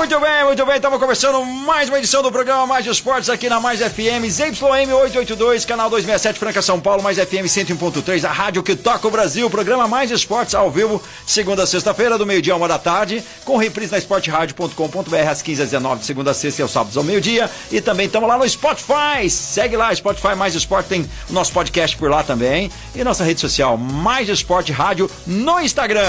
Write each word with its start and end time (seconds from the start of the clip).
Muito 0.00 0.18
bem, 0.18 0.44
muito 0.46 0.64
bem. 0.64 0.76
Estamos 0.76 0.98
começando 0.98 1.44
mais 1.44 1.90
uma 1.90 1.98
edição 1.98 2.22
do 2.22 2.32
programa 2.32 2.66
Mais 2.66 2.86
Esportes 2.86 3.28
aqui 3.28 3.50
na 3.50 3.60
Mais 3.60 3.80
FM, 3.80 4.24
ZYM 4.30 4.90
882, 4.94 5.66
canal 5.66 5.90
267 5.90 6.38
Franca 6.38 6.62
São 6.62 6.80
Paulo, 6.80 7.02
Mais 7.02 7.18
FM 7.18 7.44
101.3, 7.44 8.24
a 8.24 8.32
rádio 8.32 8.62
que 8.62 8.74
toca 8.74 9.06
o 9.06 9.10
Brasil. 9.10 9.50
Programa 9.50 9.86
Mais 9.86 10.10
Esportes 10.10 10.54
ao 10.54 10.70
vivo, 10.70 11.02
segunda 11.26 11.64
a 11.64 11.66
sexta-feira, 11.66 12.16
do 12.16 12.24
meio-dia 12.24 12.54
a 12.54 12.56
uma 12.56 12.66
da 12.66 12.78
tarde, 12.78 13.22
com 13.44 13.58
reprise 13.58 13.92
na 13.92 13.98
esporteradio.com.br 13.98 15.16
às 15.30 15.42
15 15.42 15.62
às 15.64 15.70
19 15.70 16.00
de 16.00 16.06
segunda 16.06 16.30
a 16.30 16.34
sexta 16.34 16.62
e 16.62 16.64
aos 16.64 16.72
sábados 16.72 16.96
ao 16.96 17.04
meio-dia. 17.04 17.50
E 17.70 17.82
também 17.82 18.06
estamos 18.06 18.26
lá 18.26 18.38
no 18.38 18.48
Spotify. 18.48 19.28
Segue 19.28 19.76
lá, 19.76 19.94
Spotify 19.94 20.34
Mais 20.34 20.54
Esporte, 20.54 20.88
tem 20.88 21.02
o 21.28 21.32
nosso 21.34 21.52
podcast 21.52 21.94
por 21.98 22.08
lá 22.08 22.22
também. 22.22 22.72
E 22.94 23.04
nossa 23.04 23.22
rede 23.22 23.42
social, 23.42 23.76
Mais 23.76 24.30
Esporte 24.30 24.72
Rádio 24.72 25.10
no 25.26 25.60
Instagram. 25.60 26.08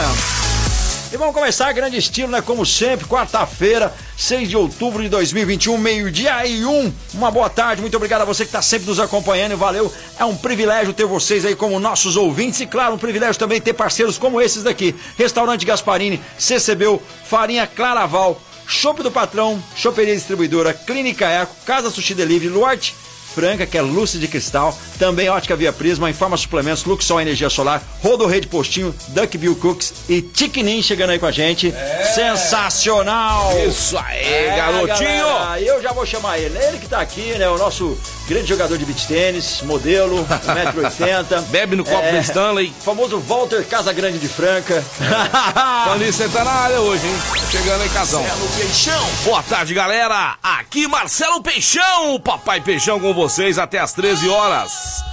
E 1.13 1.17
vamos 1.17 1.33
começar 1.35 1.69
grande 1.73 1.97
estilo, 1.97 2.31
né? 2.31 2.41
Como 2.41 2.65
sempre, 2.65 3.05
quarta-feira, 3.05 3.93
6 4.15 4.47
de 4.47 4.55
outubro 4.55 5.03
de 5.03 5.09
2021, 5.09 5.77
meio-dia 5.77 6.47
e 6.47 6.63
um. 6.63 6.89
Uma 7.13 7.29
boa 7.29 7.49
tarde, 7.49 7.81
muito 7.81 7.97
obrigado 7.97 8.21
a 8.21 8.25
você 8.25 8.45
que 8.45 8.47
está 8.49 8.61
sempre 8.61 8.87
nos 8.87 8.97
acompanhando, 8.97 9.57
valeu. 9.57 9.91
É 10.17 10.23
um 10.23 10.37
privilégio 10.37 10.93
ter 10.93 11.03
vocês 11.03 11.43
aí 11.43 11.53
como 11.53 11.77
nossos 11.81 12.15
ouvintes 12.15 12.61
e, 12.61 12.65
claro, 12.65 12.95
um 12.95 12.97
privilégio 12.97 13.37
também 13.37 13.59
ter 13.59 13.73
parceiros 13.73 14.17
como 14.17 14.39
esses 14.39 14.63
daqui: 14.63 14.95
Restaurante 15.17 15.65
Gasparini, 15.65 16.21
CCBU, 16.37 17.01
Farinha 17.25 17.67
Claraval, 17.67 18.41
Chopp 18.65 19.03
do 19.03 19.11
Patrão, 19.11 19.61
Choperia 19.75 20.15
Distribuidora, 20.15 20.73
Clínica 20.73 21.27
Eco, 21.27 21.53
Casa 21.65 21.89
Sushi 21.89 22.13
Delivery, 22.13 22.47
Luarte. 22.53 22.95
Franca, 23.33 23.65
que 23.65 23.77
é 23.77 23.81
Lúcia 23.81 24.19
de 24.19 24.27
Cristal, 24.27 24.77
também 24.99 25.29
Ótica 25.29 25.55
Via 25.55 25.71
Prisma, 25.73 26.09
Informa 26.09 26.35
Suplementos, 26.37 26.83
Luxol 26.85 27.21
Energia 27.21 27.49
Solar, 27.49 27.81
Rodo 28.03 28.25
Rede 28.27 28.47
Postinho, 28.47 28.93
Duck 29.09 29.37
Bill 29.37 29.55
Cooks 29.55 29.93
e 30.09 30.21
Tiquinin 30.21 30.81
chegando 30.81 31.11
aí 31.11 31.19
com 31.19 31.25
a 31.25 31.31
gente. 31.31 31.73
Sensacional! 32.13 33.51
Isso 33.67 33.97
aí, 33.97 34.23
É, 34.25 34.55
garotinho! 34.55 35.25
galera, 35.25 35.61
eu 35.61 35.81
já 35.81 35.91
vou 35.93 36.05
chamar 36.05 36.37
ele, 36.39 36.57
ele 36.57 36.77
que 36.77 36.87
tá 36.87 36.99
aqui, 36.99 37.33
né? 37.37 37.47
O 37.49 37.57
nosso 37.57 37.97
grande 38.27 38.47
jogador 38.47 38.77
de 38.77 38.85
beach 38.85 39.07
tênis, 39.07 39.61
modelo, 39.63 40.25
1,80m. 40.27 41.41
Bebe 41.49 41.75
no 41.75 41.83
copo 41.83 42.11
do 42.11 42.17
Stanley. 42.17 42.73
Famoso 42.83 43.19
Walter 43.19 43.63
Casagrande 43.65 44.19
de 44.19 44.27
Franca. 44.27 44.83
Tony, 45.85 46.11
você 46.11 46.27
tá 46.29 46.43
na 46.43 46.51
área 46.51 46.79
hoje, 46.81 47.05
hein? 47.07 47.15
Chegando 47.51 47.81
aí, 47.81 47.89
casão. 47.89 48.21
Marcelo 48.21 48.49
Peixão. 48.57 49.07
Boa 49.23 49.43
tarde, 49.43 49.73
galera. 49.73 50.35
Aqui 50.41 50.87
Marcelo 50.87 51.41
Peixão, 51.41 52.19
Papai 52.23 52.61
Peixão 52.61 52.99
com 52.99 53.13
vocês 53.21 53.59
até 53.59 53.77
as 53.77 53.93
13 53.93 54.27
horas. 54.29 55.03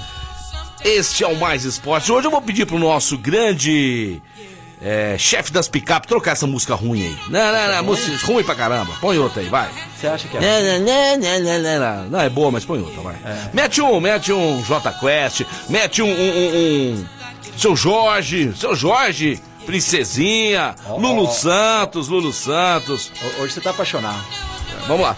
Este 0.83 1.25
é 1.25 1.27
o 1.27 1.37
Mais 1.37 1.64
Esporte. 1.64 2.11
Hoje 2.11 2.27
eu 2.27 2.31
vou 2.31 2.41
pedir 2.41 2.64
pro 2.64 2.78
nosso 2.78 3.19
grande 3.19 4.23
é, 4.81 5.17
chefe 5.19 5.53
das 5.53 5.69
picape 5.69 6.09
trocar 6.09 6.33
essa 6.33 6.47
música 6.47 6.75
ruim 6.75 7.03
aí. 7.03 7.19
Não, 7.29 7.53
não, 7.53 7.75
não, 7.75 7.84
música 7.84 8.27
ruim 8.27 8.42
pra 8.42 8.55
caramba. 8.55 8.95
Põe 8.98 9.19
outra 9.19 9.42
aí, 9.42 9.48
vai. 9.51 9.69
Você 9.95 10.06
acha 10.06 10.27
que 10.27 10.39
é? 10.39 10.41
Não, 10.41 10.79
não, 10.81 11.19
não, 11.19 11.41
não, 11.41 11.62
não, 11.62 11.81
não. 11.81 12.11
Não, 12.11 12.20
é 12.20 12.31
boa, 12.31 12.51
mas 12.51 12.64
põe 12.64 12.81
outra, 12.81 13.03
vai. 13.03 13.17
Mete 13.53 13.83
um, 13.83 14.01
mete 14.01 14.33
um 14.33 14.62
J 14.62 14.91
Quest, 14.92 15.42
mete 15.68 16.01
um, 16.01 16.11
um 16.11 17.05
Seu 17.58 17.77
Jorge, 17.77 18.55
seu 18.57 18.74
Jorge, 18.74 19.39
Princesinha, 19.67 20.74
Lulu 20.97 21.30
Santos, 21.30 22.08
Lulu 22.08 22.33
Santos. 22.33 23.13
Hoje 23.39 23.52
você 23.52 23.61
tá 23.61 23.68
apaixonado. 23.68 24.24
Vamos 24.86 25.02
lá. 25.02 25.14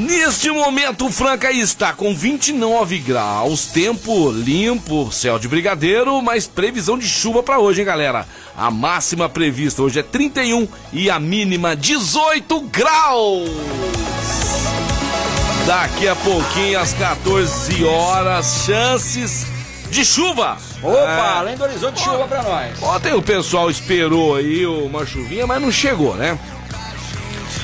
Neste 0.00 0.50
momento, 0.50 1.08
o 1.08 1.12
Franca 1.12 1.52
está 1.52 1.92
com 1.92 2.14
29 2.14 2.98
graus, 3.00 3.66
tempo 3.66 4.30
limpo, 4.30 5.12
céu 5.12 5.38
de 5.38 5.46
brigadeiro, 5.46 6.22
mas 6.22 6.46
previsão 6.46 6.96
de 6.96 7.06
chuva 7.06 7.42
para 7.42 7.58
hoje, 7.58 7.80
hein, 7.80 7.86
galera? 7.86 8.26
A 8.56 8.70
máxima 8.70 9.28
prevista 9.28 9.82
hoje 9.82 9.98
é 10.00 10.02
31 10.02 10.66
e 10.90 11.10
a 11.10 11.20
mínima 11.20 11.76
18 11.76 12.60
graus. 12.62 13.50
Daqui 15.66 16.08
a 16.08 16.16
pouquinho, 16.16 16.80
às 16.80 16.94
14 16.94 17.84
horas, 17.84 18.62
chances 18.64 19.46
de 19.90 20.02
chuva. 20.02 20.56
Opa, 20.82 20.96
É. 20.98 21.20
além 21.36 21.56
do 21.58 21.64
horizonte 21.64 22.00
chuva 22.02 22.26
pra 22.26 22.42
nós. 22.42 22.82
Ontem 22.82 23.12
o 23.12 23.20
pessoal 23.20 23.70
esperou 23.70 24.34
aí 24.34 24.64
uma 24.64 25.04
chuvinha, 25.04 25.46
mas 25.46 25.60
não 25.60 25.70
chegou, 25.70 26.16
né? 26.16 26.38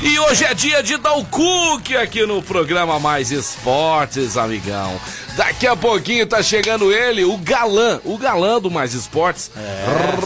E 0.02 0.18
hoje 0.18 0.44
é 0.44 0.54
dia 0.54 0.82
de 0.82 0.96
dar 0.98 1.14
o 1.14 1.24
cookie 1.24 1.96
aqui 1.96 2.24
no 2.26 2.42
programa 2.42 2.98
Mais 2.98 3.30
Esportes, 3.32 4.36
amigão. 4.36 5.00
Daqui 5.36 5.66
a 5.66 5.74
pouquinho 5.74 6.26
tá 6.26 6.42
chegando 6.42 6.92
ele, 6.92 7.24
o 7.24 7.36
galã, 7.38 8.00
o 8.04 8.16
galã 8.18 8.60
do 8.60 8.70
Mais 8.70 8.94
Esportes. 8.94 9.50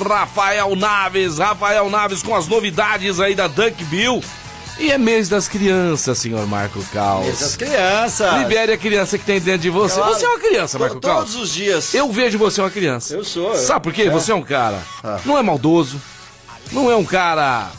Rafael 0.09 0.75
Naves, 0.77 1.39
Rafael 1.39 1.89
Naves 1.89 2.23
com 2.23 2.35
as 2.35 2.47
novidades 2.49 3.21
aí 3.21 3.35
da 3.35 3.47
Duck 3.47 3.83
Bill. 3.85 4.23
E 4.79 4.91
é 4.91 4.99
mês 4.99 5.29
das 5.29 5.47
crianças, 5.47 6.19
senhor 6.19 6.47
Marco 6.47 6.83
Caos. 6.93 7.29
Essas 7.29 7.55
crianças. 7.55 8.39
Libere 8.39 8.73
a 8.73 8.79
criança 8.79 9.19
que 9.19 9.25
tem 9.25 9.39
dentro 9.41 9.61
de 9.63 9.71
você. 9.71 9.95
Claro. 9.97 10.15
Você 10.15 10.25
é 10.25 10.29
uma 10.29 10.39
criança, 10.41 10.79
Marco 10.79 11.01
Caos. 11.01 11.19
Todos 11.19 11.37
os 11.37 11.53
dias. 11.55 11.95
Eu 11.95 12.11
vejo 12.11 12.39
você 12.39 12.61
uma 12.61 12.71
criança. 12.71 13.15
Eu 13.15 13.25
sou, 13.25 13.51
eu- 13.55 13.57
Sabe 13.61 13.83
por 13.85 13.93
quê? 13.93 14.03
é. 14.03 14.11
Você 14.11 14.33
é 14.33 14.35
um 14.35 14.43
cara. 14.43 14.79
Ah. 15.05 15.21
Não 15.25 15.37
é 15.39 15.43
maldoso. 15.43 16.01
Não 16.73 16.91
é 16.91 16.97
um 16.97 17.05
cara. 17.05 17.71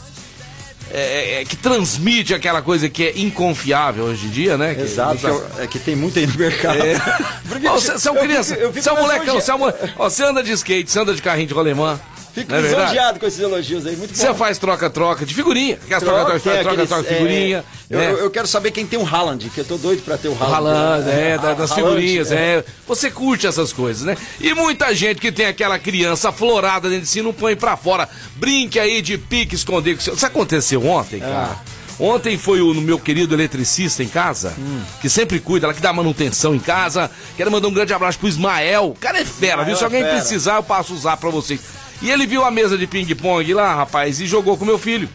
É, 0.94 1.40
é, 1.40 1.44
que 1.44 1.56
transmite 1.56 2.34
aquela 2.34 2.60
coisa 2.62 2.88
que 2.88 3.04
é 3.04 3.18
inconfiável 3.18 4.04
hoje 4.04 4.26
em 4.26 4.30
dia, 4.30 4.58
né? 4.58 4.74
Que- 4.74 4.82
Exato, 4.82 5.16
que 5.18 5.26
eu- 5.26 5.46
é 5.58 5.66
que 5.66 5.78
tem 5.78 5.96
muito 5.96 6.18
aí 6.18 6.26
no 6.26 6.34
mercado. 6.34 6.78
Porque 7.48 7.66
é 7.66 8.12
um 8.12 8.16
eu 8.16 8.22
criança, 8.22 8.54
fico- 8.54 8.66
eu 8.66 8.72
fico 8.72 8.82
você 8.84 8.88
é 8.88 8.92
um 8.92 8.96
mais 8.96 9.06
molecão, 9.06 9.26
elogia- 9.34 9.40
você 9.42 9.50
é 9.50 9.54
você 9.96 10.24
anda 10.24 10.42
de 10.42 10.52
skate, 10.52 10.90
você 10.90 10.98
anda 11.00 11.14
de 11.14 11.22
carrinho 11.22 11.48
de 11.48 11.54
rolemã. 11.54 11.98
Fico 12.34 12.54
é 12.54 12.60
lisonjeado 12.62 13.20
com 13.20 13.26
esses 13.26 13.38
elogios 13.40 13.86
aí, 13.86 13.94
muito 13.94 14.10
bom. 14.10 14.16
Você 14.16 14.32
faz 14.34 14.56
troca-troca 14.56 15.26
de 15.26 15.34
figurinha. 15.34 15.76
Troca, 15.76 16.00
troca-troca 16.00 16.40
tem 16.40 16.62
troca, 16.62 16.86
troca, 16.86 17.08
é, 17.10 17.14
figurinha. 17.14 17.64
eu, 17.90 17.98
né? 17.98 18.12
eu- 18.12 18.30
quero 18.30 18.46
saber 18.46 18.70
quem 18.70 18.86
tem 18.86 18.98
um 18.98 19.06
Haaland, 19.06 19.50
que 19.50 19.58
eu 19.60 19.64
tô 19.64 19.76
doido 19.76 20.02
pra 20.02 20.16
ter 20.16 20.28
o 20.28 20.32
Haaland. 20.32 20.52
Ralando, 20.52 21.10
é, 21.10 21.36
da- 21.36 21.52
das 21.52 21.70
Haaland, 21.72 21.90
figurinhas, 21.96 22.32
é. 22.32 22.64
Você 22.88 23.10
curte 23.10 23.46
essas 23.46 23.70
coisas, 23.72 24.04
né? 24.04 24.16
E 24.40 24.54
muita 24.54 24.94
gente 24.94 25.20
que 25.20 25.30
tem 25.30 25.44
aquela 25.46 25.78
criança 25.78 26.30
aflorada 26.30 26.88
dentro 26.88 27.04
de 27.04 27.08
si 27.10 27.20
não 27.20 27.34
põe 27.34 27.54
pra 27.54 27.76
fora. 27.76 28.08
Brinque 28.36 28.80
aí 28.80 29.02
de 29.02 29.18
pique, 29.18 29.54
esconder. 29.54 29.96
Isso 29.96 30.24
aconteceu 30.26 30.84
ontem, 30.86 31.20
cara. 31.20 31.56
Ontem 32.00 32.38
foi 32.38 32.62
o 32.62 32.72
meu 32.74 32.98
querido 32.98 33.34
eletricista 33.34 34.02
em 34.02 34.08
casa, 34.08 34.54
que 35.02 35.08
sempre 35.10 35.38
cuida, 35.38 35.66
ela 35.66 35.74
que 35.74 35.80
dá 35.82 35.92
manutenção 35.92 36.54
em 36.54 36.58
casa. 36.58 37.10
Quero 37.36 37.50
mandar 37.50 37.68
um 37.68 37.72
grande 37.72 37.92
abraço 37.92 38.18
pro 38.18 38.26
Ismael. 38.26 38.86
O 38.86 38.94
cara 38.98 39.20
é 39.20 39.24
fera, 39.24 39.62
viu? 39.62 39.74
Ismael 39.74 39.76
Se 39.76 39.82
é 39.82 39.84
alguém 39.86 40.02
fera. 40.02 40.14
precisar, 40.16 40.56
eu 40.56 40.62
passo 40.62 40.94
usar 40.94 41.18
pra 41.18 41.28
vocês. 41.28 41.60
E 42.02 42.10
ele 42.10 42.26
viu 42.26 42.44
a 42.44 42.50
mesa 42.50 42.76
de 42.76 42.86
ping-pong 42.86 43.54
lá, 43.54 43.74
rapaz, 43.74 44.20
e 44.20 44.26
jogou 44.26 44.56
com 44.56 44.64
meu 44.64 44.78
filho. 44.78 45.08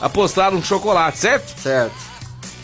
Apostaram 0.00 0.58
um 0.58 0.62
chocolate, 0.62 1.18
certo? 1.18 1.60
Certo. 1.60 2.08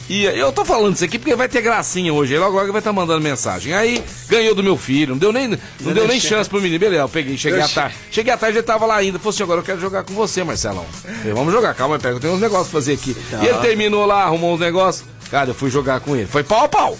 E 0.08 0.24
eu 0.24 0.52
tô 0.52 0.66
falando 0.66 0.94
isso 0.94 1.04
aqui 1.04 1.18
porque 1.18 1.34
vai 1.34 1.48
ter 1.48 1.62
gracinha 1.62 2.12
hoje. 2.12 2.34
Aí 2.34 2.38
logo 2.38 2.56
logo 2.56 2.70
vai 2.70 2.80
estar 2.80 2.92
mandando 2.92 3.22
mensagem. 3.22 3.72
Aí 3.72 4.04
ganhou 4.28 4.54
do 4.54 4.62
meu 4.62 4.76
filho, 4.76 5.12
não 5.12 5.18
deu 5.18 5.32
nem, 5.32 5.48
não 5.80 5.92
deu 5.94 6.06
nem 6.06 6.20
chance. 6.20 6.48
pro 6.48 6.60
menino. 6.60 6.78
Beleza, 6.78 7.02
eu 7.02 7.08
peguei, 7.08 7.38
cheguei 7.38 7.60
Eu 7.60 7.64
à 7.64 7.68
tarde. 7.68 7.94
Cheguei 8.10 8.32
à 8.32 8.36
tarde, 8.36 8.58
ele 8.58 8.66
tava 8.66 8.84
lá 8.84 8.96
ainda. 8.96 9.18
Falou 9.18 9.30
assim: 9.30 9.42
agora 9.42 9.60
eu 9.60 9.64
quero 9.64 9.80
jogar 9.80 10.04
com 10.04 10.12
você, 10.12 10.44
Marcelão. 10.44 10.84
Falei, 10.92 11.32
vamos 11.32 11.52
jogar, 11.54 11.74
calma, 11.74 11.98
pega, 11.98 12.16
eu 12.16 12.20
tenho 12.20 12.34
uns 12.34 12.40
negócios 12.40 12.68
pra 12.68 12.80
fazer 12.80 12.92
aqui. 12.92 13.14
Tá. 13.30 13.42
E 13.42 13.46
ele 13.46 13.58
terminou 13.60 14.04
lá, 14.04 14.24
arrumou 14.24 14.54
uns 14.54 14.60
negócios. 14.60 15.06
Cara, 15.30 15.50
eu 15.50 15.54
fui 15.54 15.70
jogar 15.70 16.00
com 16.00 16.14
ele. 16.14 16.26
Foi 16.26 16.42
pau 16.44 16.64
a 16.64 16.68
pau. 16.68 16.98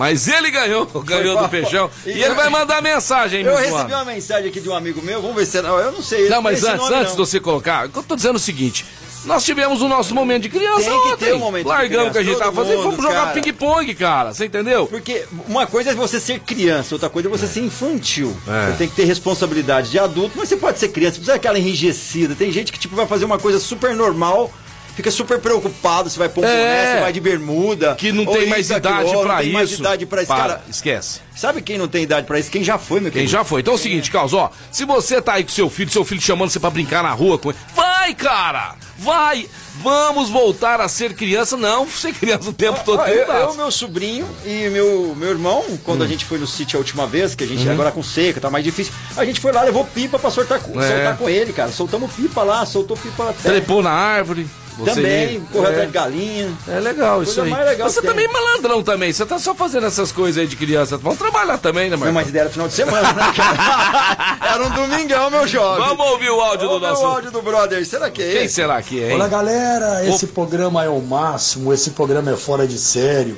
Mas 0.00 0.26
ele 0.28 0.50
ganhou, 0.50 0.86
ganhou 1.04 1.36
do 1.42 1.46
peixão. 1.50 1.90
E 2.06 2.10
ele 2.12 2.24
eu- 2.24 2.34
vai 2.34 2.48
mandar 2.48 2.80
mensagem, 2.80 3.42
Eu 3.42 3.54
recebi 3.54 3.92
uma 3.92 4.04
mensagem 4.06 4.48
aqui 4.48 4.58
de 4.58 4.66
um 4.66 4.74
amigo 4.74 5.02
meu, 5.02 5.20
vamos 5.20 5.36
ver 5.36 5.44
se 5.44 5.58
é. 5.58 5.62
Não, 5.62 5.78
eu 5.78 5.92
não 5.92 6.00
sei. 6.02 6.26
Não, 6.30 6.40
mas 6.40 6.64
antes, 6.64 6.78
nome 6.88 6.94
antes 7.02 7.12
de 7.12 7.18
você 7.18 7.38
colocar, 7.38 7.84
eu 7.94 8.02
tô 8.02 8.16
dizendo 8.16 8.36
o 8.36 8.38
seguinte. 8.38 8.86
Nós 9.26 9.44
tivemos 9.44 9.82
o 9.82 9.88
nosso 9.88 10.14
momento 10.14 10.44
de 10.44 10.48
criança 10.48 10.88
Tem 10.88 11.02
que 11.02 11.08
ontem. 11.08 11.24
ter 11.26 11.34
um 11.34 11.38
momento 11.38 11.66
Largamos 11.66 12.08
o 12.08 12.12
que 12.12 12.16
a 12.18 12.22
gente 12.22 12.38
tava 12.38 12.52
fazendo 12.52 12.80
e 12.80 12.82
fomos 12.82 13.02
jogar 13.02 13.34
ping-pong, 13.34 13.94
cara. 13.94 14.32
Você 14.32 14.46
entendeu? 14.46 14.86
Porque 14.86 15.26
uma 15.46 15.66
coisa 15.66 15.90
é 15.90 15.94
você 15.94 16.18
ser 16.18 16.40
criança, 16.40 16.94
outra 16.94 17.10
coisa 17.10 17.28
é 17.28 17.30
você 17.30 17.46
ser 17.46 17.60
infantil. 17.60 18.34
É. 18.48 18.70
Você 18.70 18.78
tem 18.78 18.88
que 18.88 18.96
ter 18.96 19.04
responsabilidade 19.04 19.90
de 19.90 19.98
adulto, 19.98 20.38
mas 20.38 20.48
você 20.48 20.56
pode 20.56 20.78
ser 20.78 20.88
criança, 20.88 21.16
não 21.18 21.24
precisa 21.24 21.34
aquela 21.34 21.58
enrijecida. 21.58 22.34
Tem 22.34 22.50
gente 22.50 22.72
que 22.72 22.78
tipo 22.78 22.96
vai 22.96 23.06
fazer 23.06 23.26
uma 23.26 23.38
coisa 23.38 23.58
super 23.60 23.94
normal, 23.94 24.50
fica 24.94 25.10
super 25.10 25.38
preocupado 25.38 26.08
se 26.10 26.18
vai 26.18 26.28
pôr 26.28 26.44
um 26.44 26.48
É. 26.48 26.56
boné, 26.56 26.94
se 26.94 27.00
vai 27.00 27.12
de 27.12 27.20
bermuda. 27.20 27.94
Que 27.94 28.12
não 28.12 28.26
tem 28.26 28.48
mais 28.48 28.66
isso, 28.66 28.76
idade 28.76 29.14
ou 29.14 29.22
pra 29.22 29.34
não 29.36 29.42
tem 29.42 29.52
mais 29.52 29.70
isso. 29.70 29.80
idade 29.80 30.06
pra 30.06 30.22
isso. 30.22 30.28
Para, 30.28 30.42
Cara, 30.42 30.64
esquece. 30.68 31.20
sabe 31.34 31.62
quem 31.62 31.78
não 31.78 31.88
tem 31.88 32.02
idade 32.02 32.26
pra 32.26 32.38
isso? 32.38 32.50
Quem 32.50 32.62
já 32.62 32.78
foi, 32.78 33.00
meu 33.00 33.10
Quem 33.10 33.22
querido? 33.22 33.32
já 33.32 33.44
foi. 33.44 33.60
Então 33.60 33.74
é 33.74 33.76
o 33.76 33.78
seguinte, 33.78 34.10
Carlos, 34.10 34.34
ó. 34.34 34.50
Se 34.70 34.84
você 34.84 35.20
tá 35.20 35.34
aí 35.34 35.44
com 35.44 35.50
seu 35.50 35.70
filho, 35.70 35.90
seu 35.90 36.04
filho 36.04 36.20
chamando 36.20 36.50
você 36.50 36.60
pra 36.60 36.70
brincar 36.70 37.02
na 37.02 37.12
rua 37.12 37.38
com 37.38 37.50
ele, 37.50 37.58
vai 37.74 38.14
cara! 38.14 38.76
Vai! 39.00 39.48
Vamos 39.82 40.28
voltar 40.28 40.78
a 40.78 40.88
ser 40.88 41.14
criança. 41.14 41.56
Não, 41.56 41.88
ser 41.88 42.12
criança 42.12 42.50
o 42.50 42.52
tempo 42.52 42.80
todo. 42.84 43.00
Ah, 43.00 43.10
eu, 43.10 43.26
eu, 43.26 43.54
meu 43.54 43.70
sobrinho 43.70 44.28
e 44.44 44.68
meu, 44.68 45.14
meu 45.16 45.30
irmão, 45.30 45.64
quando 45.84 46.02
hum. 46.02 46.04
a 46.04 46.06
gente 46.06 46.26
foi 46.26 46.38
no 46.38 46.46
sítio 46.46 46.76
a 46.76 46.80
última 46.80 47.06
vez, 47.06 47.34
que 47.34 47.42
a 47.42 47.46
gente 47.46 47.64
uhum. 47.66 47.72
agora 47.72 47.90
com 47.90 48.02
seca, 48.02 48.40
tá 48.40 48.50
mais 48.50 48.62
difícil, 48.62 48.92
a 49.16 49.24
gente 49.24 49.40
foi 49.40 49.52
lá, 49.52 49.62
levou 49.62 49.84
pipa 49.86 50.18
pra 50.18 50.30
soltar, 50.30 50.58
é. 50.58 50.62
soltar 50.62 51.16
com 51.16 51.30
ele, 51.30 51.52
cara. 51.52 51.72
Soltamos 51.72 52.12
pipa 52.12 52.42
lá, 52.42 52.66
soltou 52.66 52.96
pipa 52.96 53.30
até. 53.30 53.48
Trepou 53.48 53.82
na 53.82 53.90
árvore. 53.90 54.46
Você 54.80 54.94
também, 54.94 55.40
correr 55.52 55.66
é. 55.66 55.70
atrás 55.70 55.86
de 55.86 55.92
galinha. 55.92 56.58
É 56.66 56.80
legal 56.80 57.22
isso 57.22 57.40
aí. 57.40 57.52
Legal 57.52 57.90
você 57.90 58.00
também 58.00 58.24
é 58.24 58.28
malandrão 58.28 58.82
também. 58.82 59.12
Você 59.12 59.26
tá 59.26 59.38
só 59.38 59.54
fazendo 59.54 59.86
essas 59.86 60.10
coisas 60.10 60.40
aí 60.40 60.46
de 60.46 60.56
criança. 60.56 60.96
Vamos 60.96 61.18
trabalhar 61.18 61.58
também, 61.58 61.90
né, 61.90 61.96
Marcos? 61.96 62.14
Mas 62.14 62.28
ideia 62.28 62.42
era 62.42 62.50
final 62.50 62.68
de 62.68 62.74
semana, 62.74 63.12
né, 63.12 63.22
era 64.54 64.64
um 64.64 64.70
domingão, 64.70 65.30
meu 65.30 65.46
jovem. 65.46 65.86
Vamos 65.86 66.06
ouvir 66.12 66.30
o 66.30 66.40
áudio 66.40 66.66
Vamos 66.66 66.82
do 66.82 66.88
nosso... 66.88 67.02
o 67.02 67.06
áudio 67.06 67.30
do 67.30 67.42
brother. 67.42 67.84
Será 67.86 68.10
que 68.10 68.22
é 68.22 68.32
Quem 68.32 68.48
será 68.48 68.80
que 68.82 69.02
é, 69.02 69.10
hein? 69.10 69.14
Olá, 69.16 69.28
galera. 69.28 70.06
Esse 70.06 70.24
o... 70.24 70.28
programa 70.28 70.84
é 70.84 70.88
o 70.88 71.00
máximo. 71.00 71.72
Esse 71.72 71.90
programa 71.90 72.30
é 72.30 72.36
fora 72.36 72.66
de 72.66 72.78
sério. 72.78 73.36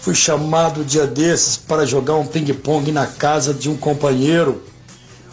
Fui 0.00 0.14
chamado 0.14 0.84
dia 0.84 1.06
desses 1.06 1.56
para 1.56 1.84
jogar 1.84 2.14
um 2.14 2.26
ping-pong 2.26 2.90
na 2.90 3.06
casa 3.06 3.54
de 3.54 3.68
um 3.70 3.76
companheiro. 3.76 4.62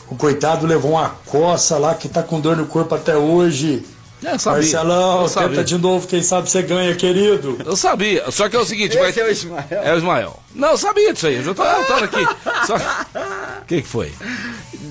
O 0.10 0.16
coitado 0.16 0.68
levou 0.68 0.92
uma 0.92 1.10
coça 1.25 1.77
lá 1.77 1.95
que 1.95 2.07
tá 2.07 2.22
com 2.22 2.39
dor 2.39 2.56
no 2.56 2.66
corpo 2.68 2.94
até 2.94 3.18
hoje. 3.18 3.83
É, 4.25 4.38
sabia. 4.38 4.62
Marcelão, 4.62 5.24
eu 5.24 5.30
tenta 5.30 5.63
de 5.63 5.77
novo, 5.77 6.07
quem 6.07 6.24
sabe 6.24 6.50
você 6.50 6.62
ganha, 6.63 6.95
querido. 6.95 7.57
Eu 7.63 7.75
sabia, 7.75 8.30
só 8.31 8.50
que 8.50 8.56
é 8.56 8.60
o 8.60 8.66
seguinte... 8.66 8.98
Esse 8.98 9.19
vai... 9.19 9.25
é 9.25 9.30
o 9.30 9.31
Ismael. 9.31 9.66
É 9.69 9.94
o 9.94 9.98
Ismael. 9.98 10.39
Não, 10.54 10.69
eu 10.72 10.77
sabia 10.77 11.13
disso 11.13 11.27
aí, 11.27 11.36
eu 11.36 11.44
já 11.44 11.54
tô 11.54 11.63
contando 11.63 12.04
aqui. 12.06 12.25
Só... 12.66 12.75
O 12.75 13.66
que, 13.68 13.81
que 13.81 13.88
foi? 13.88 14.12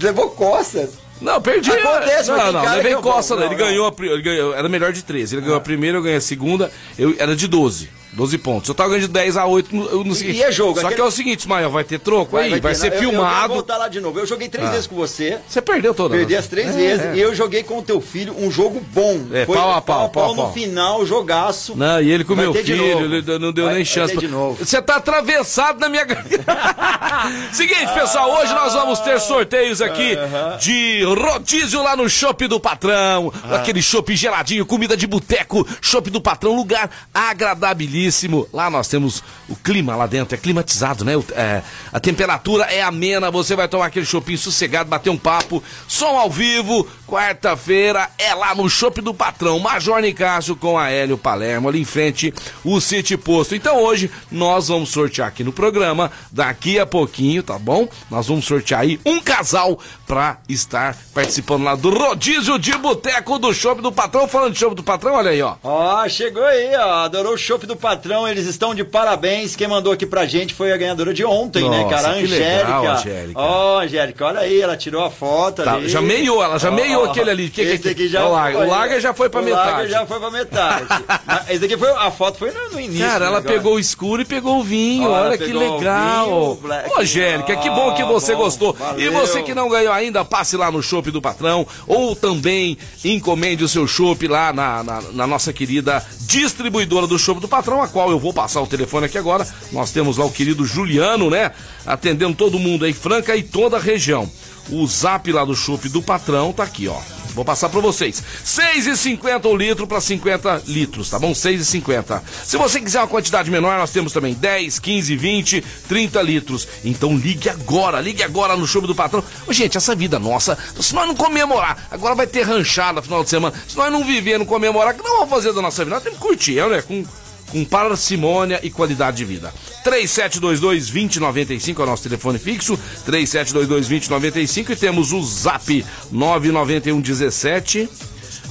Levou 0.00 0.30
costas. 0.30 0.90
Não, 1.20 1.40
perdi. 1.40 1.70
Acontece, 1.70 2.30
não, 2.30 2.52
não, 2.52 2.74
levei 2.74 2.94
costa, 2.96 3.36
não, 3.36 3.44
ele, 3.44 3.54
Ganhou 3.54 3.86
a, 3.88 4.04
ele 4.04 4.22
ganhou, 4.22 4.54
era 4.54 4.68
melhor 4.68 4.92
de 4.92 5.02
13. 5.02 5.36
Ele 5.36 5.42
ganhou 5.42 5.56
a 5.56 5.60
primeira, 5.60 5.98
eu 5.98 6.02
ganhei 6.02 6.18
a 6.18 6.20
segunda, 6.20 6.70
eu 6.98 7.14
era 7.18 7.34
de 7.34 7.48
12. 7.48 7.88
12 8.14 8.38
pontos. 8.38 8.68
Eu 8.68 8.74
tava 8.74 8.90
ganhando 8.90 9.08
de 9.08 9.12
10 9.12 9.36
a 9.36 9.46
8 9.46 9.74
no, 9.74 10.04
no 10.04 10.14
seguinte. 10.14 10.38
E 10.38 10.42
é 10.42 10.52
jogo. 10.52 10.74
Só 10.74 10.86
aquele... 10.86 10.94
que 10.94 11.00
é 11.00 11.04
o 11.04 11.10
seguinte, 11.10 11.40
Ismael, 11.40 11.70
vai 11.70 11.82
ter 11.82 11.98
troco 11.98 12.32
vai, 12.32 12.44
aí, 12.44 12.50
vai, 12.50 12.60
vai 12.60 12.74
ser 12.74 12.92
eu, 12.92 12.98
filmado. 12.98 13.44
Eu, 13.44 13.48
vou 13.48 13.56
voltar 13.56 13.76
lá 13.76 13.88
de 13.88 14.00
novo. 14.00 14.18
Eu 14.20 14.26
joguei 14.26 14.48
três 14.48 14.68
ah. 14.68 14.70
vezes 14.70 14.86
com 14.86 14.94
você. 14.94 15.38
Você 15.48 15.60
perdeu 15.60 15.92
todas. 15.92 16.16
Perdi 16.16 16.36
as 16.36 16.46
três 16.46 16.68
é, 16.68 16.72
vezes. 16.72 17.06
É. 17.06 17.16
E 17.16 17.20
eu 17.20 17.34
joguei 17.34 17.64
com 17.64 17.78
o 17.78 17.82
teu 17.82 18.00
filho 18.00 18.34
um 18.38 18.50
jogo 18.50 18.80
bom. 18.92 19.20
É, 19.32 19.44
Foi 19.44 19.56
pau 19.56 19.72
a 19.72 19.80
pau, 19.80 20.08
pau, 20.08 20.10
pau, 20.10 20.34
pau, 20.34 20.46
no 20.46 20.52
final, 20.52 21.04
jogaço. 21.04 21.76
Não, 21.76 22.00
e 22.00 22.10
ele 22.10 22.24
com 22.24 22.36
meu 22.36 22.54
filho, 22.54 22.84
ele 22.84 23.38
não 23.38 23.52
deu 23.52 23.66
vai, 23.66 23.74
nem 23.74 23.84
chance. 23.84 24.16
De 24.16 24.28
novo. 24.28 24.64
Você 24.64 24.80
tá 24.80 24.96
atravessado 24.96 25.80
na 25.80 25.88
minha 25.88 26.04
Seguinte, 27.52 27.92
pessoal, 27.94 28.30
hoje 28.38 28.52
nós 28.52 28.74
vamos 28.74 29.00
ter 29.00 29.18
sorteios 29.18 29.80
aqui 29.80 30.14
uh 30.14 30.18
-huh. 30.18 30.58
de 30.58 31.02
rodízio 31.02 31.82
lá 31.82 31.96
no 31.96 32.08
Shopping 32.08 32.46
do 32.46 32.60
Patrão. 32.60 33.28
Uh 33.28 33.32
-huh. 33.32 33.56
Aquele 33.56 33.82
shopping 33.82 34.14
geladinho, 34.14 34.64
comida 34.66 34.96
de 34.96 35.06
boteco, 35.06 35.66
Shopping 35.80 36.10
do 36.10 36.20
Patrão, 36.20 36.54
lugar 36.54 36.90
agradabilíssimo. 37.12 38.03
Lá 38.52 38.70
nós 38.70 38.88
temos 38.88 39.22
o 39.48 39.56
clima 39.56 39.94
lá 39.96 40.06
dentro, 40.06 40.34
é 40.34 40.38
climatizado, 40.38 41.04
né? 41.04 41.16
O, 41.16 41.24
é, 41.32 41.62
a 41.92 42.00
temperatura 42.00 42.64
é 42.64 42.82
amena, 42.82 43.30
você 43.30 43.54
vai 43.54 43.68
tomar 43.68 43.86
aquele 43.86 44.06
shopping 44.06 44.36
sossegado, 44.36 44.88
bater 44.88 45.10
um 45.10 45.16
papo, 45.16 45.62
som 45.86 46.18
ao 46.18 46.30
vivo, 46.30 46.86
quarta-feira 47.06 48.10
é 48.18 48.34
lá 48.34 48.54
no 48.54 48.68
Shopping 48.68 49.02
do 49.02 49.14
Patrão, 49.14 49.58
Major 49.58 50.00
Nicásio 50.00 50.56
com 50.56 50.78
a 50.78 50.90
Hélio 50.90 51.18
Palermo, 51.18 51.68
ali 51.68 51.80
em 51.80 51.84
frente, 51.84 52.32
o 52.64 52.80
City 52.80 53.16
Posto. 53.16 53.54
Então 53.54 53.82
hoje 53.82 54.10
nós 54.30 54.68
vamos 54.68 54.90
sortear 54.90 55.28
aqui 55.28 55.44
no 55.44 55.52
programa, 55.52 56.10
daqui 56.30 56.78
a 56.78 56.86
pouquinho, 56.86 57.42
tá 57.42 57.58
bom? 57.58 57.88
Nós 58.10 58.26
vamos 58.26 58.44
sortear 58.44 58.80
aí 58.80 59.00
um 59.04 59.20
casal 59.20 59.78
pra 60.14 60.38
estar 60.48 60.96
participando 61.12 61.64
lá 61.64 61.74
do 61.74 61.90
rodízio 61.90 62.56
de 62.56 62.70
boteco 62.78 63.36
do 63.36 63.52
Shopping 63.52 63.82
do 63.82 63.90
Patrão. 63.90 64.28
Falando 64.28 64.52
de 64.52 64.60
Shopping 64.60 64.76
do 64.76 64.82
Patrão, 64.84 65.14
olha 65.14 65.32
aí, 65.32 65.42
ó. 65.42 65.56
Ó, 65.60 66.08
chegou 66.08 66.44
aí, 66.44 66.72
ó, 66.76 67.04
adorou 67.04 67.34
o 67.34 67.36
Shopping 67.36 67.66
do 67.66 67.74
Patrão, 67.74 68.28
eles 68.28 68.46
estão 68.46 68.76
de 68.76 68.84
parabéns. 68.84 69.56
Quem 69.56 69.66
mandou 69.66 69.92
aqui 69.92 70.06
pra 70.06 70.24
gente 70.24 70.54
foi 70.54 70.70
a 70.72 70.76
ganhadora 70.76 71.12
de 71.12 71.24
ontem, 71.24 71.64
Nossa, 71.64 71.78
né, 71.82 71.90
cara? 71.90 72.08
A 72.08 72.12
Angélica. 72.12 72.92
Angélica. 72.92 73.40
Ó, 73.40 73.80
Angélica, 73.80 74.24
olha 74.24 74.38
aí, 74.38 74.60
ela 74.60 74.76
tirou 74.76 75.04
a 75.04 75.10
foto 75.10 75.64
tá, 75.64 75.74
ali. 75.74 75.88
Já 75.88 76.00
meiou, 76.00 76.40
ela 76.40 76.60
já 76.60 76.70
oh, 76.70 76.74
meiou 76.74 77.06
aquele 77.06 77.30
ali. 77.30 77.50
Que, 77.50 77.62
esse 77.62 77.78
que, 77.78 77.88
aqui 77.88 78.06
já 78.06 78.24
o 78.24 78.30
Lager, 78.30 78.60
o 78.60 78.68
Lager 78.68 79.00
já 79.00 79.12
foi 79.12 79.28
pra 79.28 79.40
o 79.40 79.44
metade. 79.44 79.68
O 79.68 79.72
Lager 79.72 79.90
já 79.90 80.06
foi 80.06 80.20
pra 80.20 80.30
metade. 80.30 80.86
esse 81.50 81.64
aqui 81.64 81.76
foi, 81.76 81.90
a 81.90 82.10
foto 82.12 82.38
foi 82.38 82.52
no, 82.52 82.70
no 82.70 82.80
início. 82.80 83.04
Cara, 83.04 83.24
ela 83.24 83.40
negócio. 83.40 83.58
pegou 83.58 83.74
o 83.74 83.80
escuro 83.80 84.22
e 84.22 84.24
pegou 84.24 84.60
o 84.60 84.62
vinho. 84.62 85.10
Olha 85.10 85.36
que 85.36 85.52
legal. 85.52 86.56
Ô, 86.56 87.00
Angélica, 87.00 87.56
que 87.56 87.68
bom 87.68 87.92
que 87.94 88.04
você 88.04 88.32
bom, 88.34 88.44
gostou. 88.44 88.72
Valeu. 88.74 89.06
E 89.06 89.08
você 89.08 89.42
que 89.42 89.52
não 89.52 89.68
ganhou 89.68 89.92
ainda, 89.92 90.03
passe 90.24 90.56
lá 90.56 90.70
no 90.70 90.82
Shopping 90.82 91.10
do 91.10 91.22
Patrão 91.22 91.66
ou 91.86 92.16
também 92.16 92.76
encomende 93.04 93.64
o 93.64 93.68
seu 93.68 93.86
chopp 93.86 94.26
lá 94.26 94.52
na, 94.52 94.82
na, 94.82 95.00
na 95.12 95.26
nossa 95.26 95.52
querida 95.52 96.04
distribuidora 96.20 97.06
do 97.06 97.18
Shopping 97.18 97.40
do 97.40 97.48
Patrão, 97.48 97.80
a 97.80 97.88
qual 97.88 98.10
eu 98.10 98.18
vou 98.18 98.32
passar 98.32 98.60
o 98.60 98.66
telefone 98.66 99.06
aqui 99.06 99.16
agora. 99.16 99.46
Nós 99.72 99.92
temos 99.92 100.16
lá 100.16 100.24
o 100.24 100.32
querido 100.32 100.64
Juliano, 100.64 101.30
né? 101.30 101.52
Atendendo 101.86 102.34
todo 102.34 102.58
mundo 102.58 102.84
aí, 102.84 102.92
Franca 102.92 103.36
e 103.36 103.42
toda 103.42 103.76
a 103.76 103.80
região. 103.80 104.30
O 104.70 104.86
zap 104.86 105.30
lá 105.30 105.44
do 105.44 105.54
chopp 105.54 105.88
do 105.88 106.02
patrão 106.02 106.52
tá 106.52 106.64
aqui, 106.64 106.88
ó. 106.88 107.13
Vou 107.34 107.44
passar 107.44 107.68
para 107.68 107.80
vocês. 107.80 108.22
6,50 108.44 109.46
o 109.46 109.56
litro 109.56 109.86
para 109.86 110.00
50 110.00 110.62
litros, 110.66 111.10
tá 111.10 111.18
bom? 111.18 111.32
6,50. 111.32 112.22
Se 112.44 112.56
você 112.56 112.80
quiser 112.80 113.00
uma 113.00 113.08
quantidade 113.08 113.50
menor, 113.50 113.76
nós 113.78 113.90
temos 113.90 114.12
também 114.12 114.34
10, 114.34 114.78
15, 114.78 115.16
20, 115.16 115.64
30 115.88 116.22
litros. 116.22 116.68
Então 116.84 117.16
ligue 117.16 117.48
agora, 117.48 118.00
ligue 118.00 118.22
agora 118.22 118.56
no 118.56 118.66
show 118.66 118.80
do 118.82 118.94
patrão. 118.94 119.22
Ô, 119.46 119.52
gente, 119.52 119.76
essa 119.76 119.94
vida 119.94 120.18
nossa, 120.18 120.56
se 120.80 120.94
nós 120.94 121.06
não 121.08 121.14
comemorar, 121.14 121.88
agora 121.90 122.14
vai 122.14 122.26
ter 122.26 122.42
ranchada 122.42 123.02
final 123.02 123.24
de 123.24 123.30
semana. 123.30 123.54
Se 123.66 123.76
nós 123.76 123.90
não 123.90 124.04
viver, 124.04 124.38
não 124.38 124.46
comemorar, 124.46 124.94
que 124.94 125.02
nós 125.02 125.12
vamos 125.12 125.30
fazer 125.30 125.52
da 125.52 125.60
nossa 125.60 125.84
vida? 125.84 125.96
Nós 125.96 126.04
temos 126.04 126.18
que 126.18 126.24
curtir, 126.24 126.64
né? 126.68 126.82
Com 126.82 127.04
com 127.50 127.64
parcimônia 127.64 128.60
e 128.62 128.70
qualidade 128.70 129.18
de 129.18 129.24
vida. 129.24 129.52
3722-2095 129.84 131.78
é 131.78 131.82
o 131.82 131.86
nosso 131.86 132.02
telefone 132.02 132.38
fixo, 132.38 132.78
3722-2095 133.08 134.70
e 134.70 134.76
temos 134.76 135.12
o 135.12 135.22
zap 135.22 135.84
991 136.10 137.00
17 137.00 137.88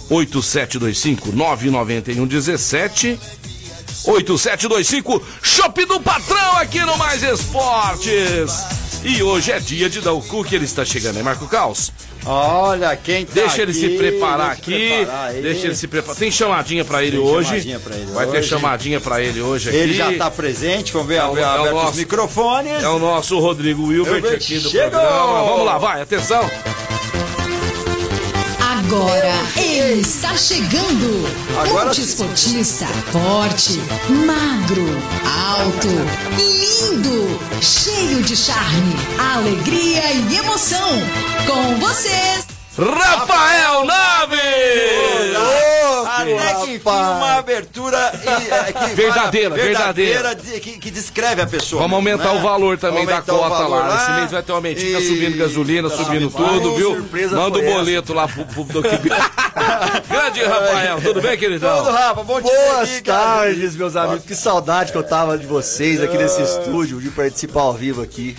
8725 0.09 1.31
991 1.31 2.27
17 2.27 3.19
8725 4.05 5.23
Shop 5.41 5.85
do 5.85 5.99
Patrão 5.99 6.57
aqui 6.57 6.79
no 6.81 6.97
Mais 6.97 7.23
Esportes. 7.23 8.51
E 9.03 9.21
hoje 9.21 9.51
é 9.51 9.59
dia 9.59 9.89
de 9.89 10.01
dar 10.01 10.13
o 10.13 10.21
cu 10.21 10.43
que 10.43 10.55
ele 10.55 10.65
está 10.65 10.85
chegando, 10.85 11.17
hein, 11.17 11.23
Marco 11.23 11.47
Caos? 11.47 11.91
Olha, 12.25 12.95
quem 12.95 13.25
tá 13.25 13.33
Deixa 13.33 13.61
ele 13.61 13.71
aqui, 13.71 13.79
se 13.79 13.89
preparar 13.97 14.51
aqui. 14.51 14.89
Preparar 14.89 15.33
deixa 15.33 15.67
ele 15.67 15.75
se 15.75 15.87
preparar. 15.87 16.15
Tem 16.15 16.31
chamadinha 16.31 16.85
pra 16.85 17.03
ele 17.03 17.17
hoje. 17.17 17.55
Ele 17.55 17.77
Vai 18.13 18.27
ter 18.27 18.43
chamadinha 18.43 19.01
pra 19.01 19.21
ele 19.21 19.41
hoje 19.41 19.69
aqui. 19.69 19.77
Ele 19.77 19.93
já 19.93 20.13
tá 20.13 20.31
presente, 20.31 20.93
vamos 20.93 21.07
ver, 21.07 21.15
é 21.15 21.25
o, 21.25 21.37
é 21.37 21.59
o 21.69 21.71
nosso, 21.73 21.91
os 21.91 21.97
microfones. 21.97 22.83
É 22.83 22.89
o 22.89 22.99
nosso 22.99 23.39
Rodrigo 23.39 23.87
Wilbert 23.87 24.35
aqui 24.35 24.59
do 24.59 24.69
chegou. 24.69 24.91
programa. 24.91 25.43
Vamos 25.43 25.65
lá, 25.65 25.77
vai, 25.77 26.01
atenção. 26.01 26.49
Agora 28.85 29.33
ele 29.55 30.01
está 30.01 30.35
chegando. 30.35 31.25
Agora 31.57 31.91
esportista, 31.91 32.85
forte, 33.11 33.79
magro, 34.25 34.85
alto, 35.25 35.87
lindo, 36.37 37.39
cheio 37.61 38.21
de 38.21 38.35
charme, 38.35 38.93
alegria 39.17 40.11
e 40.11 40.37
emoção. 40.37 40.89
Com 41.47 41.79
vocês, 41.79 42.45
Rafael 42.77 43.85
Naves! 43.85 45.02
Até 46.23 46.53
que 46.65 46.75
enfim, 46.75 46.89
uma 46.89 47.37
abertura 47.37 48.11
e, 48.13 48.73
que 48.73 48.95
verdadeira, 48.95 49.49
verdadeira, 49.55 50.13
verdadeira. 50.13 50.59
Que, 50.59 50.79
que, 50.79 50.91
descreve 50.91 51.41
a 51.41 51.47
pessoa. 51.47 51.81
Vamos 51.81 51.95
aumentar 51.95 52.33
né? 52.33 52.39
o 52.39 52.41
valor 52.41 52.77
também 52.77 53.05
da 53.05 53.21
cota 53.21 53.67
lá. 53.67 53.67
lá. 53.67 54.01
Esse 54.01 54.11
mês 54.11 54.31
vai 54.31 54.43
ter 54.43 54.51
uma 54.51 54.57
aumentinha 54.57 54.99
e... 54.99 55.07
subindo 55.07 55.37
gasolina, 55.37 55.89
tá 55.89 55.97
subindo 55.97 56.29
tudo, 56.29 56.75
viu? 56.75 57.05
Manda 57.31 57.59
o 57.59 57.61
boleto 57.61 58.11
essa. 58.11 58.21
lá 58.21 58.27
pro, 58.27 58.45
pro, 58.45 58.65
pro 58.65 58.81
Grande 60.09 60.43
Rafael, 60.43 61.01
tudo 61.01 61.21
bem, 61.21 61.37
queridão? 61.37 61.83
Tudo, 61.83 61.91
Rafa, 61.91 62.23
bom 62.23 62.41
dia. 62.41 62.51
Boas 62.51 62.89
aqui, 62.89 63.01
tardes, 63.03 63.75
meus 63.75 63.95
amigos. 63.95 64.25
Que 64.25 64.35
saudade 64.35 64.91
que 64.91 64.97
eu 64.97 65.03
tava 65.03 65.37
de 65.37 65.45
vocês 65.45 66.01
aqui 66.01 66.17
nesse 66.17 66.41
estúdio, 66.41 66.99
de 66.99 67.09
participar 67.09 67.61
ao 67.61 67.73
vivo 67.73 68.01
aqui. 68.01 68.35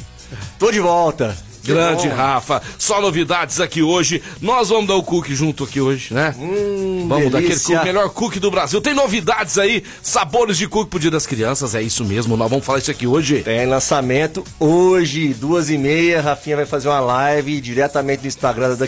Tô 0.58 0.70
de 0.70 0.80
volta. 0.80 1.36
Grande 1.64 2.08
Rafa, 2.08 2.62
só 2.78 3.00
novidades 3.00 3.60
aqui 3.60 3.82
hoje. 3.82 4.22
Nós 4.40 4.68
vamos 4.68 4.86
dar 4.86 4.96
o 4.96 5.02
cookie 5.02 5.34
junto 5.34 5.64
aqui 5.64 5.80
hoje, 5.80 6.12
né? 6.12 6.34
Hum, 6.38 7.06
vamos 7.08 7.32
dar 7.32 7.38
aquele 7.38 7.58
cookie, 7.58 7.84
melhor 7.84 8.10
cookie 8.10 8.38
do 8.38 8.50
Brasil. 8.50 8.80
Tem 8.80 8.94
novidades 8.94 9.58
aí, 9.58 9.82
sabores 10.02 10.58
de 10.58 10.68
cookie 10.68 10.90
pro 10.90 10.98
Dia 10.98 11.10
das 11.10 11.26
Crianças, 11.26 11.74
é 11.74 11.82
isso 11.82 12.04
mesmo. 12.04 12.36
Nós 12.36 12.50
vamos 12.50 12.64
falar 12.64 12.78
isso 12.78 12.90
aqui 12.90 13.06
hoje. 13.06 13.42
Tem 13.42 13.66
lançamento 13.66 14.44
hoje, 14.60 15.34
duas 15.34 15.70
e 15.70 15.78
meia. 15.78 16.20
Rafinha 16.20 16.56
vai 16.56 16.66
fazer 16.66 16.88
uma 16.88 17.00
live 17.00 17.60
diretamente 17.60 18.22
no 18.22 18.28
Instagram 18.28 18.76
da 18.76 18.84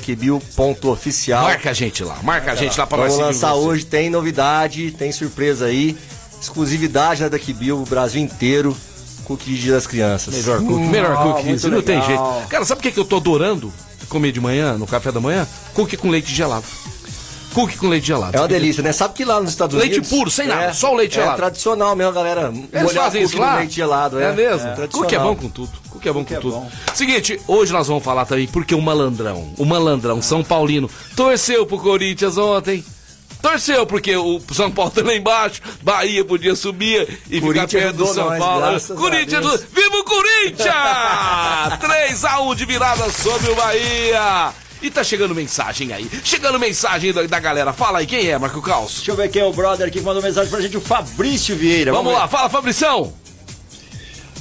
Oficial. 0.91 1.45
Marca 1.45 1.71
a 1.71 1.73
gente 1.73 2.05
lá, 2.05 2.19
marca 2.23 2.53
a 2.53 2.55
gente 2.55 2.79
lá 2.79 2.87
pra 2.87 2.99
vamos 2.99 3.13
nós 3.13 3.19
Vamos 3.19 3.41
lançar 3.41 3.55
hoje, 3.55 3.87
tem 3.87 4.11
novidade, 4.11 4.91
tem 4.93 5.11
surpresa 5.11 5.67
aí. 5.67 5.97
Exclusividade 6.41 7.23
da 7.23 7.29
Daquibil, 7.31 7.81
o 7.81 7.87
Brasil 7.87 8.21
inteiro 8.21 8.77
cookie 9.27 9.51
de 9.51 9.61
dia 9.61 9.73
das 9.73 9.87
crianças. 9.87 10.35
Melhor 10.35 10.61
cookie, 10.61 10.73
hum, 10.73 10.89
melhor 10.89 11.23
cookie, 11.23 11.53
isso 11.53 11.69
não 11.69 11.83
tem 11.83 12.01
jeito. 12.03 12.23
Cara, 12.49 12.65
sabe 12.65 12.79
o 12.79 12.83
que, 12.83 12.93
que 12.93 13.01
eu 13.01 13.05
tô 13.05 13.17
adorando 13.17 13.73
comer 14.09 14.31
de 14.31 14.41
manhã, 14.41 14.79
no 14.79 14.87
café 14.87 15.11
da 15.11 15.21
manhã? 15.21 15.47
Cookie 15.75 15.97
com 15.97 16.09
leite 16.09 16.33
gelado. 16.33 16.65
Cookie 17.53 17.77
com 17.77 17.89
leite 17.89 18.07
gelado. 18.07 18.37
É 18.37 18.41
uma 18.41 18.47
delícia, 18.47 18.83
né? 18.83 18.93
Sabe 18.93 19.15
que 19.15 19.25
lá 19.25 19.41
nos 19.41 19.51
Estados 19.51 19.77
Leite 19.77 19.95
Unidos... 19.95 20.11
puro, 20.11 20.31
sem 20.31 20.47
nada, 20.47 20.65
é, 20.65 20.73
só 20.73 20.93
o 20.93 20.95
leite 20.95 21.19
é 21.19 21.23
gelado. 21.23 21.39
tradicional 21.39 21.97
mesmo, 21.97 22.13
galera. 22.13 22.53
Eles 22.73 22.93
fazem 22.93 23.23
cookie 23.23 23.35
isso 23.35 23.39
lá? 23.39 23.57
leite 23.57 23.75
gelado, 23.75 24.21
é. 24.21 24.25
É 24.25 24.33
mesmo? 24.33 24.69
É. 24.69 24.87
Cookie 24.87 25.15
é 25.15 25.19
bom 25.19 25.35
com 25.35 25.49
tudo. 25.49 25.73
Cookie 25.91 26.09
é 26.09 26.13
bom 26.13 26.25
com 26.25 26.35
tudo. 26.35 26.63
Seguinte, 26.95 27.41
hoje 27.49 27.73
nós 27.73 27.89
vamos 27.89 28.05
falar 28.05 28.27
também 28.27 28.47
porque 28.47 28.75
o 28.75 28.81
malandrão, 28.81 29.53
o 29.57 29.65
malandrão 29.65 30.21
São 30.21 30.45
Paulino, 30.45 30.89
torceu 31.17 31.67
pro 31.67 31.79
Corinthians 31.79 32.37
ontem. 32.37 32.85
Torceu, 33.47 33.87
porque 33.87 34.17
o 34.17 34.41
São 34.53 34.71
Paulo 34.73 34.91
tá 34.95 35.03
lá 35.03 35.15
embaixo, 35.15 35.63
Bahia 35.81 36.25
podia 36.25 36.57
subir 36.57 37.03
e 37.31 37.37
ficar 37.37 37.41
Corinthians 37.41 37.83
perto 37.85 37.97
do 37.97 38.07
São 38.07 38.29
nós, 38.29 38.39
Paulo. 38.39 39.01
Corinthians, 39.01 39.65
viva 39.73 39.97
o 39.97 40.05
Corinthians! 40.05 40.75
3x1 41.81 42.55
de 42.57 42.65
virada 42.65 43.09
sobre 43.11 43.51
o 43.53 43.55
Bahia. 43.55 44.53
E 44.83 44.91
tá 44.91 45.05
chegando 45.05 45.35
mensagem 45.35 45.93
aí. 45.93 46.11
Chegando 46.25 46.59
mensagem 46.59 47.13
da, 47.13 47.23
da 47.23 47.39
galera. 47.39 47.73
Fala 47.73 48.01
aí, 48.01 48.07
quem 48.07 48.29
é, 48.29 48.37
Marco 48.37 48.61
Caos? 48.61 48.97
Deixa 48.97 49.13
eu 49.13 49.17
ver 49.17 49.31
quem 49.31 49.43
é 49.43 49.45
o 49.45 49.53
brother 49.53 49.87
aqui 49.87 50.01
que 50.01 50.05
mandou 50.05 50.23
mensagem 50.23 50.51
pra 50.51 50.61
gente, 50.61 50.77
o 50.77 50.81
Fabrício 50.81 51.57
Vieira. 51.57 51.93
Vamos 51.93 52.13
ver. 52.13 52.19
lá, 52.19 52.29
fala, 52.29 52.51
Fabrição. 52.51 53.15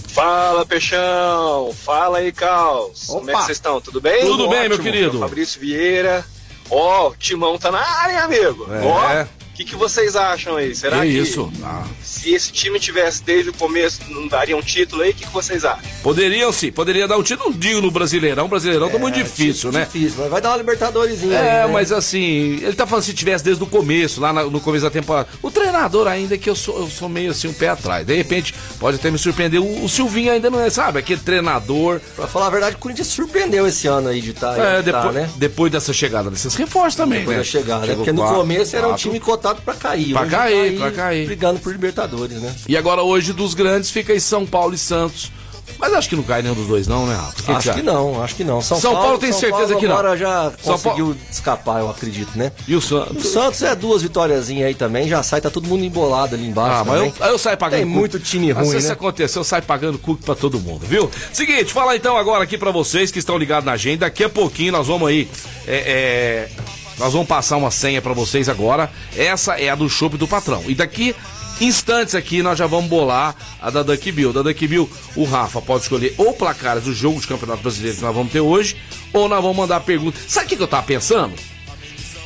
Fala, 0.09 0.65
Peixão! 0.65 1.73
Fala 1.83 2.19
aí, 2.19 2.31
Caos! 2.31 3.05
Como 3.07 3.29
é 3.29 3.33
que 3.33 3.39
vocês 3.41 3.57
estão? 3.57 3.79
Tudo 3.79 4.01
bem? 4.01 4.25
Tudo 4.25 4.49
bem, 4.49 4.61
meu 4.61 4.77
Ótimo. 4.77 4.83
querido. 4.83 5.19
Fabrício 5.19 5.59
Vieira. 5.59 6.25
Ó, 6.69 7.09
o 7.09 7.15
Timão 7.15 7.57
tá 7.57 7.71
na 7.71 7.79
área, 7.79 8.23
amigo. 8.23 8.67
É. 8.71 8.81
Ó, 8.81 9.23
o 9.23 9.53
que, 9.55 9.63
que 9.63 9.75
vocês 9.75 10.15
acham 10.15 10.57
aí? 10.57 10.75
Será 10.75 11.01
que 11.01 11.07
que, 11.07 11.17
isso? 11.17 11.51
Ah. 11.63 11.85
Se 12.15 12.33
esse 12.33 12.51
time 12.51 12.79
tivesse 12.79 13.23
desde 13.23 13.49
o 13.49 13.53
começo, 13.53 13.99
não 14.09 14.27
daria 14.27 14.55
um 14.55 14.61
título 14.61 15.01
aí? 15.01 15.11
O 15.11 15.13
que, 15.13 15.25
que 15.25 15.33
vocês 15.33 15.65
acham? 15.65 15.81
Poderiam 16.01 16.51
sim, 16.51 16.71
poderia 16.71 17.07
dar 17.07 17.17
um 17.17 17.23
título, 17.23 17.51
não 17.51 17.57
digo 17.57 17.81
no 17.81 17.91
Brasileirão, 17.91 18.45
o 18.45 18.47
Brasileirão 18.47 18.89
tá 18.89 18.97
muito 18.97 19.15
difícil, 19.15 19.71
né? 19.71 19.85
Difícil, 19.85 20.15
mas 20.21 20.29
vai 20.29 20.41
dar 20.41 20.49
uma 20.51 20.57
Libertadorzinha 20.57 21.39
aí, 21.39 21.45
É, 21.47 21.65
né? 21.65 21.67
mas 21.67 21.91
assim, 21.91 22.59
ele 22.61 22.73
tá 22.73 22.85
falando 22.87 23.03
se 23.03 23.13
tivesse 23.13 23.43
desde 23.43 23.63
o 23.63 23.67
começo, 23.67 24.21
lá 24.21 24.31
no 24.33 24.59
começo 24.61 24.83
da 24.85 24.91
temporada. 24.91 25.27
O 25.41 25.51
treinador 25.51 26.07
ainda 26.07 26.37
que 26.37 26.49
eu 26.49 26.55
sou, 26.55 26.79
eu 26.79 26.87
sou 26.89 27.09
meio 27.09 27.31
assim 27.31 27.47
um 27.47 27.53
pé 27.53 27.69
atrás. 27.69 28.05
De 28.05 28.15
repente, 28.15 28.53
pode 28.79 28.97
até 28.97 29.09
me 29.11 29.17
surpreender. 29.17 29.61
O, 29.61 29.83
o 29.83 29.89
Silvinho 29.89 30.31
ainda 30.31 30.49
não 30.49 30.59
é, 30.59 30.69
sabe? 30.69 30.99
Aquele 30.99 31.19
treinador. 31.21 31.99
Pra 32.15 32.27
falar 32.27 32.47
a 32.47 32.49
verdade, 32.49 32.75
o 32.75 32.79
Corinthians 32.79 33.07
surpreendeu 33.07 33.67
esse 33.67 33.87
ano 33.87 34.09
aí 34.09 34.21
de 34.21 34.31
estar 34.31 34.57
É, 34.57 34.75
tá, 34.77 34.81
depois, 34.81 35.13
né? 35.15 35.29
depois 35.37 35.71
dessa 35.71 35.91
chegada 35.93 36.29
desses 36.29 36.53
reforços 36.55 36.95
também, 36.95 37.19
Depois 37.19 37.37
né? 37.37 37.43
da 37.43 37.49
chegada, 37.49 37.79
né? 37.81 37.87
Chegou 37.87 37.97
Porque 38.05 38.11
no 38.11 38.21
quatro, 38.21 38.37
começo 38.37 38.75
era 38.75 38.85
um 38.85 38.89
quatro. 38.91 39.01
time 39.03 39.19
cotado 39.19 39.61
pra 39.61 39.73
cair. 39.73 40.13
Pra 40.13 40.25
cair, 40.25 40.55
tá 40.55 40.61
aí 40.63 40.77
pra 40.77 40.91
cair. 40.91 41.25
Brigando 41.25 41.59
por 41.59 41.71
Libertadores, 41.71 42.04
né? 42.07 42.53
E 42.67 42.77
agora 42.77 43.01
hoje 43.01 43.33
dos 43.33 43.53
grandes 43.53 43.89
fica 43.89 44.13
aí 44.13 44.19
São 44.19 44.45
Paulo 44.45 44.73
e 44.73 44.77
Santos. 44.77 45.31
Mas 45.79 45.91
acho 45.93 46.07
que 46.07 46.15
não 46.15 46.23
cai 46.23 46.41
nenhum 46.43 46.53
dos 46.53 46.67
dois, 46.67 46.87
não, 46.87 47.05
né, 47.07 47.15
Rafa? 47.15 47.41
Que 47.43 47.51
acho 47.51 47.63
que 47.63 47.69
acha? 47.71 47.83
não, 47.83 48.23
acho 48.23 48.35
que 48.35 48.43
não. 48.43 48.61
São, 48.61 48.79
São 48.79 48.93
Paulo 48.93 49.17
tem 49.17 49.31
São 49.31 49.41
certeza 49.41 49.65
Paulo 49.73 49.79
que 49.79 49.87
não. 49.87 49.93
agora 49.97 50.15
já 50.15 50.51
São 50.63 50.73
conseguiu 50.73 51.17
escapar, 51.29 51.81
eu 51.81 51.89
acredito, 51.89 52.29
né? 52.37 52.51
E 52.67 52.75
o 52.75 52.77
O 52.77 52.81
Santos? 52.81 53.27
Santos 53.27 53.61
é 53.63 53.75
duas 53.75 54.01
vitóriazinhas 54.03 54.67
aí 54.67 54.75
também, 54.75 55.07
já 55.09 55.21
sai, 55.23 55.41
tá 55.41 55.49
todo 55.49 55.67
mundo 55.67 55.83
embolado 55.83 56.35
ali 56.35 56.45
embaixo. 56.47 56.71
Ah, 56.81 56.83
mas 56.85 56.95
também. 56.97 57.13
eu, 57.19 57.25
aí 57.25 57.31
eu 57.31 57.37
saio 57.39 57.57
pagando 57.57 57.79
Tem 57.79 57.87
cookie. 57.87 57.99
muito 57.99 58.19
time 58.19 58.53
Mas 58.53 58.57
ruim, 58.63 58.71
se 58.71 58.77
isso 58.77 58.87
né? 58.87 58.93
acontecer, 58.93 59.39
eu 59.39 59.43
saio 59.43 59.63
pagando 59.63 59.97
cookie 59.97 60.23
pra 60.23 60.35
todo 60.35 60.59
mundo, 60.59 60.85
viu? 60.85 61.09
Seguinte, 61.33 61.73
falar 61.73 61.95
então 61.95 62.15
agora 62.15 62.43
aqui 62.43 62.57
pra 62.59 62.71
vocês 62.71 63.11
que 63.11 63.19
estão 63.19 63.35
ligados 63.37 63.65
na 63.65 63.71
agenda. 63.73 64.05
Daqui 64.05 64.23
a 64.23 64.29
pouquinho 64.29 64.71
nós 64.71 64.87
vamos 64.87 65.09
aí. 65.09 65.27
é, 65.67 65.75
é, 65.75 66.49
nós 66.97 67.11
vamos 67.11 67.27
passar 67.27 67.57
uma 67.57 67.71
senha 67.71 68.01
pra 68.01 68.13
vocês 68.13 68.47
agora. 68.47 68.89
Essa 69.17 69.55
é 69.59 69.69
a 69.69 69.75
do 69.75 69.89
chopp 69.89 70.15
do 70.15 70.27
patrão. 70.27 70.63
E 70.67 70.75
daqui. 70.75 71.13
Instantes 71.61 72.15
aqui 72.15 72.41
nós 72.41 72.57
já 72.57 72.67
vamos 72.67 72.89
bolar 72.89 73.35
a 73.61 73.69
da 73.69 73.81
Duck 73.81 74.11
Bill. 74.11 74.33
Da 74.33 74.41
Duck 74.41 74.67
Bill, 74.67 74.89
o 75.15 75.23
Rafa 75.23 75.61
pode 75.61 75.83
escolher 75.83 76.13
ou 76.17 76.33
placares 76.33 76.83
do 76.83 76.93
jogo 76.93 77.19
de 77.21 77.27
Campeonato 77.27 77.61
Brasileiro 77.61 77.97
que 77.97 78.03
nós 78.03 78.15
vamos 78.15 78.31
ter 78.31 78.41
hoje, 78.41 78.75
ou 79.13 79.29
nós 79.29 79.41
vamos 79.41 79.55
mandar 79.55 79.79
perguntas. 79.81 80.21
Sabe 80.27 80.45
o 80.45 80.49
que 80.49 80.57
que 80.57 80.63
eu 80.63 80.67
tava 80.67 80.85
pensando? 80.85 81.33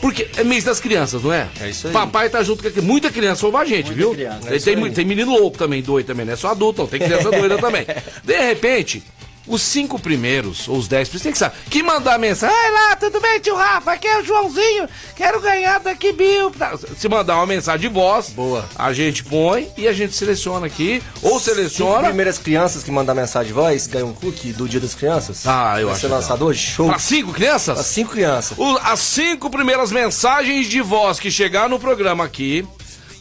Porque 0.02 0.28
é 0.38 0.44
mês 0.44 0.64
das 0.64 0.80
crianças, 0.80 1.22
não 1.24 1.34
é? 1.34 1.48
É 1.60 1.70
isso 1.70 1.88
aí. 1.88 1.94
Papai 1.94 2.30
tá 2.30 2.42
junto 2.42 2.64
com. 2.72 2.82
Muita 2.82 3.12
criança 3.12 3.46
ouve 3.46 3.58
a 3.58 3.66
gente, 3.66 3.94
viu? 3.94 4.12
criança. 4.12 4.50
Ele 4.50 4.60
tem, 4.60 4.92
tem 4.94 5.06
menino 5.06 5.32
louco 5.32 5.58
também, 5.58 5.82
doido 5.82 6.08
também, 6.08 6.26
não 6.26 6.34
é 6.34 6.36
só 6.38 6.50
adulto, 6.50 6.82
não. 6.82 6.88
Tem 6.88 7.00
criança 7.00 7.30
doida 7.32 7.58
também. 7.58 7.86
De 8.24 8.38
repente, 8.40 9.04
os 9.50 9.62
cinco 9.62 10.00
primeiros, 10.00 10.68
ou 10.70 10.78
os 10.78 10.88
dez 10.88 11.10
primeiros, 11.10 11.24
tem 11.24 11.32
que 11.32 11.38
saber. 11.38 11.56
Que 11.70 11.84
mandar 11.84 12.18
mensagem. 12.18 12.56
Ai 12.56 12.72
lá, 12.72 12.96
tudo 12.96 13.20
bem, 13.20 13.40
tio 13.40 13.56
Rafa? 13.56 13.92
Aqui 13.92 14.08
é 14.08 14.20
o 14.22 14.24
Joãozinho. 14.24 14.88
Quero 15.16 15.42
ganhar 15.42 15.80
daqui, 15.80 16.14
Bill. 16.14 16.52
Se 16.98 17.10
mandar 17.10 17.36
uma 17.36 17.46
mensagem 17.48 17.82
de 17.90 17.94
voz, 17.94 18.30
Boa. 18.30 18.68
a 18.78 18.94
gente 18.94 19.24
põe 19.24 19.70
e 19.78 19.88
a 19.88 19.94
gente 19.94 20.16
seleciona 20.16 20.68
aqui. 20.68 21.02
Ou 21.22 21.32
Cinco 21.32 21.40
seleciona. 21.42 22.08
primeiras 22.08 22.38
crianças 22.38 22.84
que 22.84 22.92
mandar 22.92 23.14
mensagem 23.16 23.48
de 23.48 23.54
voz 23.54 23.88
ganham 23.88 24.10
um 24.10 24.14
cookie 24.14 24.54
do 24.54 24.70
Dia 24.70 24.80
das 24.80 24.94
Crianças. 24.96 25.46
Ah, 25.48 25.76
eu 25.80 25.88
Vai 25.88 25.94
acho 25.96 26.02
ser 26.02 26.08
lançado 26.14 26.46
hoje? 26.46 26.60
Show. 26.68 26.88
Pra 26.88 27.00
cinco 27.00 27.34
crianças? 27.34 27.80
As 27.80 27.86
cinco 27.88 28.12
crianças. 28.12 28.58
O- 28.58 28.78
as 28.84 29.00
cinco 29.00 29.50
primeiras 29.50 29.92
mensagens 29.92 30.68
de 30.68 30.82
voz 30.82 31.20
que 31.20 31.32
chegar 31.32 31.68
no 31.68 31.80
programa 31.80 32.24
aqui, 32.24 32.66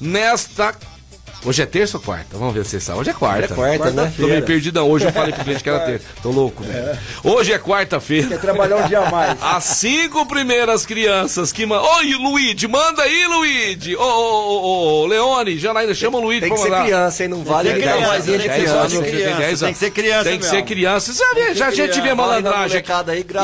nesta. 0.00 0.74
Hoje 1.44 1.62
é 1.62 1.66
terça 1.66 1.96
ou 1.96 2.02
quarta? 2.02 2.36
Vamos 2.36 2.52
ver 2.52 2.64
se 2.64 2.72
você 2.72 2.80
sabe. 2.80 2.98
Hoje 2.98 3.10
é 3.10 3.12
quarta. 3.12 3.44
Hoje 3.44 3.52
é 3.52 3.56
quarta, 3.78 3.90
né? 3.92 4.12
Tô 4.16 4.26
meio 4.26 4.42
perdidão. 4.44 4.90
Hoje 4.90 5.04
eu 5.06 5.12
falei 5.12 5.32
pro 5.32 5.44
cliente 5.44 5.62
que 5.62 5.68
era 5.68 5.80
terça. 5.80 6.04
Tô 6.20 6.30
louco, 6.30 6.64
velho. 6.64 6.98
Hoje 7.22 7.52
é 7.52 7.58
quarta-feira. 7.58 8.38
Trabalhar 8.38 8.76
um 8.76 8.88
dia 8.88 9.00
a 9.00 9.10
mais. 9.10 9.38
As 9.40 9.64
cinco 9.64 10.26
primeiras 10.26 10.84
crianças 10.84 11.52
que 11.52 11.64
mandam. 11.64 11.88
Oi, 11.98 12.14
Luigi, 12.14 12.66
manda 12.66 13.02
aí, 13.02 13.26
Luigi! 13.26 13.94
Ô, 13.96 14.02
ô, 14.02 14.62
ô, 14.62 15.02
ô, 15.02 15.06
Leone, 15.06 15.58
Janaína, 15.58 15.94
chama 15.94 16.18
o 16.18 16.22
Luigi 16.22 16.40
Tem 16.40 16.52
que 16.52 16.58
ser 16.58 16.70
criança, 16.70 17.22
hein? 17.22 17.28
Não 17.28 17.44
vale 17.44 17.70
Tem 17.70 17.80
criança, 17.80 18.20
de 18.20 18.26
tem 18.26 18.38
que 18.38 18.42
ser 18.42 18.48
criança. 18.48 18.78
só 18.78 18.86
de 18.86 19.10
criança. 19.10 19.36
dez 19.38 19.60
tem 19.60 19.72
que 19.72 19.78
ser 19.78 19.90
criança 19.90 20.24
Tem 20.24 20.38
que 20.38 20.46
ser 20.46 20.62
criança. 20.64 21.12
Já, 21.54 21.68
a 21.68 21.70
gente 21.70 22.00
vê 22.00 22.14
malandragem 22.14 22.82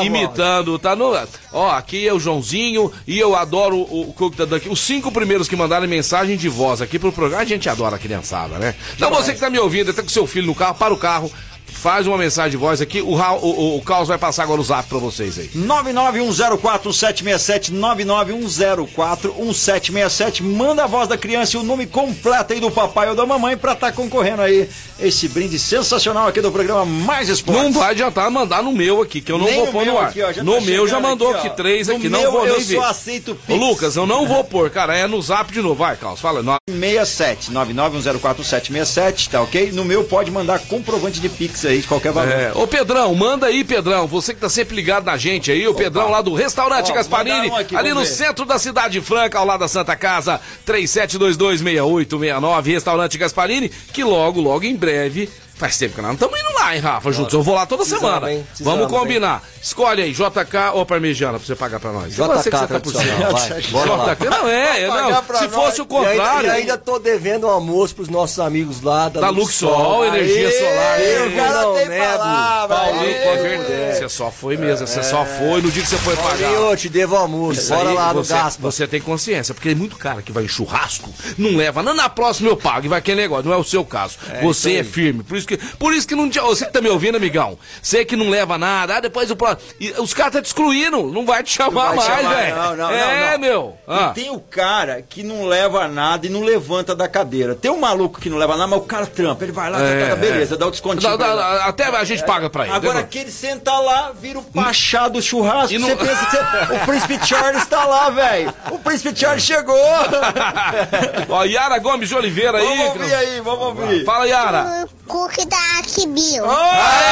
imitando, 0.03 0.77
tá 0.77 0.95
no. 0.95 1.15
Ó, 1.53 1.71
aqui 1.71 2.05
é 2.05 2.13
o 2.13 2.19
Joãozinho 2.19 2.91
e 3.07 3.17
eu 3.17 3.35
adoro 3.35 3.77
o, 3.77 4.13
Cook 4.13 4.35
da 4.35 4.45
Duck. 4.45 4.67
Os 4.67 4.81
cinco 4.81 5.11
primeiros 5.11 5.47
que 5.47 5.55
mandaram 5.55 5.87
mensagem 5.87 6.35
de 6.35 6.49
voz 6.49 6.81
aqui 6.81 6.99
pro 6.99 7.11
programa, 7.11 7.43
a 7.43 7.45
gente 7.45 7.69
adora 7.69 7.84
a 7.93 7.99
criançada, 7.99 8.57
né? 8.57 8.75
Então 8.95 9.11
você 9.11 9.33
que 9.33 9.39
tá 9.39 9.49
me 9.49 9.59
ouvindo, 9.59 9.93
tá 9.93 10.01
com 10.01 10.09
seu 10.09 10.25
filho 10.25 10.47
no 10.47 10.55
carro, 10.55 10.75
para 10.75 10.93
o 10.93 10.97
carro, 10.97 11.31
faz 11.75 12.07
uma 12.07 12.17
mensagem 12.17 12.51
de 12.51 12.57
voz 12.57 12.79
aqui, 12.81 13.01
o, 13.01 13.15
o, 13.15 13.77
o, 13.77 13.81
Carlos 13.81 14.07
vai 14.07 14.17
passar 14.17 14.43
agora 14.43 14.61
o 14.61 14.63
zap 14.63 14.87
pra 14.87 14.97
vocês 14.97 15.37
aí. 15.37 15.49
991041767, 15.49 17.71
991041767. 17.73 20.41
Manda 20.41 20.85
a 20.85 20.87
voz 20.87 21.07
da 21.07 21.17
criança 21.17 21.57
e 21.57 21.59
o 21.59 21.63
nome 21.63 21.85
completo 21.85 22.53
aí 22.53 22.59
do 22.59 22.71
papai 22.71 23.09
ou 23.09 23.15
da 23.15 23.25
mamãe 23.25 23.57
pra 23.57 23.73
estar 23.73 23.91
concorrendo 23.91 24.41
aí 24.41 24.69
esse 24.99 25.27
brinde 25.27 25.59
sensacional 25.59 26.27
aqui 26.27 26.41
do 26.41 26.51
programa 26.51 26.85
Mais 26.85 27.29
Esporte. 27.29 27.61
Não 27.61 27.71
vai 27.71 27.91
adiantar 27.91 28.29
mandar 28.31 28.63
no 28.63 28.71
meu 28.71 29.01
aqui, 29.01 29.21
que 29.21 29.31
eu 29.31 29.37
não 29.37 29.45
Nem 29.45 29.55
vou 29.55 29.67
pôr 29.67 29.85
no 29.85 29.97
ar. 29.97 30.09
aqui, 30.09 30.21
ó, 30.21 30.43
no 30.43 30.55
tá 30.55 30.61
meu 30.61 30.87
já 30.87 30.99
mandou 30.99 31.31
aqui, 31.31 31.47
aqui, 31.47 31.57
três 31.57 31.87
No 31.87 31.95
aqui, 31.95 32.09
não 32.09 32.31
vou 32.31 32.47
eu 32.47 32.55
nem 32.55 32.63
ver. 32.63 32.77
só 32.77 32.85
aceito 32.85 33.33
Ô, 33.33 33.35
Pix. 33.35 33.59
Lucas, 33.59 33.95
eu 33.95 34.07
não 34.07 34.25
vou 34.25 34.43
pôr, 34.43 34.69
cara, 34.69 34.95
é 34.95 35.07
no 35.07 35.21
zap 35.21 35.51
de 35.51 35.61
novo. 35.61 35.75
Vai, 35.75 35.95
Carlos, 35.97 36.21
fala. 36.21 36.41
No... 36.41 36.55
67 36.69 37.51
991041767, 37.51 39.29
tá 39.29 39.41
ok? 39.41 39.71
No 39.71 39.83
meu 39.83 40.03
pode 40.03 40.31
mandar 40.31 40.59
comprovante 40.59 41.19
de 41.19 41.29
Pix 41.29 41.64
aí 41.67 41.81
de 41.81 41.87
qualquer 41.87 42.11
valor. 42.11 42.31
É, 42.31 42.51
ô 42.53 42.67
Pedrão, 42.67 43.13
manda 43.15 43.47
aí, 43.47 43.63
Pedrão. 43.63 44.07
Você 44.07 44.33
que 44.33 44.41
tá 44.41 44.49
sempre 44.49 44.75
ligado 44.75 45.05
na 45.05 45.17
gente 45.17 45.51
aí, 45.51 45.67
o 45.67 45.73
Pedrão 45.73 46.09
lá 46.09 46.21
do 46.21 46.33
Restaurante 46.33 46.91
Ó, 46.91 46.95
Gasparini, 46.95 47.49
aqui, 47.51 47.75
ali 47.75 47.93
no 47.93 48.01
ver. 48.01 48.07
centro 48.07 48.45
da 48.45 48.59
cidade 48.59 48.99
franca, 49.01 49.39
ao 49.39 49.45
lado 49.45 49.61
da 49.61 49.67
Santa 49.67 49.95
Casa, 49.95 50.39
37226869, 50.65 52.65
Restaurante 52.65 53.17
Gasparini, 53.17 53.69
que 53.91 54.03
logo, 54.03 54.41
logo 54.41 54.65
em 54.65 54.75
breve. 54.75 55.29
Faz 55.55 55.77
tempo 55.77 55.95
que 55.95 56.01
nós 56.01 56.09
não 56.09 56.13
estamos 56.15 56.37
indo 56.37 56.53
lá, 56.53 56.75
hein, 56.75 56.81
Rafa? 56.81 57.11
Juntos. 57.13 57.33
Eu 57.33 57.41
vou 57.41 57.55
lá 57.55 57.65
toda 57.65 57.83
Precisamos, 57.83 58.05
semana. 58.13 58.31
hein? 58.33 58.43
Precisamos, 58.45 58.77
Vamos 58.79 58.91
combinar. 58.99 59.41
Escolhe 59.61 60.01
aí, 60.01 60.11
JK 60.11 60.73
ou 60.73 60.85
Parmegiana, 60.85 61.37
pra 61.39 61.47
você 61.47 61.55
pagar 61.55 61.79
pra 61.79 61.93
nós. 61.93 62.19
Eu 62.19 62.25
sei 62.41 62.51
que 62.51 62.57
JK 62.57 62.57
você 62.57 62.67
tá 62.67 62.79
por 62.81 62.91
cima. 62.91 63.29
vai. 63.31 63.61
Bora 63.71 63.95
lá. 63.95 64.13
JK, 64.15 64.25
não 64.29 64.49
é, 64.49 64.87
pagar 64.87 65.01
não. 65.11 65.23
Se 65.39 65.43
nós. 65.47 65.55
fosse 65.55 65.81
o 65.81 65.87
E 65.89 65.95
ainda, 65.95 66.09
contrário. 66.09 66.47
e 66.47 66.51
ainda 66.51 66.77
tô 66.77 66.99
devendo 66.99 67.47
um 67.47 67.49
almoço 67.49 67.95
pros 67.95 68.09
nossos 68.09 68.37
amigos 68.39 68.81
lá 68.81 69.07
da, 69.07 69.21
Da 69.21 69.29
Luxol, 69.29 70.05
energia 70.05 70.51
solar. 70.51 70.99
Eu 71.01 71.29
não 71.29 71.73
tem 71.75 71.87
palavra. 71.99 72.75
Paulinho, 72.75 73.03
Aê. 73.05 73.13
é 73.13 73.37
verdade. 73.37 73.97
Você 73.97 74.09
só 74.09 74.29
foi 74.31 74.57
mesmo, 74.57 74.85
você 74.85 75.03
só 75.03 75.25
foi 75.25 75.61
no 75.61 75.71
dia 75.71 75.81
que 75.83 75.87
você 75.89 75.97
foi 75.97 76.17
pagar. 76.17 76.51
Eu 76.51 76.75
te 76.75 76.89
devo 76.89 77.15
almoço. 77.15 77.61
Isso 77.61 77.69
Bora 77.73 77.89
aí, 77.89 77.95
lá 77.95 78.13
no 78.13 78.23
você, 78.25 78.33
Gaspa. 78.33 78.61
Você 78.61 78.87
tem 78.87 78.99
consciência, 78.99 79.53
porque 79.53 79.69
é 79.69 79.75
muito 79.75 79.95
cara 79.95 80.21
que 80.21 80.33
vai 80.33 80.43
em 80.43 80.47
churrasco, 80.49 81.09
não 81.37 81.55
leva, 81.55 81.81
não 81.81 81.93
na 81.93 82.09
próxima 82.09 82.49
eu 82.49 82.57
pago 82.57 82.85
e 82.85 82.89
vai 82.89 82.99
aquele 82.99 83.21
negócio, 83.21 83.45
não 83.45 83.53
é 83.53 83.57
o 83.57 83.63
seu 83.63 83.85
caso. 83.85 84.17
você 84.41 84.71
isso 84.71 84.79
é 84.79 84.83
firme, 84.83 85.23
por 85.23 85.37
isso 85.37 85.44
que, 85.47 85.57
por 85.77 85.93
isso 85.93 86.07
que 86.07 86.15
não, 86.15 86.29
você 86.29 86.65
que 86.65 86.71
tá 86.73 86.81
me 86.81 86.89
ouvindo, 86.89 87.15
amigão, 87.15 87.57
você 87.81 88.03
que 88.05 88.15
não 88.15 88.29
leva 88.29 88.57
nada, 88.57 88.97
ah, 88.97 88.99
depois 88.99 89.29
o 89.31 89.35
pró- 89.35 89.55
e 89.79 89.91
os 89.91 90.13
caras 90.13 90.33
tá 90.33 90.41
te 90.41 90.45
excluindo, 90.45 91.11
não 91.11 91.25
vai 91.25 91.43
te 91.43 91.51
chamar 91.53 91.95
vai 91.95 91.95
mais, 91.95 92.27
velho. 92.27 92.55
não, 92.55 92.75
não, 92.75 92.89
é, 92.91 93.31
não, 93.33 93.39
meu. 93.39 93.77
Ah. 93.87 94.11
E 94.11 94.13
tem 94.21 94.29
o 94.29 94.39
cara 94.39 95.01
que 95.01 95.23
não 95.23 95.45
leva 95.45 95.87
nada 95.87 96.25
e 96.25 96.29
não 96.29 96.41
levanta 96.43 96.95
da 96.95 97.07
cadeira. 97.07 97.55
Tem 97.55 97.69
um 97.71 97.79
maluco 97.79 98.19
que 98.19 98.29
não 98.29 98.37
leva 98.37 98.55
nada, 98.55 98.67
mas 98.67 98.79
o 98.79 98.83
cara 98.83 99.05
trampa. 99.05 99.43
Ele 99.43 99.51
vai 99.51 99.69
lá, 99.69 99.79
É, 99.81 100.09
tá, 100.09 100.15
beleza, 100.15 100.55
é. 100.55 100.57
dá 100.57 100.67
o 100.67 100.71
descontinho. 100.71 101.17
Dá- 101.17 101.35
dá- 101.35 101.65
até 101.65 101.85
a 101.85 102.03
gente 102.03 102.23
paga 102.25 102.49
pra 102.49 102.63
ele. 102.65 102.73
Agora, 102.73 102.99
entendeu? 102.99 103.03
aquele 103.05 103.31
senta 103.31 103.77
lá, 103.79 104.11
vira 104.19 104.39
o 104.39 104.43
pachá 104.43 105.07
do 105.07 105.21
churrasco. 105.21 105.73
E 105.73 105.77
não- 105.77 105.89
Você 105.89 105.95
pensa 105.95 106.25
que 106.25 106.31
você- 106.31 106.73
o 106.75 106.85
príncipe 106.85 107.27
Charles 107.27 107.65
tá 107.67 107.85
lá, 107.85 108.09
velho. 108.09 108.53
O 108.71 108.79
príncipe 108.79 109.17
Charles 109.19 109.43
chegou. 109.43 109.75
Ó, 111.29 111.43
Yara 111.43 111.77
Gomes 111.79 112.09
de 112.09 112.15
Oliveira 112.15 112.57
aí. 112.57 112.65
vamos 112.67 112.85
ouvir 112.87 113.13
aí, 113.13 113.41
vamos 113.41 113.65
ouvir. 113.65 114.05
Fala, 114.05 114.25
Yara. 114.27 114.87
Cookie 115.07 115.45
da. 115.45 115.65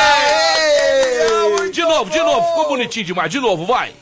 Aê! 0.04 0.64
De 1.72 1.82
novo, 1.82 2.10
de 2.10 2.20
novo, 2.20 2.48
ficou 2.48 2.68
bonitinho 2.70 3.06
demais, 3.06 3.32
de 3.32 3.40
novo, 3.40 3.66
vai. 3.66 3.94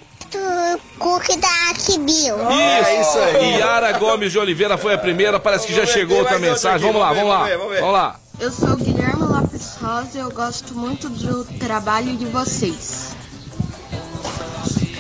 cookie 0.97 1.37
da 1.37 1.73
Kibil. 1.73 2.35
Isso, 2.35 3.01
isso 3.01 3.19
aí. 3.19 3.59
Yara 3.59 3.91
Gomes 3.97 4.31
de 4.31 4.39
Oliveira 4.39 4.77
foi 4.77 4.93
a 4.93 4.97
primeira, 4.97 5.39
parece 5.39 5.67
que 5.67 5.73
já 5.73 5.85
chegou 5.85 6.19
outra 6.19 6.39
mensagem. 6.39 6.85
Vamos 6.87 7.01
lá, 7.01 7.13
vamos 7.13 7.29
lá. 7.29 7.47
Vamos 7.79 7.93
lá. 7.93 8.19
Eu 8.39 8.51
sou 8.51 8.75
Guilherme 8.75 9.23
Lopes 9.23 9.75
Rosa 9.81 10.17
e 10.17 10.21
eu 10.21 10.31
gosto 10.31 10.73
muito 10.73 11.09
do 11.09 11.43
trabalho 11.59 12.15
de 12.15 12.25
vocês. 12.25 13.15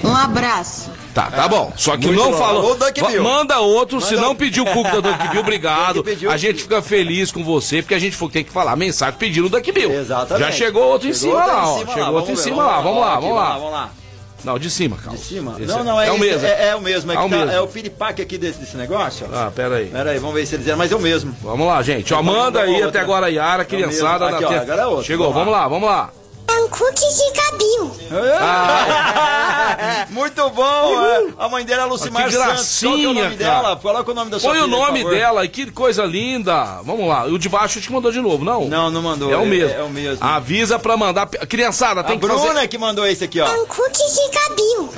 Um 0.03 0.15
abraço. 0.15 0.91
Tá, 1.13 1.23
tá 1.29 1.47
bom. 1.47 1.73
Só 1.75 1.97
que 1.97 2.07
não 2.11 2.31
bom. 2.31 2.37
falou. 2.37 2.77
Manda 3.21 3.59
outro, 3.59 3.99
se 3.99 4.15
não 4.15 4.31
um- 4.31 4.35
pediu 4.35 4.63
o 4.63 4.67
cuco 4.67 5.01
da 5.01 5.11
Duck 5.11 5.27
Bill, 5.29 5.41
obrigado. 5.41 6.03
A 6.29 6.37
gente 6.37 6.63
fica 6.63 6.81
feliz 6.81 7.31
com 7.31 7.43
você, 7.43 7.81
porque 7.81 7.95
a 7.95 7.99
gente 7.99 8.17
tem 8.29 8.43
que 8.43 8.51
falar 8.51 8.75
mensagem 8.75 9.17
pedindo 9.19 9.47
o 9.47 9.49
Duck 9.49 9.71
Bill. 9.71 9.91
Exatamente. 9.91 10.45
Já 10.45 10.51
chegou 10.51 10.83
outro 10.83 11.07
em 11.09 11.13
Chegou 11.13 11.37
cima 11.39 11.45
lá, 11.45 11.69
ó. 11.69 11.77
Chegou 11.77 12.05
outro 12.13 12.19
em 12.31 12.35
Vamos 12.35 12.39
cima 12.41 12.63
lá. 12.63 12.81
Vamos 12.81 13.01
lá, 13.01 13.15
vamos 13.19 13.35
lá. 13.35 13.53
Vamos 13.53 13.71
lá. 13.71 13.89
Não, 14.43 14.57
de 14.57 14.71
cima, 14.71 14.97
calma. 14.97 15.17
De 15.19 15.23
cima? 15.23 15.55
Esse 15.59 15.67
Não, 15.67 15.83
não, 15.83 16.01
é, 16.01 16.07
é 16.07 16.11
o 16.11 16.17
mesmo. 16.17 16.47
É, 16.47 16.69
é 16.69 16.75
o 16.75 16.81
mesmo. 16.81 17.11
É, 17.11 17.15
É 17.15 17.19
o 17.19 17.21
tá- 17.29 17.35
mesmo. 17.37 17.51
é 17.51 17.61
o 17.61 17.67
piripaque 17.67 18.21
aqui 18.23 18.37
desse, 18.39 18.57
desse 18.59 18.75
negócio. 18.75 19.27
ó. 19.31 19.35
Ah, 19.35 19.51
pera 19.55 19.75
aí. 19.75 19.85
Pera 19.85 20.09
aí, 20.11 20.17
vamos 20.17 20.33
ver 20.33 20.45
se 20.47 20.55
eles 20.55 20.63
disseram, 20.65 20.79
mas 20.79 20.91
é 20.91 20.95
o 20.95 20.99
mesmo. 20.99 21.35
Vamos 21.43 21.67
lá, 21.67 21.81
gente. 21.83 22.11
Ó, 22.13 22.17
Vamos, 22.17 22.33
manda 22.35 22.59
vamos, 22.59 22.67
aí 22.75 22.81
outra. 22.83 22.89
até 22.89 22.99
agora 23.01 23.25
a 23.27 23.29
Yara, 23.29 23.61
É 23.61 23.65
criançada. 23.65 24.29
Aqui, 24.29 24.41
da 24.41 24.49
ó, 24.49 24.53
agora 24.61 24.81
é 24.81 24.85
outro. 24.87 25.05
Chegou, 25.05 25.27
Vamos 25.27 25.39
vamos 25.41 25.53
lá. 25.53 25.59
lá, 25.61 25.67
vamos 25.67 25.87
lá. 25.89 26.09
É 26.51 26.63
um 26.63 26.67
cookie 26.69 27.07
de 27.07 27.31
Gabil. 27.31 27.91
Muito 30.09 30.49
bom! 30.49 31.01
é. 31.05 31.23
A 31.39 31.47
mãe 31.49 31.63
dela 31.63 31.83
é 31.83 31.85
a 31.85 31.87
Lucimar 31.87 32.23
Ah, 32.23 32.25
que 32.25 32.31
Santos. 32.33 32.79
Qual 32.81 32.95
que 32.97 33.05
é 33.05 33.07
o 33.07 33.13
gracinha, 33.13 33.23
nome 33.23 33.37
cara. 33.37 33.61
dela? 33.61 33.75
Coloca 33.77 34.11
o 34.11 34.13
nome 34.13 34.31
da 34.31 34.39
sua 34.39 34.49
Põe 34.51 34.59
o 34.59 34.63
filha, 34.65 34.75
por 34.77 34.85
nome 34.87 35.05
dela, 35.09 35.47
que 35.47 35.71
coisa 35.71 36.03
linda. 36.03 36.81
Vamos 36.83 37.07
lá. 37.07 37.23
O 37.25 37.39
de 37.39 37.47
baixo 37.47 37.79
te 37.79 37.91
mandou 37.91 38.11
de 38.11 38.19
novo, 38.19 38.43
não? 38.43 38.65
Não, 38.65 38.89
não 38.89 39.01
mandou. 39.01 39.31
É 39.31 39.37
o 39.37 39.45
mesmo. 39.45 39.79
É, 39.79 39.83
o 39.83 39.89
mesmo. 39.89 40.25
Avisa 40.25 40.77
pra 40.77 40.97
mandar. 40.97 41.27
Criançada, 41.27 42.03
tem 42.03 42.15
a 42.17 42.19
que 42.19 42.25
Bruna 42.27 42.47
fazer. 42.53 42.67
que 42.67 42.77
mandou 42.77 43.05
esse 43.07 43.23
aqui, 43.23 43.39
ó. 43.39 43.47
É 43.47 43.51
um 43.61 43.65
cookie 43.65 43.97
de. 44.13 44.31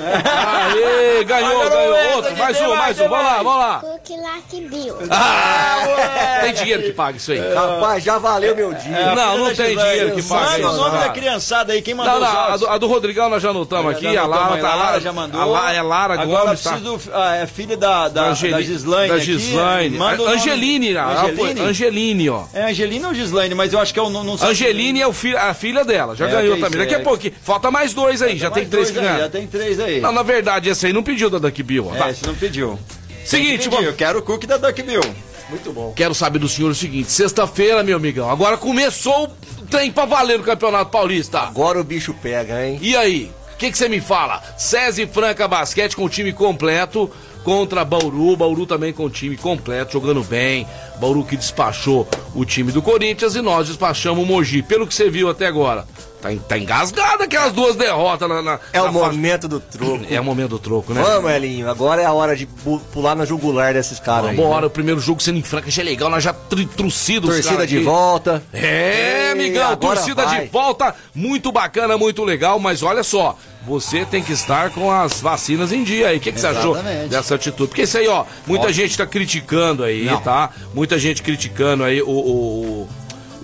Aê, 0.00 1.24
ganhou, 1.24 1.62
Agora 1.62 1.70
ganhou. 1.70 2.16
Outro, 2.16 2.36
mais 2.36 2.60
um, 2.60 2.74
mais, 2.74 3.00
um. 3.00 3.08
Vamos 3.08 3.24
lá, 3.24 3.36
vamos 3.36 3.56
lá. 3.58 3.78
Cookie 3.80 4.16
lá 4.20 4.38
Kibil. 4.50 4.96
Ah, 5.10 6.38
tem 6.42 6.52
dinheiro 6.54 6.82
que 6.82 6.92
paga 6.92 7.16
isso 7.16 7.32
aí. 7.32 7.54
Rapaz, 7.54 8.02
já 8.04 8.18
valeu 8.18 8.54
meu 8.56 8.72
dia. 8.74 8.96
É, 8.96 9.14
Não, 9.14 9.38
não 9.38 9.54
tem 9.54 9.76
dinheiro 9.76 10.14
que 10.14 10.22
paga 10.22 10.44
Manda 10.52 10.68
o 10.68 10.70
isso, 10.72 10.80
nome 10.80 10.98
da 10.98 11.08
criançada 11.44 11.72
aí, 11.74 11.82
quem 11.82 11.94
mandou 11.94 12.14
Não, 12.14 12.20
não, 12.20 12.28
a 12.28 12.56
do, 12.56 12.66
a 12.68 12.78
do 12.78 12.86
Rodrigão 12.86 13.28
nós 13.28 13.42
já 13.42 13.50
anotamos 13.50 13.92
aqui. 13.92 14.12
Já 14.12 14.22
A 14.22 14.26
Lara 14.26 14.56
tá 14.60 14.68
a. 14.70 14.74
Lara 14.74 15.00
já 15.00 15.12
mandou. 15.12 15.40
A 15.40 15.44
La- 15.44 15.72
é 15.72 15.82
Lara 15.82 16.14
Agora 16.20 16.44
Gomes, 16.46 16.62
tá? 16.62 16.70
preciso, 16.72 17.00
ah, 17.12 17.36
é 17.36 17.46
filha 17.46 17.76
da, 17.76 18.08
da, 18.08 18.28
Angeli- 18.30 18.52
da 18.52 18.62
Gislaine 18.62 19.08
Da 19.08 19.14
aqui. 19.16 19.24
Gislaine. 19.24 19.98
Manda 19.98 20.22
o 20.22 20.24
nome- 20.24 20.36
Angeline, 20.36 20.96
ah, 20.96 21.22
Angeline? 21.22 21.60
Angeline, 21.60 22.30
ó. 22.30 22.44
É 22.54 22.70
Angelina 22.70 23.08
ou 23.08 23.14
Gislaine, 23.14 23.54
mas 23.54 23.72
eu 23.72 23.78
acho 23.80 23.92
que 23.92 24.00
eu 24.00 24.08
não, 24.10 24.24
não 24.24 24.38
sei. 24.38 24.48
Angeline 24.48 25.00
é 25.02 25.06
o 25.06 25.12
fi- 25.12 25.36
a 25.36 25.52
filha 25.54 25.84
dela, 25.84 26.16
já 26.16 26.26
É, 26.28 26.30
ganhou 26.30 26.58
também. 26.58 26.78
Daqui 26.80 26.94
a 26.94 26.98
é. 26.98 27.02
pouquinho. 27.02 27.34
Falta 27.42 27.70
mais 27.70 27.92
dois 27.92 28.22
aí, 28.22 28.38
já 28.38 28.50
tem 28.50 28.66
três 28.66 28.90
que 28.90 29.00
Já 29.02 29.28
tem 29.28 29.46
três 29.46 29.78
aí. 29.80 30.00
Não, 30.00 30.12
na 30.12 30.22
verdade, 30.22 30.68
esse 30.70 30.86
aí 30.86 30.92
não 30.92 31.02
pediu 31.02 31.28
da 31.28 31.38
Duck 31.38 31.62
Bill. 31.62 31.88
ó. 31.92 31.94
É, 31.94 31.98
Tá. 31.98 32.10
esse 32.10 32.26
não 32.26 32.34
pediu. 32.34 32.78
Seguinte, 33.24 33.68
vamos- 33.68 33.86
eu 33.86 33.94
quero 33.94 34.18
o 34.18 34.22
cookie 34.22 34.46
da 34.46 34.56
Duck 34.56 34.82
Bill. 34.82 35.00
Muito 35.48 35.72
bom. 35.72 35.92
Quero 35.94 36.14
saber 36.14 36.38
do 36.38 36.48
senhor 36.48 36.70
o 36.70 36.74
seguinte: 36.74 37.10
sexta-feira, 37.10 37.82
meu 37.82 37.96
amigão, 37.96 38.30
agora 38.30 38.56
começou 38.56 39.26
o 39.26 39.66
trem 39.66 39.90
pra 39.90 40.04
valer 40.04 40.38
no 40.38 40.44
Campeonato 40.44 40.90
Paulista. 40.90 41.40
Agora 41.40 41.80
o 41.80 41.84
bicho 41.84 42.14
pega, 42.14 42.66
hein? 42.66 42.78
E 42.80 42.96
aí? 42.96 43.30
O 43.52 43.56
que 43.56 43.72
você 43.72 43.88
me 43.88 44.00
fala? 44.00 44.42
César 44.58 45.06
Franca 45.06 45.46
Basquete 45.46 45.94
com 45.94 46.04
o 46.04 46.08
time 46.08 46.32
completo 46.32 47.10
contra 47.44 47.84
Bauru. 47.84 48.36
Bauru 48.36 48.66
também 48.66 48.92
com 48.92 49.04
o 49.04 49.10
time 49.10 49.36
completo, 49.36 49.92
jogando 49.92 50.24
bem. 50.24 50.66
Bauru 51.00 51.24
que 51.24 51.36
despachou 51.36 52.08
o 52.34 52.44
time 52.44 52.72
do 52.72 52.82
Corinthians 52.82 53.36
e 53.36 53.40
nós 53.40 53.68
despachamos 53.68 54.24
o 54.24 54.26
Mogi. 54.26 54.60
Pelo 54.60 54.86
que 54.86 54.94
você 54.94 55.08
viu 55.08 55.30
até 55.30 55.46
agora. 55.46 55.86
Tá, 56.24 56.30
tá 56.48 56.58
engasgada 56.58 57.24
aquelas 57.24 57.52
duas 57.52 57.76
derrotas 57.76 58.26
na, 58.26 58.40
na- 58.40 58.58
É 58.72 58.78
na 58.78 58.84
o 58.88 58.92
faixa- 58.94 59.12
momento 59.12 59.46
do 59.46 59.60
troco. 59.60 60.00
É 60.08 60.18
o 60.18 60.24
momento 60.24 60.48
do 60.50 60.58
troco, 60.58 60.94
né? 60.94 61.02
Vamos, 61.02 61.30
Elinho. 61.30 61.68
Agora 61.68 62.00
é 62.00 62.06
a 62.06 62.12
hora 62.14 62.34
de 62.34 62.46
pu- 62.46 62.80
pular 62.94 63.14
na 63.14 63.26
jugular 63.26 63.74
desses 63.74 64.00
caras 64.00 64.30
aí. 64.30 64.36
Vambora, 64.36 64.62
né? 64.62 64.66
o 64.68 64.70
primeiro 64.70 64.98
jogo 65.00 65.22
sendo 65.22 65.38
em 65.38 65.42
Franca 65.42 65.70
já 65.70 65.82
é 65.82 65.84
legal, 65.84 66.08
nós 66.08 66.24
já 66.24 66.32
trucido 66.32 67.28
os 67.28 67.34
Torcida 67.34 67.66
de 67.66 67.76
aqui. 67.76 67.84
volta. 67.84 68.42
É, 68.54 69.26
Ei, 69.26 69.32
amigão, 69.32 69.76
torcida 69.76 70.24
vai. 70.24 70.44
de 70.44 70.46
volta, 70.50 70.94
muito 71.14 71.52
bacana, 71.52 71.98
muito 71.98 72.24
legal, 72.24 72.58
mas 72.58 72.82
olha 72.82 73.02
só, 73.02 73.36
você 73.66 74.06
tem 74.06 74.22
que 74.22 74.32
estar 74.32 74.70
com 74.70 74.90
as 74.90 75.20
vacinas 75.20 75.72
em 75.72 75.84
dia 75.84 76.08
aí. 76.08 76.16
O 76.16 76.20
que, 76.20 76.32
que 76.32 76.40
você 76.40 76.46
achou 76.46 76.74
dessa 77.10 77.34
atitude? 77.34 77.68
Porque 77.68 77.82
isso 77.82 77.98
aí, 77.98 78.08
ó, 78.08 78.24
muita 78.46 78.72
gente 78.72 78.96
tá 78.96 79.06
criticando 79.06 79.84
aí, 79.84 80.04
Não. 80.06 80.22
tá? 80.22 80.48
Muita 80.72 80.98
gente 80.98 81.22
criticando 81.22 81.84
aí 81.84 82.00
o. 82.00 82.08
o, 82.08 82.88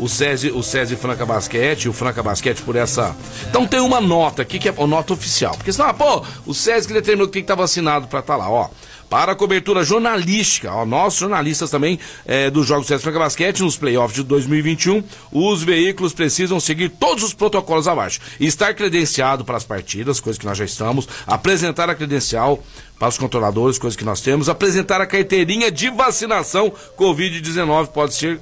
o 0.00 0.08
SESI, 0.08 0.50
o 0.50 0.62
SESI 0.62 0.96
Franca 0.96 1.26
Basquete, 1.26 1.88
o 1.88 1.92
Franca 1.92 2.22
Basquete 2.22 2.62
por 2.62 2.74
essa. 2.74 3.14
Então 3.48 3.66
tem 3.66 3.80
uma 3.80 4.00
nota 4.00 4.42
aqui 4.42 4.58
que 4.58 4.68
é 4.68 4.74
a 4.76 4.86
nota 4.86 5.12
oficial. 5.12 5.54
Porque 5.56 5.72
senão, 5.72 5.88
ah, 5.88 5.94
pô, 5.94 6.24
o 6.46 6.54
SESI 6.54 6.88
que 6.88 6.94
determinou 6.94 7.26
que 7.28 7.34
tem 7.34 7.42
que 7.42 7.44
estar 7.44 7.54
vacinado 7.54 8.08
pra 8.08 8.20
estar 8.20 8.36
lá, 8.36 8.50
ó. 8.50 8.68
Para 9.10 9.32
a 9.32 9.34
cobertura 9.34 9.82
jornalística, 9.82 10.72
ó, 10.72 10.86
nós 10.86 11.14
jornalistas 11.16 11.68
também 11.68 11.98
é, 12.24 12.48
dos 12.48 12.66
Jogos 12.66 12.86
SESI 12.86 13.02
Franca 13.02 13.18
Basquete 13.18 13.60
nos 13.60 13.76
playoffs 13.76 14.14
de 14.14 14.22
2021, 14.22 15.02
os 15.32 15.62
veículos 15.62 16.12
precisam 16.12 16.60
seguir 16.60 16.90
todos 16.90 17.24
os 17.24 17.34
protocolos 17.34 17.88
abaixo. 17.88 18.20
Estar 18.38 18.72
credenciado 18.72 19.44
para 19.44 19.56
as 19.56 19.64
partidas, 19.64 20.20
coisa 20.20 20.38
que 20.38 20.46
nós 20.46 20.56
já 20.56 20.64
estamos, 20.64 21.08
apresentar 21.26 21.90
a 21.90 21.94
credencial 21.94 22.62
para 23.00 23.08
os 23.08 23.18
controladores, 23.18 23.78
coisa 23.78 23.98
que 23.98 24.04
nós 24.04 24.20
temos, 24.20 24.48
apresentar 24.48 25.00
a 25.00 25.06
carteirinha 25.06 25.72
de 25.72 25.90
vacinação 25.90 26.72
Covid-19, 26.96 27.88
pode 27.88 28.14
ser 28.14 28.40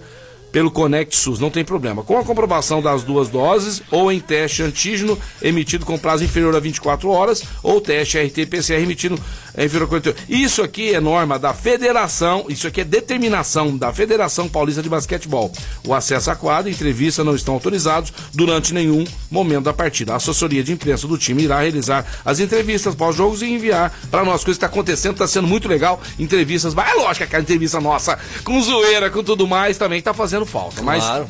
pelo 0.53 0.71
Conect 0.71 1.15
SUS, 1.15 1.39
não 1.39 1.51
tem 1.51 1.65
problema. 1.65 2.03
Com 2.03 2.19
a 2.19 2.25
comprovação 2.25 2.81
das 2.81 3.03
duas 3.03 3.29
doses 3.29 3.83
ou 3.91 4.11
em 4.11 4.21
teste 4.21 4.63
antígeno 4.63 5.19
emitido 5.43 5.85
com 5.85 5.99
prazo 5.99 6.25
inferior 6.25 6.55
a 6.57 6.61
24 6.61 7.09
horas 7.11 7.43
ou 7.63 7.81
teste 7.81 8.19
RT-PCR 8.19 8.83
emitido 8.83 9.19
é, 9.55 9.65
inferior 9.65 9.87
a 9.87 9.89
48. 9.89 10.25
Isso 10.29 10.63
aqui 10.63 10.95
é 10.95 11.01
norma 11.01 11.39
da 11.39 11.53
Federação, 11.53 12.47
isso 12.49 12.67
aqui 12.67 12.81
é 12.81 12.85
determinação 12.85 13.77
da 13.77 13.93
Federação 13.93 14.49
Paulista 14.49 14.83
de 14.83 14.89
Basquetebol. 14.89 15.53
O 15.87 15.93
acesso 15.93 16.31
à 16.31 16.37
quadra 16.37 16.71
e 16.71 16.73
entrevista 16.75 17.25
não 17.25 17.35
estão 17.35 17.55
autorizados 17.55 18.13
durante 18.33 18.73
nenhum 18.73 19.05
momento 19.31 19.65
da 19.65 19.73
partida. 19.73 20.13
A 20.13 20.17
assessoria 20.17 20.63
de 20.63 20.73
imprensa 20.73 21.09
do 21.09 21.19
time 21.19 21.43
irá 21.43 21.61
realizar 21.61 22.07
as 22.25 22.41
entrevistas 22.41 22.95
pós-jogos 22.95 23.43
e 23.43 23.47
enviar 23.47 23.93
para 24.11 24.25
nós. 24.25 24.45
Coisa 24.45 24.59
que 24.59 24.65
está 24.65 24.67
acontecendo, 24.67 25.15
está 25.15 25.27
sendo 25.27 25.49
muito 25.49 25.69
legal. 25.69 26.01
Entrevistas, 26.19 26.75
é 26.77 26.95
lógico 26.95 27.17
que 27.17 27.23
aquela 27.25 27.43
entrevista 27.43 27.81
nossa 27.81 28.19
com 28.45 28.61
zoeira, 28.63 29.11
com 29.11 29.25
tudo 29.25 29.47
mais, 29.47 29.77
também 29.77 29.99
está 29.99 30.15
fazendo 30.15 30.38
falta. 30.47 30.83
Mas 30.83 31.03
Claro. 31.05 31.27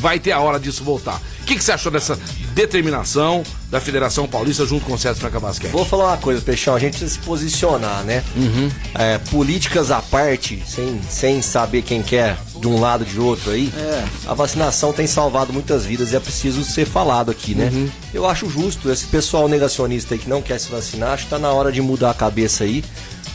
vai 0.00 0.18
ter 0.18 0.32
a 0.32 0.40
hora 0.40 0.58
disso 0.60 0.82
voltar. 0.84 1.20
O 1.42 1.44
que, 1.46 1.54
que 1.56 1.62
você 1.62 1.72
achou 1.72 1.92
dessa 1.92 2.18
determinação 2.54 3.42
da 3.70 3.80
Federação 3.80 4.26
Paulista 4.26 4.66
junto 4.66 4.84
com 4.84 4.94
o 4.94 4.98
César 4.98 5.14
Franca 5.20 5.38
Basquete? 5.38 5.70
Vou 5.70 5.84
falar 5.84 6.06
uma 6.08 6.16
coisa, 6.16 6.40
Peixão, 6.40 6.74
a 6.74 6.78
gente 6.78 6.90
precisa 6.98 7.12
se 7.12 7.18
posicionar, 7.20 8.02
né? 8.02 8.24
Uhum. 8.34 8.68
É, 8.94 9.18
políticas 9.30 9.90
à 9.92 10.02
parte, 10.02 10.60
sem, 10.66 11.00
sem 11.08 11.40
saber 11.42 11.82
quem 11.82 12.02
quer 12.02 12.36
de 12.58 12.66
um 12.66 12.80
lado 12.80 13.04
de 13.04 13.20
outro 13.20 13.52
aí, 13.52 13.72
É. 13.76 14.04
a 14.26 14.34
vacinação 14.34 14.92
tem 14.92 15.06
salvado 15.06 15.52
muitas 15.52 15.84
vidas 15.84 16.12
e 16.12 16.16
é 16.16 16.20
preciso 16.20 16.64
ser 16.64 16.86
falado 16.86 17.30
aqui, 17.30 17.54
né? 17.54 17.70
Uhum. 17.72 17.88
Eu 18.12 18.26
acho 18.26 18.48
justo, 18.50 18.90
esse 18.90 19.06
pessoal 19.06 19.46
negacionista 19.46 20.14
aí 20.14 20.18
que 20.18 20.28
não 20.28 20.42
quer 20.42 20.58
se 20.58 20.68
vacinar, 20.70 21.10
acho 21.12 21.24
que 21.24 21.30
tá 21.30 21.38
na 21.38 21.52
hora 21.52 21.70
de 21.70 21.80
mudar 21.80 22.10
a 22.10 22.14
cabeça 22.14 22.64
aí. 22.64 22.82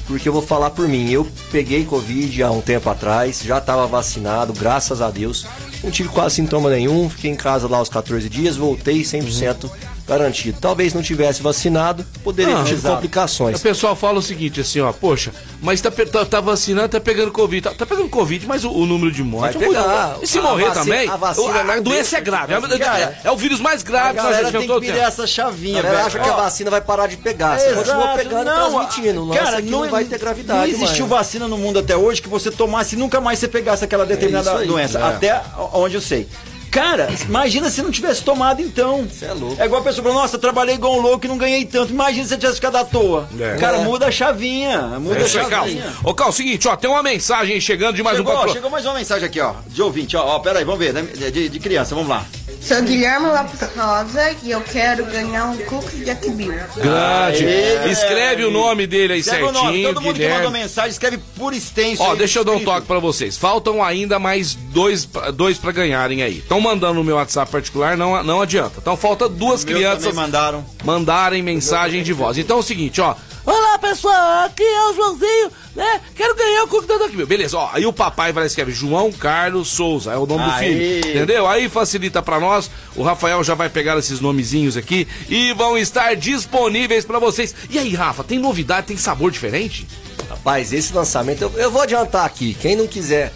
Porque 0.08 0.28
eu 0.28 0.34
vou 0.34 0.42
falar 0.42 0.72
por 0.72 0.88
mim, 0.88 1.10
eu 1.10 1.28
peguei 1.52 1.86
Covid 1.86 2.44
há 2.44 2.52
um 2.52 2.62
tempo 2.62 2.90
atrás, 2.90 3.42
já 3.44 3.60
estava 3.60 3.88
vacinado, 3.88 4.54
graças 4.54 5.02
a 5.02 5.10
Deus. 5.10 5.46
Não 5.84 5.90
tive 5.90 6.10
quase 6.10 6.36
sintoma 6.36 6.70
nenhum, 6.70 7.10
fiquei 7.10 7.32
em 7.32 7.36
casa 7.36 7.68
lá 7.68 7.78
aos 7.78 7.90
14 7.90 8.28
dias, 8.30 8.56
voltei 8.56 9.02
100% 9.02 9.70
garantido. 10.18 10.58
Talvez 10.60 10.94
não 10.94 11.02
tivesse 11.02 11.42
vacinado, 11.42 12.06
poderia 12.24 12.58
Ah, 12.58 12.64
ter 12.64 12.70
tido 12.76 12.82
complicações. 12.84 13.60
O 13.60 13.62
pessoal 13.62 13.96
fala 13.96 14.20
o 14.20 14.22
seguinte, 14.22 14.62
assim, 14.62 14.80
ó, 14.82 14.92
poxa, 14.92 15.32
mas 15.62 15.80
tá, 15.82 15.90
tá, 15.92 16.26
tá 16.26 16.40
vacinando, 16.42 16.90
tá 16.90 17.00
pegando 17.00 17.32
Covid. 17.32 17.62
Tá, 17.62 17.74
tá 17.74 17.86
pegando 17.86 18.10
Covid, 18.10 18.46
mas 18.48 18.64
o, 18.64 18.72
o 18.72 18.86
número 18.86 19.12
de 19.12 19.24
mortes 19.24 19.62
é 19.62 19.66
muito- 19.66 19.80
pegar. 19.82 20.18
E 20.22 20.28
se 20.28 20.40
A 20.40 20.42
morrer 20.42 20.66
vacina- 20.66 20.84
também, 20.86 21.10
a 21.10 21.16
vacina 21.16 21.54
a, 21.58 21.62
a 21.62 21.64
não 21.76 21.84
doença 21.84 22.18
é 22.18 22.22
grave. 22.22 22.54
vacinar. 22.56 23.00
É, 23.00 23.20
é 23.24 23.32
o 23.32 23.38
vírus 23.38 23.60
mais 23.60 23.82
A 23.82 23.86
grave 23.86 24.18
que 24.18 24.24
nós 24.24 24.38
já 24.38 24.52
tem 24.52 24.62
que 24.62 24.68
todo 24.68 24.82
virar 24.82 24.94
tempo. 24.96 25.08
essa 25.08 25.24
A 25.24 25.28
chavinha, 25.28 25.82
velho. 25.82 25.98
acha 25.98 26.20
que 26.20 26.30
a 26.30 26.34
Ó, 26.34 26.38
vacina 26.38 26.70
vai 26.72 26.82
parar 26.82 27.08
de 27.08 27.18
pegar. 27.18 27.60
Você 27.60 27.74
continua 27.74 27.96
Exato, 28.04 28.18
pegando 28.18 28.46
não, 28.46 28.68
e 28.68 28.86
transmitindo. 28.88 29.28
Cara, 29.34 29.58
aqui 29.58 29.70
não, 29.70 29.90
vai 29.90 30.06
ter 30.06 30.18
gravidade. 30.20 30.60
Não 30.72 30.78
existiu 30.78 31.08
mais. 31.08 31.20
vacina 31.28 31.48
no 31.48 31.58
mundo 31.58 31.80
até 31.80 31.96
hoje 31.96 32.22
que 32.22 32.30
você 32.30 32.52
tomasse 32.52 32.96
e 32.96 32.98
nunca 33.00 33.22
mais 33.22 33.40
você 33.40 33.48
pegasse 33.48 33.84
aquela 33.84 34.06
determinada 34.06 34.58
aí. 34.58 34.68
doença. 34.68 35.00
É. 35.00 35.04
Até 35.04 35.42
onde 35.74 35.96
eu 35.96 36.02
sei. 36.02 36.28
Cara, 36.72 37.10
imagina 37.28 37.70
se 37.70 37.82
não 37.82 37.92
tivesse 37.92 38.24
tomado 38.24 38.62
então. 38.62 39.04
Você 39.06 39.26
é 39.26 39.34
louco. 39.34 39.62
É 39.62 39.66
igual 39.66 39.82
a 39.82 39.84
pessoa 39.84 40.04
falou, 40.04 40.22
nossa, 40.22 40.40
trabalhei 40.40 40.76
igual 40.76 40.96
um 40.96 41.02
louco 41.02 41.26
e 41.26 41.28
não 41.30 41.38
ganhei 41.38 41.66
tanto. 41.66 41.92
Imagina 41.92 42.24
se 42.24 42.30
você 42.30 42.38
tivesse 42.38 42.56
ficado 42.56 42.78
à 42.78 42.86
toa. 42.86 43.28
É. 43.38 43.58
Cara, 43.58 43.78
É. 43.80 43.84
muda 43.84 44.08
a 44.08 44.12
chavinha. 44.12 44.80
Muda 45.00 45.20
É 45.20 45.24
a 45.24 45.26
isso 45.26 45.38
aí, 45.38 45.46
Cal. 45.48 45.60
chavinha. 45.66 45.94
Ô, 46.04 46.14
Cal, 46.14 46.32
seguinte, 46.32 46.68
ó, 46.70 46.76
tem 46.78 46.90
uma 46.90 47.04
mensagem 47.04 47.60
chegando 47.60 47.96
de 47.96 48.02
mais 48.04 48.16
Chegou, 48.16 48.32
um 48.32 48.36
patrão. 48.38 48.54
chegou 48.54 48.70
mais 48.70 48.86
uma 48.86 48.94
mensagem 48.94 49.26
aqui, 49.26 49.42
ó, 49.42 49.54
de 49.68 49.82
ouvinte, 49.82 50.16
ó, 50.16 50.26
ó, 50.26 50.40
pera 50.40 50.60
aí, 50.60 50.66
vamos 50.66 50.80
ver, 50.80 50.94
né, 50.94 51.02
de, 51.04 51.50
de 51.50 51.60
criança, 51.60 51.94
vamos 51.94 52.10
lá. 52.10 52.26
Sou 52.62 52.80
Guilherme 52.84 53.26
Lopes 53.28 53.60
Rosa 53.76 54.36
e 54.44 54.52
eu 54.52 54.62
quero 54.62 55.06
ganhar 55.08 55.46
um 55.46 55.58
cookie 55.66 55.98
de 55.98 56.12
Akbil. 56.12 56.54
Grande. 56.76 57.46
Aê, 57.46 57.92
Escreve 57.92 58.46
o 58.46 58.52
nome 58.52 58.86
dele 58.86 59.14
aí 59.14 59.20
Escreve 59.20 59.44
o 59.46 59.48
certinho, 59.48 59.66
nome. 59.66 59.84
Todo 59.84 60.02
mundo 60.02 60.20
que 60.20 60.30
mandou 60.30 60.52
mensagem, 60.52 60.92
escreve 60.92 61.18
por 61.36 61.54
extenso. 61.54 62.04
Ó, 62.04 62.14
deixa 62.16 62.40
eu 62.40 62.44
dar 62.44 62.52
um 62.52 62.64
toque 62.64 62.86
pra 62.86 63.00
vocês. 63.00 63.36
Faltam 63.36 63.84
ainda 63.84 64.20
mais 64.20 64.54
dois, 64.54 65.06
dois 65.34 65.58
para 65.58 65.72
ganharem 65.72 66.22
aí. 66.22 66.38
Estão 66.38 66.62
mandando 66.62 66.96
no 66.96 67.04
meu 67.04 67.16
WhatsApp 67.16 67.52
particular, 67.52 67.98
não, 67.98 68.24
não 68.24 68.42
adianta. 68.42 68.76
Então 68.78 68.96
falta 68.96 69.28
duas 69.28 69.64
crianças 69.64 70.14
mandaram. 70.14 70.64
mandarem 70.84 71.42
mensagem 71.42 72.04
de 72.04 72.14
voz. 72.14 72.38
Então 72.38 72.58
é 72.58 72.60
o 72.60 72.64
seguinte, 72.64 73.02
ó. 73.02 73.16
Olá 73.44 73.80
pessoal, 73.80 74.46
aqui 74.46 74.62
é 74.62 74.90
o 74.90 74.94
Joãozinho, 74.94 75.52
né? 75.76 76.00
Quero 76.16 76.36
ganhar 76.36 76.64
o 76.64 76.68
cookie 76.68 76.88
da 76.88 76.98
Duck 76.98 77.16
Bill. 77.16 77.26
Beleza, 77.26 77.58
ó. 77.58 77.72
Aí 77.74 77.88
o 77.88 77.92
papai 77.94 78.32
vai 78.32 78.44
lá 78.44 78.46
e 78.46 78.48
escreve 78.48 78.72
João 78.72 79.12
Carlos 79.12 79.68
Souza, 79.70 80.12
é 80.14 80.18
o 80.18 80.28
nome 80.28 80.44
do 80.44 80.52
Aí. 80.52 81.02
filho. 81.02 81.10
Entendeu? 81.10 81.48
Aí 81.48 81.68
facilita 81.68 82.22
pra 82.22 82.40
nós. 82.40 82.70
O 82.96 83.02
Rafael 83.02 83.44
já 83.44 83.56
vai 83.56 83.68
pegar 83.68 83.98
esses 83.98 84.20
nomezinhos 84.20 84.78
aqui 84.78 85.08
e 85.28 85.54
vão 85.54 85.76
estar 85.76 86.16
disponíveis 86.16 87.04
pra 87.04 87.18
vocês. 87.18 87.56
E 87.70 87.80
aí, 87.80 87.96
Rafa, 87.96 88.24
tem 88.24 88.38
novidade, 88.38 88.88
tem 88.88 88.98
sabor 88.98 89.32
diferente? 89.32 89.88
Rapaz, 90.30 90.72
esse 90.72 90.94
lançamento, 90.94 91.42
eu, 91.42 91.52
eu 91.58 91.72
vou 91.72 91.82
adiantar 91.82 92.26
aqui. 92.26 92.54
Quem 92.54 92.76
não 92.76 92.86
quiser. 92.86 93.34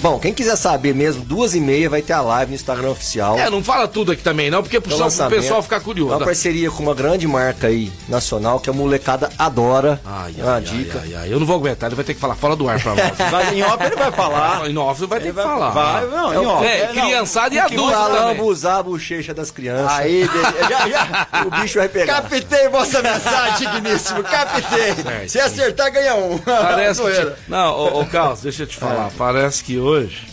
Bom, 0.00 0.18
quem 0.18 0.32
quiser 0.32 0.56
saber 0.56 0.94
mesmo, 0.94 1.24
duas 1.24 1.54
e 1.54 1.60
meia 1.60 1.88
vai 1.90 2.02
ter 2.02 2.12
a 2.12 2.20
live 2.20 2.50
no 2.50 2.54
Instagram 2.56 2.90
oficial. 2.90 3.38
É, 3.38 3.50
não 3.50 3.62
fala 3.62 3.86
tudo 3.88 4.12
aqui 4.12 4.22
também, 4.22 4.50
não, 4.50 4.62
porque 4.62 4.80
pro 4.80 4.96
lançamento. 4.96 5.40
pessoal 5.40 5.62
ficar 5.62 5.80
curioso. 5.80 6.14
Uma 6.16 6.24
parceria 6.24 6.70
com 6.70 6.82
uma 6.82 6.94
grande 6.94 7.26
marca 7.26 7.66
aí, 7.66 7.92
nacional, 8.08 8.60
que 8.60 8.70
a 8.70 8.72
molecada 8.72 9.30
adora. 9.38 10.00
Ai, 10.04 10.34
É 10.38 10.42
uma 10.42 10.54
ai, 10.56 10.60
dica. 10.60 11.00
ai, 11.02 11.14
ai, 11.14 11.22
ai, 11.22 11.32
eu 11.32 11.38
não 11.40 11.46
vou 11.46 11.56
aguentar, 11.56 11.88
ele 11.88 11.96
vai 11.96 12.04
ter 12.04 12.14
que 12.14 12.20
falar 12.20 12.34
fora 12.34 12.54
do 12.56 12.68
ar 12.68 12.80
pra 12.80 12.94
nós. 12.94 13.12
Vai, 13.32 13.54
em 13.54 13.62
off 13.62 13.82
ele 13.84 13.96
vai 13.96 14.12
falar. 14.12 14.68
Em 14.70 14.76
off 14.76 15.06
vai 15.06 15.18
ter 15.20 15.26
Ele 15.28 15.34
que 15.36 15.42
falar. 15.42 15.70
Vai, 15.70 16.06
não, 16.06 16.34
em 16.34 16.46
off. 16.46 16.66
É, 16.66 16.86
criançada 16.88 17.54
e 17.54 17.58
o 17.58 17.62
adulto 17.62 17.90
vai- 17.90 18.10
lambuzar 18.10 18.76
a 18.78 18.82
bochecha 18.82 19.32
das 19.34 19.50
crianças. 19.50 19.90
Aí, 19.98 20.28
já, 20.68 20.88
já. 20.88 21.28
o 21.46 21.50
bicho 21.62 21.78
vai 21.78 21.88
pegar. 21.88 22.22
Captei 22.22 22.68
vossa 22.68 23.00
mensagem, 23.02 23.68
digníssimo. 23.70 24.22
Captei. 24.22 24.94
Certo. 24.94 25.28
Se 25.28 25.40
acertar, 25.40 25.90
ganha 25.92 26.14
um. 26.16 26.38
Parece 26.38 27.00
que. 27.02 27.32
Não, 27.48 27.74
ô, 27.74 28.00
ô 28.02 28.06
Carlos, 28.06 28.40
deixa 28.42 28.64
eu 28.64 28.66
te 28.66 28.76
falar. 28.76 29.10
Parece 29.16 29.62
que 29.64 29.71
hoje 29.78 30.32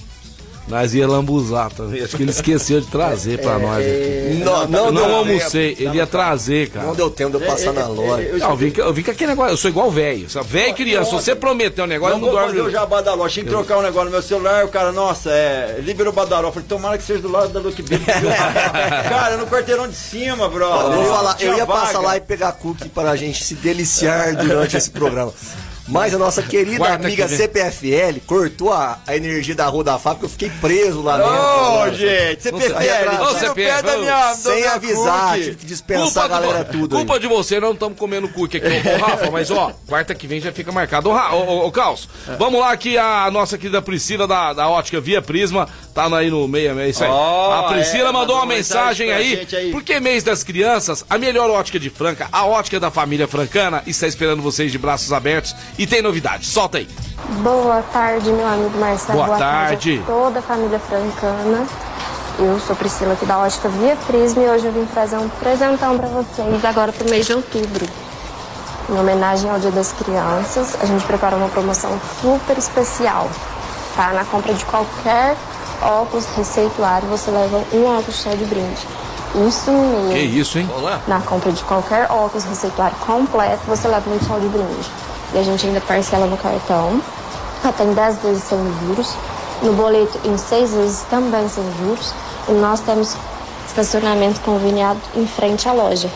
nós 0.67 0.93
ia 0.93 1.07
lambuzar 1.07 1.71
também. 1.71 2.03
Acho 2.03 2.15
que 2.15 2.21
ele 2.21 2.29
esqueceu 2.29 2.79
de 2.79 2.85
trazer 2.85 3.39
pra 3.41 3.57
nós 3.57 3.79
aqui. 3.83 4.41
Não, 4.45 4.67
não, 4.67 4.85
Eu 4.85 4.91
não 4.91 5.03
deu 5.07 5.15
almocei, 5.15 5.75
ele 5.79 5.97
ia 5.97 6.05
trazer, 6.05 6.69
cara. 6.69 6.85
Não 6.85 6.93
deu 6.93 7.09
tempo 7.09 7.35
de 7.35 7.43
eu 7.43 7.49
passar 7.49 7.73
na 7.73 7.87
loja. 7.87 8.37
Não, 8.37 8.51
eu, 8.51 8.55
vim, 8.55 8.69
com- 8.69 8.81
eu 8.81 8.93
vim 8.93 9.01
com 9.01 9.09
aquele 9.09 9.31
negócio, 9.31 9.53
eu 9.53 9.57
sou 9.57 9.71
igual 9.71 9.89
velho. 9.89 10.27
Velho 10.45 10.69
e 10.69 10.73
criança, 10.73 11.05
se 11.09 11.15
você 11.15 11.35
prometer 11.35 11.81
um 11.81 11.87
negócio, 11.87 12.19
Não 12.19 12.27
não, 12.27 12.31
vou 12.31 12.39
dorme. 12.39 12.61
o 12.61 12.69
jabá 12.69 13.01
da 13.01 13.15
loja, 13.15 13.33
tinha 13.33 13.45
que 13.45 13.49
trocar 13.49 13.79
um 13.79 13.81
negócio 13.81 14.05
no 14.05 14.11
meu 14.11 14.21
celular, 14.21 14.63
o 14.63 14.67
cara, 14.67 14.91
nossa, 14.91 15.31
é, 15.31 15.79
liberou 15.83 16.13
o 16.13 16.15
badaró. 16.15 16.49
Eu 16.49 16.51
falei, 16.51 16.67
tomara 16.69 16.97
que 16.99 17.03
seja 17.03 17.19
do 17.19 17.31
lado 17.31 17.51
da 17.51 17.59
Luke 17.59 17.81
Bill. 17.81 17.99
cara, 19.09 19.37
no 19.37 19.47
quarteirão 19.47 19.87
de 19.87 19.95
cima, 19.95 20.47
bro. 20.49 20.65
Eu 20.65 20.91
vou 20.91 21.05
falar, 21.05 21.35
eu 21.39 21.55
ia 21.57 21.65
vaga. 21.65 21.79
passar 21.81 21.99
lá 21.99 22.15
e 22.15 22.21
pegar 22.21 22.51
cookie 22.51 22.89
para 22.89 23.09
a 23.09 23.15
gente 23.15 23.43
se 23.43 23.55
deliciar 23.55 24.35
durante 24.35 24.77
esse 24.77 24.91
programa. 24.91 25.33
Mas 25.89 26.13
a 26.13 26.17
nossa 26.19 26.43
querida 26.43 26.77
Quarta 26.77 27.07
amiga 27.07 27.23
que 27.27 27.35
vem. 27.35 27.37
CPFL 27.47 28.19
cortou 28.27 28.71
a, 28.71 28.99
a 29.07 29.15
energia 29.15 29.55
da 29.55 29.65
rua 29.67 29.83
da 29.83 29.97
fábrica, 29.97 30.25
eu 30.25 30.29
fiquei 30.29 30.49
preso 30.61 31.01
lá 31.01 31.17
dentro. 31.17 31.33
Ô, 31.33 31.89
gente, 31.95 32.43
sei. 32.43 32.51
prefere? 32.51 33.07
Ô, 33.07 33.09
Tira 33.09 33.23
o 33.23 33.35
CPF, 33.39 33.53
pé 33.55 33.81
da 33.81 33.97
minha, 33.97 34.33
Sem 34.35 34.63
da 34.63 34.73
avisar, 34.73 35.29
cookie. 35.29 35.43
tive 35.45 35.55
que 35.57 35.65
dispensar 35.65 36.25
a 36.25 36.27
do- 36.27 36.33
galera 36.33 36.63
tudo. 36.63 36.95
aí. 36.95 37.03
culpa 37.05 37.19
de 37.19 37.27
você, 37.27 37.59
não 37.59 37.71
estamos 37.71 37.97
comendo 37.97 38.29
cookie 38.29 38.57
aqui, 38.57 38.67
ô, 38.87 38.97
Rafa, 39.05 39.31
mas 39.31 39.49
ó, 39.49 39.71
quarta 39.87 40.13
que 40.13 40.27
vem 40.27 40.39
já 40.39 40.51
fica 40.51 40.71
marcado. 40.71 41.09
Ô, 41.09 41.13
ô, 41.13 41.43
ô, 41.63 41.67
ô, 41.67 41.71
Caos, 41.71 42.07
vamos 42.37 42.59
lá 42.59 42.75
que 42.77 42.97
a 42.97 43.29
nossa 43.31 43.57
querida 43.57 43.81
Priscila 43.81 44.27
da, 44.27 44.53
da 44.53 44.69
ótica 44.69 45.01
Via 45.01 45.21
Prisma 45.23 45.67
tá 45.93 46.05
aí 46.15 46.29
no 46.29 46.47
meio, 46.47 46.79
é 46.79 46.89
isso 46.89 47.03
aí. 47.03 47.09
Ó, 47.09 47.53
a 47.53 47.63
Priscila 47.69 48.09
é, 48.09 48.11
mandou 48.11 48.35
uma 48.35 48.45
mensagem 48.45 49.11
aí, 49.11 49.47
aí. 49.51 49.71
porque 49.71 49.99
mês 49.99 50.23
das 50.23 50.43
crianças, 50.43 51.05
a 51.09 51.17
melhor 51.17 51.49
ótica 51.49 51.79
de 51.79 51.89
Franca, 51.89 52.27
a 52.31 52.45
ótica 52.45 52.79
da 52.79 52.89
família 52.89 53.27
francana, 53.27 53.83
está 53.85 54.07
esperando 54.07 54.41
vocês 54.41 54.71
de 54.71 54.77
braços 54.77 55.11
abertos 55.11 55.55
e 55.77 55.85
tem 55.85 56.01
novidade. 56.01 56.45
Solta 56.45 56.77
aí. 56.77 56.87
Boa 57.41 57.81
tarde, 57.93 58.29
meu 58.31 58.47
amigo 58.47 58.77
Marcelo. 58.79 59.25
Boa 59.25 59.37
tarde. 59.37 60.01
a 60.03 60.05
toda 60.05 60.39
a 60.39 60.41
família 60.41 60.79
francana. 60.79 61.67
Eu 62.39 62.57
sou 62.61 62.75
Priscila 62.75 63.13
aqui 63.13 63.25
da 63.25 63.37
Ótica 63.37 63.67
Via 63.67 63.97
Prisma 64.07 64.43
e 64.43 64.49
hoje 64.49 64.65
eu 64.65 64.71
vim 64.71 64.85
trazer 64.85 65.17
um 65.17 65.27
presentão 65.27 65.97
para 65.97 66.07
vocês 66.07 66.63
agora 66.63 66.91
pro 66.91 67.09
mês 67.09 67.25
de 67.25 67.33
outubro. 67.33 67.85
Em 68.89 68.97
homenagem 68.97 69.49
ao 69.49 69.59
Dia 69.59 69.71
das 69.71 69.91
Crianças, 69.91 70.75
a 70.81 70.85
gente 70.85 71.03
preparou 71.05 71.37
uma 71.37 71.49
promoção 71.49 71.99
super 72.21 72.57
especial. 72.57 73.29
Tá? 73.95 74.13
Na 74.13 74.23
compra 74.23 74.53
de 74.53 74.63
qualquer 74.65 75.35
óculos 75.81 76.25
receituário, 76.35 77.07
você 77.07 77.31
leva 77.31 77.63
um 77.73 77.85
óculos 77.85 78.21
cheio 78.21 78.37
de 78.37 78.45
brinde. 78.45 78.87
Isso 79.47 79.71
mesmo. 79.71 80.09
Que 80.11 80.19
isso, 80.19 80.57
hein? 80.57 80.69
Na 81.07 81.21
compra 81.21 81.51
de 81.51 81.63
qualquer 81.63 82.09
óculos 82.11 82.43
receituário 82.45 82.97
completo, 82.97 83.61
você 83.67 83.87
leva 83.87 84.09
um 84.09 84.19
sol 84.21 84.39
de 84.39 84.47
brinde. 84.47 84.89
E 85.33 85.37
a 85.37 85.43
gente 85.43 85.67
ainda 85.67 85.79
parcela 85.81 86.25
no 86.25 86.37
cartão, 86.37 87.01
até 87.63 87.83
em 87.83 87.93
10 87.93 88.17
vezes 88.19 88.43
sem 88.43 88.57
juros. 88.81 89.13
No 89.61 89.73
boleto, 89.73 90.19
em 90.25 90.37
6 90.37 90.73
vezes 90.73 91.05
também 91.09 91.47
sem 91.47 91.63
juros. 91.77 92.13
E 92.47 92.53
nós 92.53 92.79
temos 92.79 93.15
estacionamento 93.67 94.39
conveniado 94.41 94.99
em 95.15 95.27
frente 95.27 95.69
à 95.69 95.73
loja. 95.73 96.09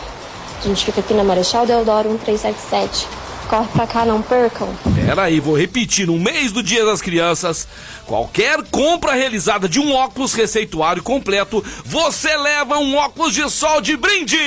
A 0.58 0.66
gente 0.66 0.84
fica 0.84 1.00
aqui 1.00 1.14
na 1.14 1.22
Marechal 1.22 1.66
Deodoro 1.66 2.08
1377. 2.08 3.06
Corre 3.48 3.68
pra 3.68 3.86
cá, 3.86 4.04
não 4.04 4.22
percam. 4.22 4.68
Pera 4.94 5.24
aí, 5.24 5.38
vou 5.38 5.56
repetir. 5.56 6.06
No 6.06 6.18
mês 6.18 6.50
do 6.50 6.62
Dia 6.62 6.84
das 6.84 7.02
Crianças, 7.02 7.68
qualquer 8.06 8.62
compra 8.70 9.12
realizada 9.12 9.68
de 9.68 9.78
um 9.78 9.94
óculos 9.94 10.32
receituário 10.34 11.02
completo, 11.02 11.64
você 11.84 12.36
leva 12.36 12.78
um 12.78 12.96
óculos 12.96 13.34
de 13.34 13.48
sol 13.50 13.80
de 13.80 13.96
brinde! 13.96 14.38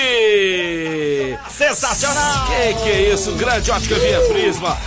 Sensacional! 1.49 2.47
Que 2.47 2.73
que 2.73 2.89
é 2.89 3.13
isso? 3.13 3.31
Grande 3.33 3.71
ótica 3.71 3.95
Via 3.95 4.19
Prisma. 4.21 4.77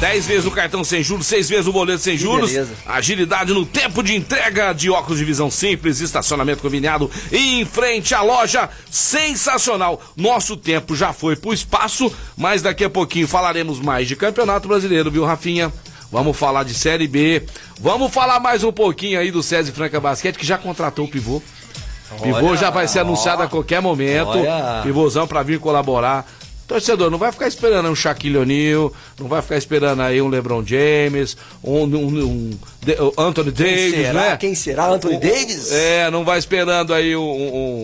10 0.00 0.26
vezes 0.26 0.44
no 0.44 0.50
cartão 0.50 0.84
sem 0.84 1.02
juros, 1.02 1.26
6 1.26 1.48
vezes 1.48 1.66
no 1.66 1.72
boleto 1.72 2.00
sem 2.00 2.18
juros. 2.18 2.50
beleza. 2.50 2.74
Agilidade 2.86 3.52
no 3.54 3.64
tempo 3.64 4.02
de 4.02 4.14
entrega 4.14 4.74
de 4.74 4.90
óculos 4.90 5.18
de 5.18 5.24
visão 5.24 5.50
simples, 5.50 6.00
estacionamento 6.00 6.60
conveniado 6.60 7.10
em 7.32 7.64
frente 7.64 8.14
à 8.14 8.20
loja. 8.20 8.68
Sensacional. 8.90 10.02
Nosso 10.14 10.56
tempo 10.56 10.94
já 10.94 11.14
foi 11.14 11.34
pro 11.34 11.52
espaço, 11.52 12.12
mas 12.36 12.60
daqui 12.60 12.84
a 12.84 12.90
pouquinho 12.90 13.26
falaremos 13.26 13.80
mais 13.80 14.06
de 14.06 14.14
Campeonato 14.16 14.68
Brasileiro, 14.68 15.10
viu, 15.10 15.24
Rafinha? 15.24 15.72
Vamos 16.12 16.36
falar 16.36 16.62
de 16.64 16.74
Série 16.74 17.08
B. 17.08 17.42
Vamos 17.80 18.12
falar 18.12 18.38
mais 18.38 18.62
um 18.62 18.72
pouquinho 18.72 19.18
aí 19.18 19.30
do 19.30 19.42
César 19.42 19.72
Franca 19.72 19.98
Basquete, 19.98 20.36
que 20.36 20.46
já 20.46 20.58
contratou 20.58 21.06
o 21.06 21.08
pivô. 21.08 21.42
Pivô 22.22 22.54
já 22.54 22.70
vai 22.70 22.86
ser 22.86 23.00
anunciado 23.00 23.42
a 23.42 23.48
qualquer 23.48 23.80
momento. 23.80 24.28
Olha. 24.28 24.82
Pivôzão 24.82 25.26
pra 25.26 25.42
vir 25.42 25.58
colaborar. 25.58 26.26
Torcedor, 26.66 27.10
não 27.10 27.18
vai 27.18 27.30
ficar 27.30 27.46
esperando 27.46 27.88
um 27.88 27.94
Shaquille 27.94 28.38
O'Neal, 28.38 28.92
não 29.20 29.28
vai 29.28 29.40
ficar 29.40 29.56
esperando 29.56 30.02
aí 30.02 30.20
um 30.20 30.26
LeBron 30.28 30.64
James, 30.66 31.36
um, 31.62 31.84
um- 31.84 32.24
um 32.24 32.58
Anthony 33.16 33.52
Quem 33.52 33.66
Davis, 33.66 33.94
será? 34.06 34.12
né? 34.20 34.36
Quem 34.36 34.54
será? 34.54 34.86
Anthony 34.88 35.18
Davis? 35.18 35.70
É, 35.72 36.10
não 36.10 36.24
vai 36.24 36.38
esperando 36.38 36.92
aí 36.92 37.14
um, 37.16 37.22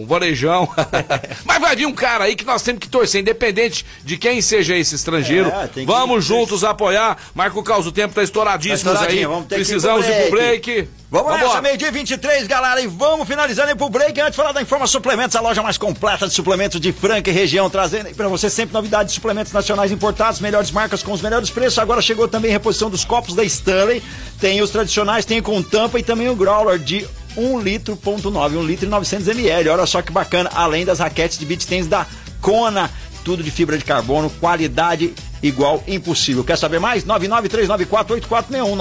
um, 0.02 0.06
varejão. 0.06 0.68
Mas 1.44 1.60
vai 1.60 1.76
vir 1.76 1.86
um 1.86 1.92
cara 1.92 2.24
aí 2.24 2.34
que 2.34 2.44
nós 2.44 2.62
temos 2.62 2.80
que 2.80 2.88
torcer, 2.88 3.20
independente 3.20 3.86
de 4.04 4.16
quem 4.16 4.40
seja 4.42 4.76
esse 4.76 4.96
estrangeiro. 4.96 5.48
É, 5.48 5.68
que- 5.68 5.84
vamos 5.84 6.24
juntos 6.24 6.64
apoiar. 6.64 7.16
Marco 7.34 7.62
Caos, 7.62 7.86
o 7.86 7.92
tempo 7.92 8.14
tá 8.14 8.22
estouradíssimo 8.22 8.92
Tá 8.92 9.04
aí. 9.04 9.24
vamos 9.24 9.46
ter 9.46 9.54
Precisamos 9.56 10.06
ir 10.06 10.12
pro 10.28 10.30
break. 10.32 10.88
Vamos 11.12 11.30
Vambora. 11.30 11.46
nessa, 11.46 11.60
meio-dia 11.60 11.92
23, 11.92 12.46
galera, 12.46 12.80
e 12.80 12.86
vamos 12.86 13.28
finalizando 13.28 13.68
aí 13.68 13.74
pro 13.74 13.90
break. 13.90 14.18
Antes 14.18 14.30
de 14.30 14.36
falar 14.38 14.52
da 14.52 14.62
Informa 14.62 14.86
Suplementos, 14.86 15.36
a 15.36 15.42
loja 15.42 15.62
mais 15.62 15.76
completa 15.76 16.26
de 16.26 16.32
suplementos 16.32 16.80
de 16.80 16.90
Franca 16.90 17.28
e 17.30 17.34
região, 17.34 17.68
trazendo 17.68 18.06
aí 18.06 18.14
pra 18.14 18.28
você 18.28 18.48
sempre 18.48 18.72
novidades 18.72 19.12
de 19.12 19.16
suplementos 19.16 19.52
nacionais 19.52 19.92
importados, 19.92 20.40
melhores 20.40 20.70
marcas 20.70 21.02
com 21.02 21.12
os 21.12 21.20
melhores 21.20 21.50
preços. 21.50 21.78
Agora 21.78 22.00
chegou 22.00 22.26
também 22.28 22.50
a 22.50 22.54
reposição 22.54 22.88
dos 22.88 23.04
copos 23.04 23.34
da 23.34 23.44
Stanley. 23.44 24.02
Tem 24.40 24.62
os 24.62 24.70
tradicionais, 24.70 25.26
tem 25.26 25.42
com 25.42 25.62
tampa 25.62 25.98
e 25.98 26.02
também 26.02 26.30
o 26.30 26.34
Growler 26.34 26.78
de 26.78 27.06
1 27.36 27.60
litro, 27.60 27.94
ponto 27.94 28.30
9, 28.30 28.56
1 28.56 28.62
litro 28.64 28.86
e 28.86 28.88
900 28.88 29.28
ml. 29.28 29.68
Olha 29.68 29.84
só 29.84 30.00
que 30.00 30.10
bacana, 30.10 30.50
além 30.54 30.86
das 30.86 30.98
raquetes 30.98 31.38
de 31.38 31.44
beach 31.44 31.66
tênis 31.66 31.88
da 31.88 32.06
Kona, 32.40 32.90
tudo 33.24 33.42
de 33.42 33.50
fibra 33.50 33.78
de 33.78 33.84
carbono, 33.84 34.30
qualidade 34.30 35.14
igual 35.42 35.82
impossível. 35.88 36.44
Quer 36.44 36.56
saber 36.56 36.78
mais? 36.78 37.04
993948461, 37.04 38.76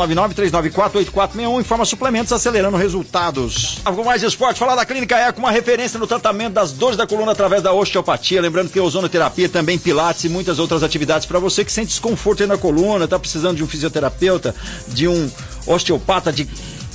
993948461, 0.61 1.59
informa 1.59 1.85
suplementos 1.85 2.31
acelerando 2.31 2.77
resultados. 2.77 3.79
Com 3.83 4.03
mais 4.03 4.21
esporte, 4.21 4.59
falar 4.59 4.75
da 4.75 4.85
Clínica 4.85 5.17
Eco, 5.17 5.39
uma 5.39 5.51
referência 5.51 5.99
no 5.99 6.05
tratamento 6.05 6.53
das 6.53 6.71
dores 6.71 6.97
da 6.97 7.07
coluna 7.07 7.31
através 7.31 7.63
da 7.63 7.73
osteopatia, 7.73 8.41
lembrando 8.41 8.67
que 8.67 8.73
tem 8.73 8.81
ozonoterapia, 8.81 9.49
também 9.49 9.77
pilates 9.77 10.23
e 10.25 10.29
muitas 10.29 10.59
outras 10.59 10.83
atividades 10.83 11.25
para 11.25 11.39
você 11.39 11.65
que 11.65 11.71
sente 11.71 11.87
desconforto 11.87 12.43
aí 12.43 12.47
na 12.47 12.57
coluna, 12.57 13.07
tá 13.07 13.17
precisando 13.17 13.57
de 13.57 13.63
um 13.63 13.67
fisioterapeuta, 13.67 14.53
de 14.87 15.07
um 15.07 15.29
osteopata 15.65 16.31
de 16.31 16.47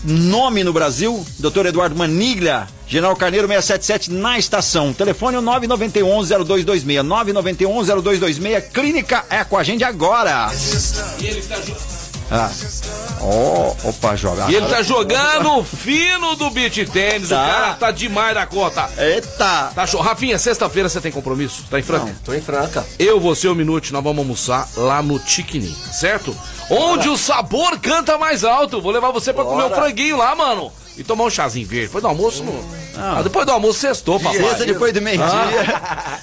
nome 0.07 0.63
no 0.63 0.73
Brasil, 0.73 1.25
Dr. 1.39 1.67
Eduardo 1.67 1.97
Maniglia, 1.97 2.67
General 2.87 3.17
Carneiro 3.17 3.49
677 3.49 4.13
na 4.13 4.39
estação. 4.39 4.93
Telefone 4.93 5.37
é 5.37 5.41
o 5.41 5.43
991-0226. 5.43 7.03
991-0226. 7.03 8.71
Clínica 8.73 9.25
Eco, 9.29 9.57
agende 9.57 9.83
agora. 9.85 10.51
E 11.21 11.27
ele 11.27 11.43
tá 11.43 11.57
junto. 11.57 11.96
Ah. 12.31 12.51
Ó, 13.21 13.75
opa, 13.85 14.17
joga. 14.17 14.51
E 14.51 14.55
ele 14.55 14.67
tá 14.67 14.83
jogando 14.83 15.63
fino 15.65 16.35
do 16.37 16.51
beat 16.51 16.89
tênis. 16.91 17.29
Tá. 17.29 17.45
O 17.45 17.51
cara 17.51 17.75
tá 17.75 17.91
demais 17.91 18.35
da 18.35 18.47
conta. 18.47 18.91
Eita! 18.99 19.73
Tá 19.75 19.87
show. 19.87 20.01
Rafinha, 20.01 20.39
sexta-feira 20.39 20.89
você 20.89 21.01
tem 21.01 21.13
compromisso? 21.13 21.65
Tá 21.71 21.79
em 21.79 21.83
Franca? 21.83 22.07
Não, 22.07 22.15
tô 22.25 22.35
em 22.35 22.41
Franca. 22.41 22.87
Eu, 22.99 23.21
você 23.21 23.47
e 23.47 23.51
o 23.51 23.55
Minute, 23.55 23.93
nós 23.93 24.03
vamos 24.03 24.19
almoçar 24.19 24.69
lá 24.77 25.03
no 25.03 25.19
Tiquinim, 25.19 25.75
certo? 25.93 26.37
Onde 26.69 27.09
o 27.09 27.17
sabor 27.17 27.79
canta 27.79 28.19
mais 28.19 28.45
alto. 28.45 28.81
Vou 28.81 28.91
levar 28.93 29.13
você 29.13 29.33
pra 29.33 29.45
comer 29.45 29.65
um 29.65 29.69
Bora. 29.69 29.83
franguinho 29.83 30.17
lá, 30.17 30.35
mano. 30.35 30.73
E 30.97 31.05
tomar 31.05 31.25
um 31.25 31.31
chazinho 31.31 31.67
verde. 31.67 31.87
Depois 31.87 32.03
do 32.03 32.09
almoço, 32.09 32.43
no... 32.43 32.65
ah, 32.99 33.23
depois 33.23 33.47
do 33.47 33.53
almoço, 33.53 33.81
sextou, 33.81 34.19
papai. 34.19 34.39
Beleza 34.39 34.67
depois 34.67 34.93
do 34.93 35.03
meio-dia. 35.03 35.27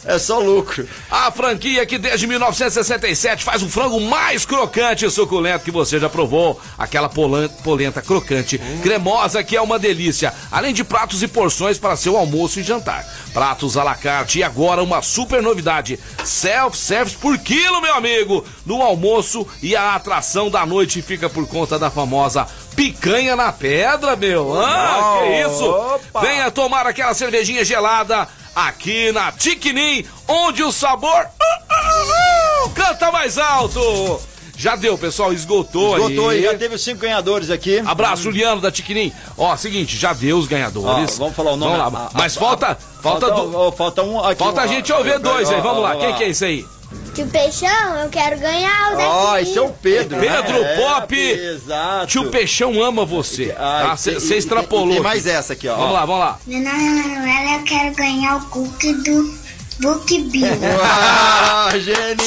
É 0.05 0.19
só 0.19 0.39
lucro. 0.39 0.87
A 1.09 1.31
franquia 1.31 1.85
que 1.85 1.97
desde 1.97 2.27
1967 2.27 3.43
faz 3.43 3.61
o 3.61 3.69
frango 3.69 3.99
mais 4.01 4.45
crocante 4.45 5.05
e 5.05 5.09
suculento 5.09 5.63
que 5.63 5.71
você 5.71 5.99
já 5.99 6.09
provou. 6.09 6.59
Aquela 6.77 7.09
polenta 7.09 8.01
crocante, 8.01 8.59
cremosa 8.81 9.43
que 9.43 9.55
é 9.55 9.61
uma 9.61 9.79
delícia. 9.79 10.33
Além 10.51 10.73
de 10.73 10.83
pratos 10.83 11.23
e 11.23 11.27
porções 11.27 11.77
para 11.77 11.95
seu 11.95 12.17
almoço 12.17 12.59
e 12.59 12.63
jantar. 12.63 13.05
Pratos 13.33 13.77
à 13.77 13.83
la 13.83 13.95
carte 13.95 14.39
e 14.39 14.43
agora 14.43 14.83
uma 14.83 15.01
super 15.01 15.41
novidade. 15.41 15.99
Self-service 16.23 17.17
por 17.17 17.37
quilo, 17.37 17.81
meu 17.81 17.95
amigo. 17.95 18.45
No 18.65 18.81
almoço 18.81 19.47
e 19.61 19.75
a 19.75 19.95
atração 19.95 20.49
da 20.49 20.65
noite 20.65 21.01
fica 21.01 21.29
por 21.29 21.47
conta 21.47 21.79
da 21.79 21.89
famosa 21.89 22.47
picanha 22.75 23.35
na 23.35 23.51
pedra, 23.51 24.15
meu. 24.15 24.59
Ah, 24.59 25.19
que 25.21 25.41
isso? 25.47 25.65
Opa. 25.69 26.21
Venha 26.21 26.51
tomar 26.51 26.85
aquela 26.87 27.13
cervejinha 27.13 27.63
gelada 27.63 28.27
aqui 28.55 29.11
na 29.11 29.31
Tiquinim, 29.31 30.05
onde 30.27 30.63
o 30.63 30.71
sabor 30.71 31.09
uh, 31.25 32.65
uh, 32.65 32.65
uh, 32.65 32.69
canta 32.71 33.11
mais 33.11 33.37
alto. 33.37 34.19
Já 34.55 34.75
deu, 34.75 34.95
pessoal, 34.97 35.33
esgotou, 35.33 35.97
Esgotou 35.97 36.29
aí. 36.29 36.37
aí, 36.37 36.43
já 36.43 36.55
teve 36.57 36.75
os 36.75 36.83
cinco 36.83 37.01
ganhadores 37.01 37.49
aqui. 37.49 37.79
Abraço, 37.85 38.21
Juliano 38.21 38.61
da 38.61 38.71
Tiquinim. 38.71 39.11
Ó, 39.35 39.55
seguinte, 39.57 39.97
já 39.97 40.13
deu 40.13 40.37
os 40.37 40.47
ganhadores. 40.47 41.15
Ó, 41.15 41.23
vamos 41.23 41.35
falar 41.35 41.53
o 41.53 41.55
nome. 41.57 41.75
Vamos 41.75 41.93
lá, 41.93 41.99
A- 42.01 42.05
a- 42.05 42.09
mas 42.13 42.37
a- 42.37 42.39
falta, 42.39 42.77
falta, 43.01 43.31
do- 43.31 43.57
ó, 43.57 43.71
falta 43.71 44.03
um 44.03 44.23
aqui. 44.23 44.35
falta 44.43 44.61
a 44.61 44.65
um, 44.65 44.67
gente 44.67 44.93
ó, 44.93 44.99
ouvir 44.99 45.17
dois 45.19 45.49
aí. 45.49 45.59
Vamos 45.59 45.81
lá, 45.81 45.95
quem 45.95 46.13
que 46.15 46.23
é 46.23 46.29
isso 46.29 46.45
aí? 46.45 46.63
Tio 47.13 47.27
Peixão, 47.27 47.95
eu 48.01 48.09
quero 48.09 48.39
ganhar 48.39 48.87
o 48.93 48.97
daqui. 48.97 49.03
Ó, 49.07 49.37
esse 49.37 49.57
é 49.57 49.61
o 49.61 49.69
Pedro. 49.69 50.17
né? 50.17 50.27
Pedro 50.41 50.63
É, 50.63 50.75
Pop. 50.77 51.15
Exato. 51.15 52.07
Tio 52.07 52.31
Peixão 52.31 52.81
ama 52.81 53.05
você. 53.05 53.55
Você 53.91 54.13
tem- 54.15 54.29
e- 54.31 54.37
extrapolou. 54.39 54.93
Tem 54.95 54.99
mais 55.01 55.27
essa 55.27 55.53
aqui, 55.53 55.67
ó. 55.67 55.75
Vamos 55.75 55.93
lá, 55.93 56.05
vamos 56.05 56.19
lá. 56.21 56.39
Meu 56.47 56.59
nome 56.59 56.83
é 56.87 56.91
Manuela, 56.91 57.57
eu 57.59 57.63
quero 57.63 57.95
ganhar 57.95 58.37
o 58.37 58.41
cookie 58.47 58.93
do 58.93 59.43
Book 59.79 60.21
Bill. 60.23 60.47
Ah, 60.83 61.69
genial. 61.77 62.17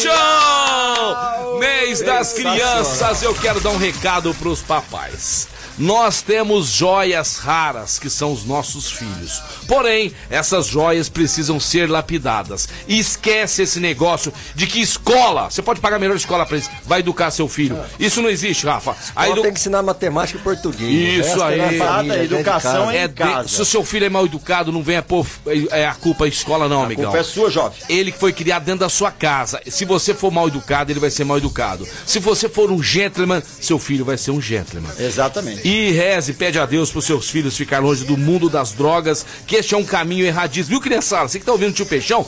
Show! 1.42 1.59
Mês 1.59 2.01
das 2.01 2.33
crianças, 2.33 3.22
eu 3.22 3.35
quero 3.35 3.61
dar 3.61 3.70
um 3.70 3.77
recado 3.79 4.33
pros 4.35 4.62
papais. 4.62 5.49
Nós 5.78 6.22
temos 6.22 6.68
joias 6.68 7.36
raras, 7.36 7.98
que 7.98 8.08
são 8.08 8.32
os 8.32 8.44
nossos 8.46 8.90
filhos. 8.90 9.42
Porém, 9.68 10.12
essas 10.30 10.66
joias 10.66 11.08
precisam 11.08 11.60
ser 11.60 11.90
lapidadas. 11.90 12.66
E 12.88 12.98
esquece 12.98 13.62
esse 13.62 13.78
negócio 13.78 14.32
de 14.54 14.66
que 14.66 14.80
escola, 14.80 15.50
você 15.50 15.60
pode 15.60 15.80
pagar 15.80 15.96
a 15.96 15.98
melhor 15.98 16.16
escola 16.16 16.46
pra 16.46 16.56
eles, 16.56 16.70
vai 16.86 17.00
educar 17.00 17.30
seu 17.30 17.46
filho. 17.46 17.78
Isso 17.98 18.22
não 18.22 18.30
existe, 18.30 18.64
Rafa. 18.64 18.96
A 19.14 19.24
Ela 19.26 19.34
edu- 19.34 19.42
tem 19.42 19.52
que 19.52 19.58
ensinar 19.60 19.82
matemática 19.82 20.38
e 20.38 20.42
português. 20.42 21.18
Isso 21.26 21.28
resto 21.40 21.42
é 21.42 21.64
aí. 21.68 21.78
família, 21.78 22.14
A 22.14 22.26
de 22.26 22.34
educação 22.34 22.90
é 22.90 22.96
é 22.98 23.04
em 23.04 23.08
de- 23.08 23.14
casa. 23.14 23.48
se 23.48 23.60
o 23.60 23.64
seu 23.66 23.84
filho 23.84 24.06
é 24.06 24.08
mal 24.08 24.24
educado, 24.24 24.72
não 24.72 24.82
venha 24.82 25.02
pôr 25.02 25.26
é, 25.70 25.86
a 25.86 25.94
culpa 25.94 26.24
à 26.24 26.28
escola, 26.28 26.68
não, 26.68 26.82
A 26.82 26.84
amigão. 26.86 27.04
culpa 27.04 27.18
é 27.18 27.22
sua, 27.22 27.50
jovem. 27.50 27.78
Ele 27.88 28.10
que 28.12 28.18
foi 28.18 28.32
criado 28.32 28.64
dentro 28.64 28.80
da 28.80 28.88
sua 28.88 29.10
casa. 29.10 29.60
Se 29.66 29.84
você 29.84 30.14
for 30.14 30.30
mal 30.32 30.48
educado, 30.48 30.90
ele 30.90 31.00
vai 31.00 31.10
ser 31.10 31.24
mal 31.24 31.36
educado. 31.36 31.86
Se 32.06 32.18
você 32.18 32.48
for 32.48 32.70
um 32.72 32.82
gentleman, 32.82 33.42
seu 33.60 33.78
filho 33.78 34.04
vai 34.04 34.16
ser 34.16 34.30
um 34.30 34.40
gentleman. 34.40 34.90
Exatamente. 34.98 35.65
E 35.66 35.90
reze, 35.90 36.33
pede 36.33 36.61
a 36.61 36.64
Deus 36.64 36.90
para 36.92 37.00
os 37.00 37.05
seus 37.05 37.29
filhos 37.29 37.57
ficar 37.57 37.81
longe 37.81 38.05
do 38.05 38.16
mundo 38.16 38.48
das 38.48 38.70
drogas, 38.72 39.26
que 39.48 39.57
este 39.57 39.74
é 39.74 39.76
um 39.76 39.85
caminho 39.85 40.24
erradíssimo. 40.24 40.68
Viu, 40.76 40.81
criançada? 40.81 41.26
Você 41.26 41.40
que 41.40 41.44
tá 41.44 41.50
ouvindo 41.50 41.70
o 41.70 41.72
tio 41.72 41.85
Peixão, 41.87 42.24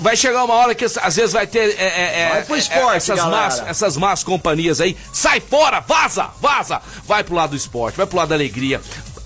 vai 0.00 0.16
chegar 0.16 0.42
uma 0.42 0.54
hora 0.54 0.74
que 0.74 0.86
às 0.86 1.16
vezes 1.16 1.32
vai 1.34 1.46
ter. 1.46 1.76
é, 1.78 1.84
é, 1.84 2.20
é, 2.22 2.28
Vai 2.30 2.44
pro 2.44 2.56
esporte, 2.56 2.96
essas, 2.96 3.18
galera. 3.18 3.42
más, 3.42 3.58
essas 3.66 3.96
más 3.98 4.24
companhias 4.24 4.80
aí. 4.80 4.96
Sai 5.12 5.38
fora, 5.38 5.80
vaza, 5.80 6.30
vaza. 6.40 6.80
Vai 7.06 7.22
pro 7.22 7.34
lado 7.34 7.50
do 7.50 7.56
esporte, 7.56 7.96
vai 7.96 8.06
pro 8.06 8.16
lado 8.16 8.30
da 8.30 8.34
alegria. 8.34 8.80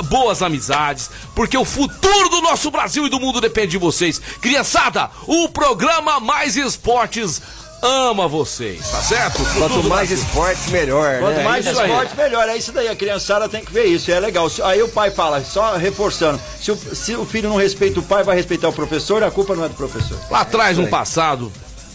Boas 0.07 0.43
amizades, 0.43 1.09
porque 1.35 1.57
o 1.57 1.64
futuro 1.64 2.29
do 2.31 2.40
nosso 2.40 2.69
Brasil 2.71 3.07
e 3.07 3.11
do 3.11 3.21
mundo 3.21 3.40
depende 3.40 3.69
de 3.73 3.79
vocês. 3.79 4.21
Criançada, 4.40 5.09
o 5.29 5.49
programa 5.51 6.19
Mais 6.19 6.57
Esportes 6.57 7.40
ama 7.83 8.29
vocês, 8.29 8.81
tá 8.90 9.01
certo? 9.03 9.43
Quanto 9.57 9.83
mais 9.85 10.09
Brasil. 10.09 10.16
esportes, 10.16 10.66
melhor, 10.66 11.19
Quanto 11.21 11.37
né? 11.37 11.45
mais 11.45 11.66
isso 11.66 11.81
aí. 11.81 11.90
esporte, 11.90 12.16
melhor. 12.16 12.49
É 12.49 12.57
isso 12.57 12.73
daí. 12.73 12.88
A 12.88 12.97
criançada 12.97 13.49
tem 13.49 13.64
que 13.64 13.73
ver 13.73 13.87
isso. 13.87 14.11
É 14.11 14.21
legal. 14.21 14.51
Aí 14.64 14.83
o 14.83 14.88
pai 14.88 15.11
fala, 15.11 15.43
só 15.43 15.77
reforçando: 15.77 16.40
se 16.61 16.71
o, 16.73 16.77
se 16.77 17.14
o 17.14 17.25
filho 17.25 17.49
não 17.49 17.57
respeita 17.57 18.01
o 18.01 18.03
pai, 18.03 18.23
vai 18.23 18.37
respeitar 18.37 18.69
o 18.69 18.73
professor, 18.73 19.23
a 19.23 19.31
culpa 19.31 19.55
não 19.55 19.64
é 19.64 19.69
do 19.69 19.75
professor. 19.75 20.19
Lá 20.31 20.40
atrás, 20.40 20.79
no 20.79 20.88
passado, 20.88 21.51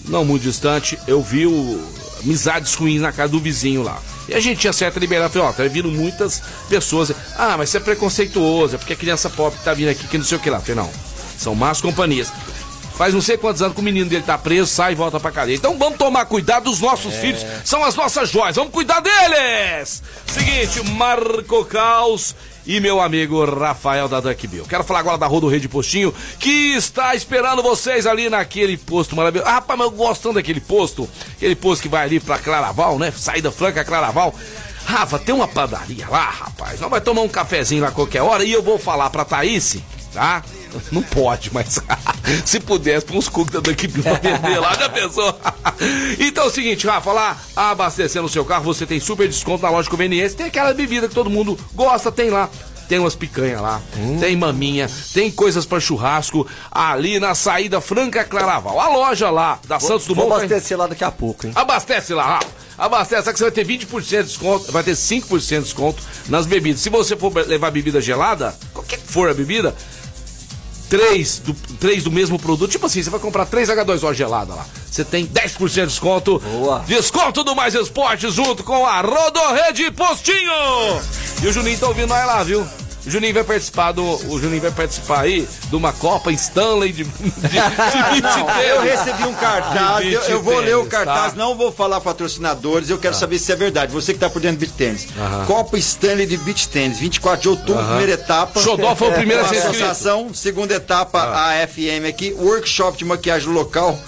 não 0.08 0.26
muito 0.26 0.44
distante, 0.44 0.98
eu 1.08 1.22
vi 1.22 1.46
o, 1.46 1.84
amizades 2.24 2.74
ruins 2.74 3.02
na 3.02 3.12
casa 3.12 3.32
do 3.32 3.40
vizinho 3.40 3.84
lá. 3.84 4.00
E 4.28 4.34
a 4.34 4.40
gente 4.40 4.60
tinha 4.60 4.74
certa 4.74 5.00
liberdade. 5.00 5.34
Falei, 5.34 5.48
ó, 5.50 5.54
tá 5.54 5.64
vindo 5.66 5.90
muitas 5.90 6.42
pessoas. 6.68 7.12
Ah, 7.38 7.56
mas 7.58 7.70
você 7.70 7.78
é 7.78 7.80
preconceituoso, 7.80 8.76
é 8.76 8.78
porque 8.78 8.94
a 8.94 8.96
criança 8.96 9.30
pobre 9.30 9.60
que 9.60 9.64
tá 9.64 9.74
vindo 9.74 9.90
aqui, 9.90 10.08
que 10.08 10.18
não 10.18 10.26
sei 10.26 10.38
o 10.38 10.42
que 10.42 10.50
lá. 10.50 10.60
Falei, 10.60 10.76
não. 10.76 10.90
São 11.38 11.54
más 11.54 11.80
companhias. 11.82 12.32
Faz 12.96 13.14
não 13.14 13.22
sei 13.22 13.38
quantos 13.38 13.62
anos 13.62 13.76
que 13.76 13.82
o 13.82 13.84
menino 13.84 14.10
dele 14.10 14.24
tá 14.24 14.38
preso, 14.38 14.68
sai 14.68 14.94
e 14.94 14.96
volta 14.96 15.20
pra 15.20 15.32
cadeia. 15.32 15.56
Então 15.56 15.78
vamos 15.78 15.98
tomar 15.98 16.26
cuidado 16.26 16.66
dos 16.66 16.80
nossos 16.80 17.14
filhos, 17.16 17.46
são 17.64 17.84
as 17.84 17.96
nossas 17.96 18.30
joias, 18.30 18.56
vamos 18.56 18.72
cuidar 18.72 19.02
deles! 19.02 20.02
Seguinte, 20.26 20.82
Marco 20.92 21.66
Caos 21.66 22.34
e 22.66 22.80
meu 22.80 23.02
amigo 23.02 23.44
Rafael 23.44 24.08
da 24.08 24.20
Duck 24.20 24.48
Bill. 24.48 24.66
Quero 24.66 24.84
falar 24.84 25.00
agora 25.00 25.18
da 25.18 25.28
Rodo 25.28 25.48
Rede 25.48 25.68
Postinho, 25.68 26.14
que 26.40 26.74
está 26.76 27.14
esperando 27.14 27.62
vocês 27.62 28.08
ali 28.08 28.30
naquele 28.30 28.78
posto 28.78 29.16
maravilhoso. 29.16 29.50
Ah, 29.50 29.56
rapaz, 29.56 29.78
mas 29.78 29.88
eu 29.88 29.92
gosto 29.92 30.24
tanto 30.24 30.36
daquele 30.36 30.62
posto, 30.62 31.08
aquele 31.36 31.56
posto 31.56 31.82
que 31.84 31.90
vai 31.90 32.04
ali 32.04 32.20
pra 32.20 32.40
Claraval, 32.40 32.98
né? 32.98 33.12
Saída 33.16 33.52
Franca 33.52 33.84
Claraval. 33.84 34.34
Rafa, 34.86 35.18
tem 35.18 35.34
uma 35.34 35.48
padaria 35.48 36.08
lá, 36.10 36.30
rapaz. 36.30 36.80
Nós 36.80 36.90
vai 36.90 37.02
tomar 37.02 37.22
um 37.22 37.28
cafezinho 37.28 37.84
lá 37.84 37.92
qualquer 37.92 38.22
hora 38.22 38.44
e 38.44 38.52
eu 38.52 38.62
vou 38.62 38.78
falar 38.78 39.10
pra 39.10 39.26
Thaís, 39.26 39.78
tá? 40.16 40.44
Não 40.92 41.02
pode, 41.04 41.54
mas 41.54 41.80
se 42.46 42.60
pudesse, 42.60 43.06
põe 43.06 43.18
uns 43.18 43.30
cookies 43.30 43.54
da 43.54 43.60
Duck 43.60 43.88
Bill 43.88 44.04
pra 44.04 44.14
vender 44.14 44.60
lá, 44.60 44.74
já 44.74 44.90
pensou? 44.90 45.40
então 46.20 46.46
é 46.46 46.48
o 46.48 46.50
seguinte, 46.50 46.88
Rafa, 46.88 47.12
lá 47.12 47.38
abastecendo 47.56 48.26
o 48.26 48.30
seu 48.30 48.44
carro, 48.44 48.64
você 48.64 48.86
tem 48.86 49.00
super 49.00 49.28
desconto 49.28 49.64
na 49.64 49.70
loja 49.70 49.90
conveniência, 49.90 50.38
tem 50.38 50.48
aquela 50.48 50.74
bebida 50.74 51.08
que 51.08 51.14
todo 51.16 51.30
mundo 51.30 51.58
gosta, 51.74 52.12
tem 52.12 52.30
lá. 52.30 52.50
Tem 52.88 53.00
umas 53.00 53.16
picanha 53.16 53.60
lá, 53.60 53.82
tem 54.20 54.36
maminha, 54.36 54.88
tem 55.12 55.32
coisas 55.32 55.66
pra 55.66 55.80
churrasco 55.80 56.48
ali 56.72 57.20
na 57.20 57.34
saída 57.34 57.82
Franca 57.82 58.24
Claraval. 58.24 58.80
A 58.80 58.88
loja 58.90 59.32
lá 59.32 59.60
da 59.68 59.80
Santos 59.80 60.06
Vou 60.06 60.18
Dumont. 60.18 60.30
tá- 60.30 60.46
abastecer 60.46 60.78
lá 60.78 60.86
daqui 60.86 61.04
a 61.04 61.10
pouco, 61.10 61.48
hein? 61.48 61.54
Abastece 61.56 62.14
lá, 62.14 62.36
Rafa. 62.36 62.48
Abastece, 62.78 63.32
que 63.32 63.40
você 63.40 63.46
vai 63.46 63.52
ter 63.52 63.66
20% 63.66 64.22
de 64.22 64.24
desconto, 64.26 64.72
vai 64.72 64.84
ter 64.84 64.96
5% 64.96 65.58
de 65.62 65.64
desconto 65.64 66.04
nas 66.30 66.46
bebidas. 66.46 66.82
Se 66.82 66.90
você 66.92 67.16
for 67.16 67.34
levar 67.48 67.72
bebida 67.72 68.00
gelada, 68.00 68.56
qualquer 68.72 69.00
que 69.00 69.12
for 69.12 69.32
a 69.32 69.34
bebida, 69.34 69.74
três 70.90 71.40
do, 71.40 71.54
três 71.80 72.04
do 72.04 72.12
mesmo 72.12 72.40
produto, 72.40 72.72
tipo 72.72 72.86
assim, 72.86 73.02
você 73.02 73.10
vai 73.10 73.20
comprar 73.20 73.46
3 73.46 73.70
H2O 73.70 74.14
gelada 74.14 74.54
lá. 74.54 74.66
Você 74.90 75.04
tem 75.04 75.28
10% 75.28 75.68
de 75.68 75.86
desconto. 75.88 76.40
Boa. 76.40 76.80
Desconto 76.88 77.44
do 77.44 77.56
Mais 77.56 77.76
Esporte 77.76 78.30
junto 78.30 78.64
com 78.64 78.86
a 78.86 79.02
Rodorrede 79.02 79.92
Postinho. 79.92 80.54
E 81.44 81.48
o 81.48 81.54
Juninho 81.54 81.78
tá 81.78 81.88
ouvindo 81.88 82.08
nós 82.08 82.26
lá, 82.26 82.44
viu? 82.44 82.66
O 83.06 83.12
Juninho 83.12 83.34
vai 83.34 83.44
participar 83.44 83.92
do. 83.92 84.04
O 84.04 84.40
Juninho 84.40 84.62
vai 84.62 84.72
participar 84.72 85.22
aí 85.22 85.48
de 85.70 85.76
uma 85.76 85.94
Copa 85.94 86.32
Stanley 86.32 86.92
de, 86.92 87.04
de, 87.04 87.10
de 87.12 88.22
Não, 88.22 88.46
tênis. 88.46 88.68
eu 88.70 88.82
recebi 88.82 89.24
um 89.26 89.34
cartaz, 89.34 90.06
eu, 90.12 90.22
eu 90.22 90.42
vou 90.42 90.60
ler 90.60 90.76
o 90.76 90.80
tênis, 90.80 90.92
cartaz, 90.92 91.34
tá? 91.34 91.38
não 91.38 91.56
vou 91.56 91.72
falar 91.72 92.02
patrocinadores, 92.02 92.90
eu 92.90 92.98
quero 92.98 93.14
saber 93.16 93.38
se 93.38 93.52
é 93.52 93.56
verdade. 93.56 93.92
Você 93.94 94.14
que 94.14 94.20
tá 94.20 94.30
por 94.30 94.42
dentro 94.42 94.58
do 94.58 94.60
beat 94.62 94.74
tênis. 94.74 95.08
Aham. 95.18 95.46
Copa 95.46 95.78
Stanley 95.78 96.26
de 96.26 96.38
beach 96.38 96.68
tênis, 96.70 96.98
24 96.98 97.42
de 97.42 97.50
outubro, 97.50 97.76
Aham. 97.80 97.88
primeira 97.90 98.14
etapa. 98.14 98.60
Xodó 98.60 98.96
foi 98.96 99.10
o 99.10 99.14
primeiro 99.14 99.46
a 99.46 99.48
ser 99.48 99.58
associação, 99.60 100.34
segunda 100.34 100.74
etapa, 100.74 101.20
a 101.22 101.68
FM 101.68 102.08
aqui, 102.10 102.34
workshop 102.34 102.98
de 102.98 103.06
maquiagem 103.06 103.50
local. 103.50 104.00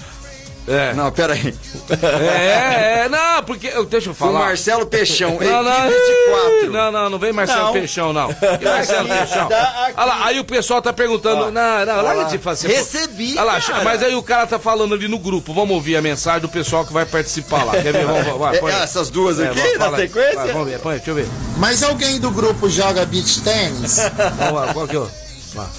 É. 0.68 0.94
Não, 0.94 1.10
pera 1.12 1.32
aí. 1.34 1.56
É, 1.90 3.04
é, 3.06 3.10
não, 3.10 3.42
porque. 3.44 3.68
eu- 3.68 3.86
Deixa 3.86 4.10
eu 4.10 4.12
O 4.12 4.16
falar. 4.16 4.40
Marcelo 4.40 4.86
Peixão, 4.86 5.38
Não, 5.40 5.64
não, 5.64 5.86
equipe 5.88 5.98
24. 6.26 6.72
não, 6.74 6.92
não, 6.92 7.10
não 7.12 7.18
vem 7.20 7.32
Marcelo 7.32 7.66
Não. 7.68 7.74
Peixão, 7.74 8.12
não. 8.12 8.28
Que 8.60 8.66
Marcelo 8.66 9.12
Aqui, 9.12 9.18
Peixão. 9.18 9.48
tá. 9.48 9.92
Olha 9.96 10.06
lá, 10.06 10.26
aí 10.26 10.40
o 10.40 10.44
pessoal 10.44 10.82
tá 10.82 10.92
perguntando. 10.92 11.44
Ó, 11.44 11.52
não, 11.52 11.86
não, 11.86 12.02
larga 12.04 12.24
lá. 12.24 12.28
de 12.30 12.38
fazer. 12.38 12.68
Recebi, 12.68 13.34
Olha 13.38 13.44
lá, 13.44 13.62
cara. 13.62 13.84
mas 13.86 14.04
aí 14.04 14.14
o 14.16 14.22
cara 14.22 14.46
tá 14.46 14.60
falando 14.60 14.94
ali 14.94 15.08
no 15.08 15.18
grupo. 15.18 15.54
Vamos 15.54 15.74
ouvir 15.74 15.96
a 15.96 16.02
mensagem 16.02 16.42
do 16.42 16.50
pessoal 16.50 16.86
que 16.86 16.92
vai 16.92 17.06
participar 17.06 17.64
lá. 17.64 17.72
Quer 17.72 17.94
ver? 17.94 18.06
Vamos, 18.06 18.26
vamos, 18.26 18.40
vai, 18.40 18.58
põe 18.58 18.72
aí. 18.74 18.80
É, 18.82 18.84
Essas 18.84 19.10
duas 19.10 19.40
É, 19.40 19.48
aqui, 19.48 19.78
vamos, 19.78 19.92
na 19.92 19.98
sequência? 19.98 20.36
Vai, 20.36 20.52
vamos 20.52 20.68
ver, 20.70 20.80
põe 20.80 20.92
aí, 20.94 20.98
deixa 21.00 21.12
eu 21.12 21.16
ver. 21.16 21.28
Mas 21.58 21.82
alguém 21.82 22.20
do 22.20 22.30
grupo 22.30 22.70
joga 22.70 23.06
beach 23.06 23.42
tênis? 23.42 24.00
Vamos 24.38 24.54
lá, 24.54 24.74
qual 24.74 24.86
que 24.86 24.96
é 24.98 25.00
o. 25.00 25.10
Lá. 25.56 25.70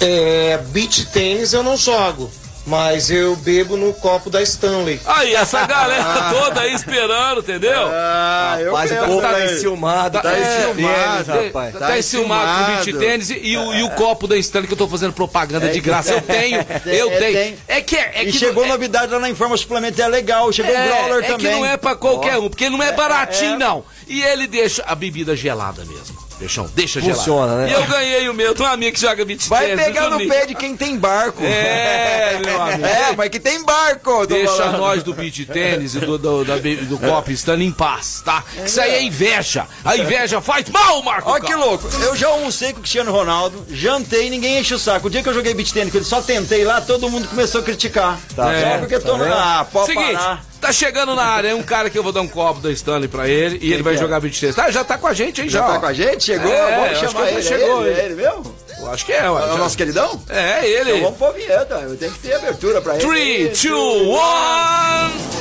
É, 0.00 0.58
beach 0.68 1.06
tênis 1.06 1.52
eu 1.52 1.62
não 1.62 1.76
jogo. 1.76 2.30
Mas 2.66 3.10
eu 3.12 3.36
bebo 3.36 3.76
no 3.76 3.92
copo 3.94 4.28
da 4.28 4.42
Stanley. 4.42 5.00
Aí, 5.06 5.34
essa 5.36 5.64
galera 5.66 6.30
toda 6.34 6.62
aí 6.62 6.74
esperando, 6.74 7.38
entendeu? 7.40 7.88
Ah, 7.92 8.56
eu 8.60 8.74
o 8.74 8.82
quero, 8.88 9.06
povo 9.06 9.20
tá 9.20 9.32
velho. 9.34 9.54
enciumado, 9.54 10.20
tá 10.20 10.36
É, 10.36 10.40
enciumado, 10.70 11.24
tá- 11.24 11.34
rapaz. 11.34 11.72
Tá, 11.74 11.86
Tá 11.86 11.98
enciumado 11.98 12.64
com 12.66 12.72
o 12.72 12.84
beat 12.84 12.98
tênis 12.98 13.30
e, 13.30 13.34
e 13.38 13.56
o, 13.56 13.72
e 13.72 13.82
o 13.84 13.90
copo 13.90 14.26
da 14.26 14.36
Stanley 14.36 14.66
que 14.66 14.74
eu 14.74 14.78
tô 14.78 14.88
fazendo 14.88 15.12
propaganda 15.12 15.68
de 15.68 15.78
graça. 15.80 16.12
Eu 16.14 16.20
tenho, 16.22 16.58
eu 16.86 17.10
É, 17.12 17.18
tenho. 17.18 17.32
tem. 17.38 17.58
É 17.68 17.80
que 17.80 17.94
é, 17.96 18.10
é 18.16 18.22
E 18.24 18.32
que 18.32 18.38
chegou 18.38 18.64
é, 18.64 18.68
novidade 18.68 19.12
lá 19.12 19.20
na 19.20 19.30
Informa 19.30 19.56
Suplemento, 19.56 20.02
é 20.02 20.08
legal. 20.08 20.52
Chegou 20.52 20.72
o 20.72 20.74
Growler 20.74 21.22
é, 21.22 21.26
é 21.26 21.30
também. 21.30 21.38
que 21.38 21.52
não 21.56 21.64
é 21.64 21.76
pra 21.76 21.94
qualquer 21.94 22.36
um, 22.38 22.48
porque 22.48 22.68
não 22.68 22.82
é 22.82 22.90
baratinho, 22.90 23.54
é. 23.54 23.58
não. 23.58 23.84
E 24.08 24.22
ele 24.24 24.48
deixa 24.48 24.82
a 24.86 24.94
bebida 24.96 25.36
gelada 25.36 25.84
mesmo. 25.84 26.15
Peixão, 26.38 26.68
deixa 26.74 27.00
Funciona, 27.00 27.52
gelada. 27.52 27.62
né? 27.62 27.70
E 27.70 27.72
eu 27.72 27.86
ganhei 27.86 28.28
o 28.28 28.34
meu 28.34 28.52
de 28.54 28.60
um 28.62 28.66
amigo 28.66 28.94
que 28.94 29.00
joga 29.00 29.24
beat 29.24 29.46
Vai 29.48 29.68
tênis, 29.68 29.84
pegar 29.86 30.10
no 30.10 30.18
pé 30.28 30.44
de 30.46 30.54
quem 30.54 30.76
tem 30.76 30.96
barco. 30.98 31.42
É, 31.42 32.38
meu 32.44 32.60
amigo. 32.62 32.84
É, 32.86 33.16
mas 33.16 33.28
que 33.30 33.40
tem 33.40 33.64
barco. 33.64 34.10
tô 34.20 34.26
Deixa 34.26 34.52
falando. 34.52 34.78
nós 34.78 35.02
do 35.02 35.14
beat 35.14 35.46
tênis 35.46 35.94
e 35.94 36.00
do, 36.00 36.18
do, 36.18 36.44
da 36.44 36.56
do 36.58 36.98
copo 36.98 37.30
estando 37.30 37.62
em 37.62 37.72
paz, 37.72 38.22
tá? 38.24 38.44
Isso 38.64 38.80
aí 38.80 38.90
é 38.96 39.02
inveja. 39.02 39.66
A 39.84 39.96
inveja 39.96 40.40
faz 40.42 40.68
mal, 40.68 41.02
Marco. 41.02 41.30
Olha 41.30 41.42
que 41.42 41.54
louco, 41.54 41.88
eu 42.02 42.14
já 42.14 42.28
almocei 42.28 42.72
com 42.72 42.78
o 42.80 42.82
Cristiano 42.82 43.10
Ronaldo, 43.12 43.64
jantei, 43.70 44.28
ninguém 44.28 44.58
enche 44.58 44.74
o 44.74 44.78
saco. 44.78 45.06
O 45.06 45.10
dia 45.10 45.22
que 45.22 45.28
eu 45.28 45.34
joguei 45.34 45.54
beat 45.54 45.72
tênis, 45.72 45.90
que 45.90 45.96
ele 45.98 46.04
só 46.04 46.20
tentei 46.20 46.64
lá, 46.64 46.80
todo 46.82 47.08
mundo 47.08 47.26
começou 47.28 47.62
a 47.62 47.64
criticar. 47.64 48.18
Tá 48.34 48.44
Só 48.44 48.50
vendo? 48.50 48.80
porque 48.80 48.98
tô 49.00 49.12
Tá 49.16 49.24
vendo? 49.24 49.32
Ah, 49.34 49.66
pode 49.72 49.86
Seguinte, 49.86 50.12
parar. 50.14 50.44
Tá 50.66 50.72
chegando 50.72 51.14
na 51.14 51.24
área, 51.24 51.48
é 51.48 51.54
um 51.54 51.62
cara 51.62 51.88
que 51.88 51.98
eu 51.98 52.02
vou 52.02 52.12
dar 52.12 52.20
um 52.20 52.28
copo 52.28 52.60
da 52.60 52.70
Stanley 52.72 53.08
pra 53.08 53.28
ele 53.28 53.58
e 53.62 53.72
ele 53.72 53.82
vai 53.82 53.94
é? 53.94 53.96
jogar 53.96 54.20
beat 54.20 54.38
tênis. 54.38 54.56
Tá, 54.56 54.70
já 54.70 54.82
tá 54.82 54.98
com 54.98 55.06
a 55.06 55.14
gente 55.14 55.40
aí 55.40 55.48
já. 55.48 55.60
Já 55.60 55.66
ó. 55.66 55.72
tá 55.72 55.78
com 55.78 55.86
a 55.86 55.92
gente? 55.92 56.24
Chegou? 56.24 56.52
É, 56.52 56.94
Vamos 56.94 56.98
chamar 56.98 57.28
ele 57.30 57.42
chegou, 57.42 57.86
ele, 57.86 58.00
ele. 58.00 58.00
ele, 58.00 58.14
viu? 58.14 58.54
Eu 58.78 58.90
acho 58.90 59.06
que 59.06 59.12
é, 59.12 59.28
ué. 59.30 59.42
É 59.42 59.52
o 59.52 59.58
nosso 59.58 59.76
queridão? 59.76 60.20
É, 60.28 60.66
ele. 60.68 60.90
Então 60.90 61.02
vamos 61.04 61.18
pôr 61.18 61.32
vinheta, 61.32 61.74
eu 61.76 61.96
tenho 61.96 62.12
que 62.12 62.18
ter 62.20 62.34
abertura 62.34 62.80
pra 62.82 62.96
ele. 62.96 63.06
3, 63.06 63.62
2, 63.62 63.72
1. 63.72 65.36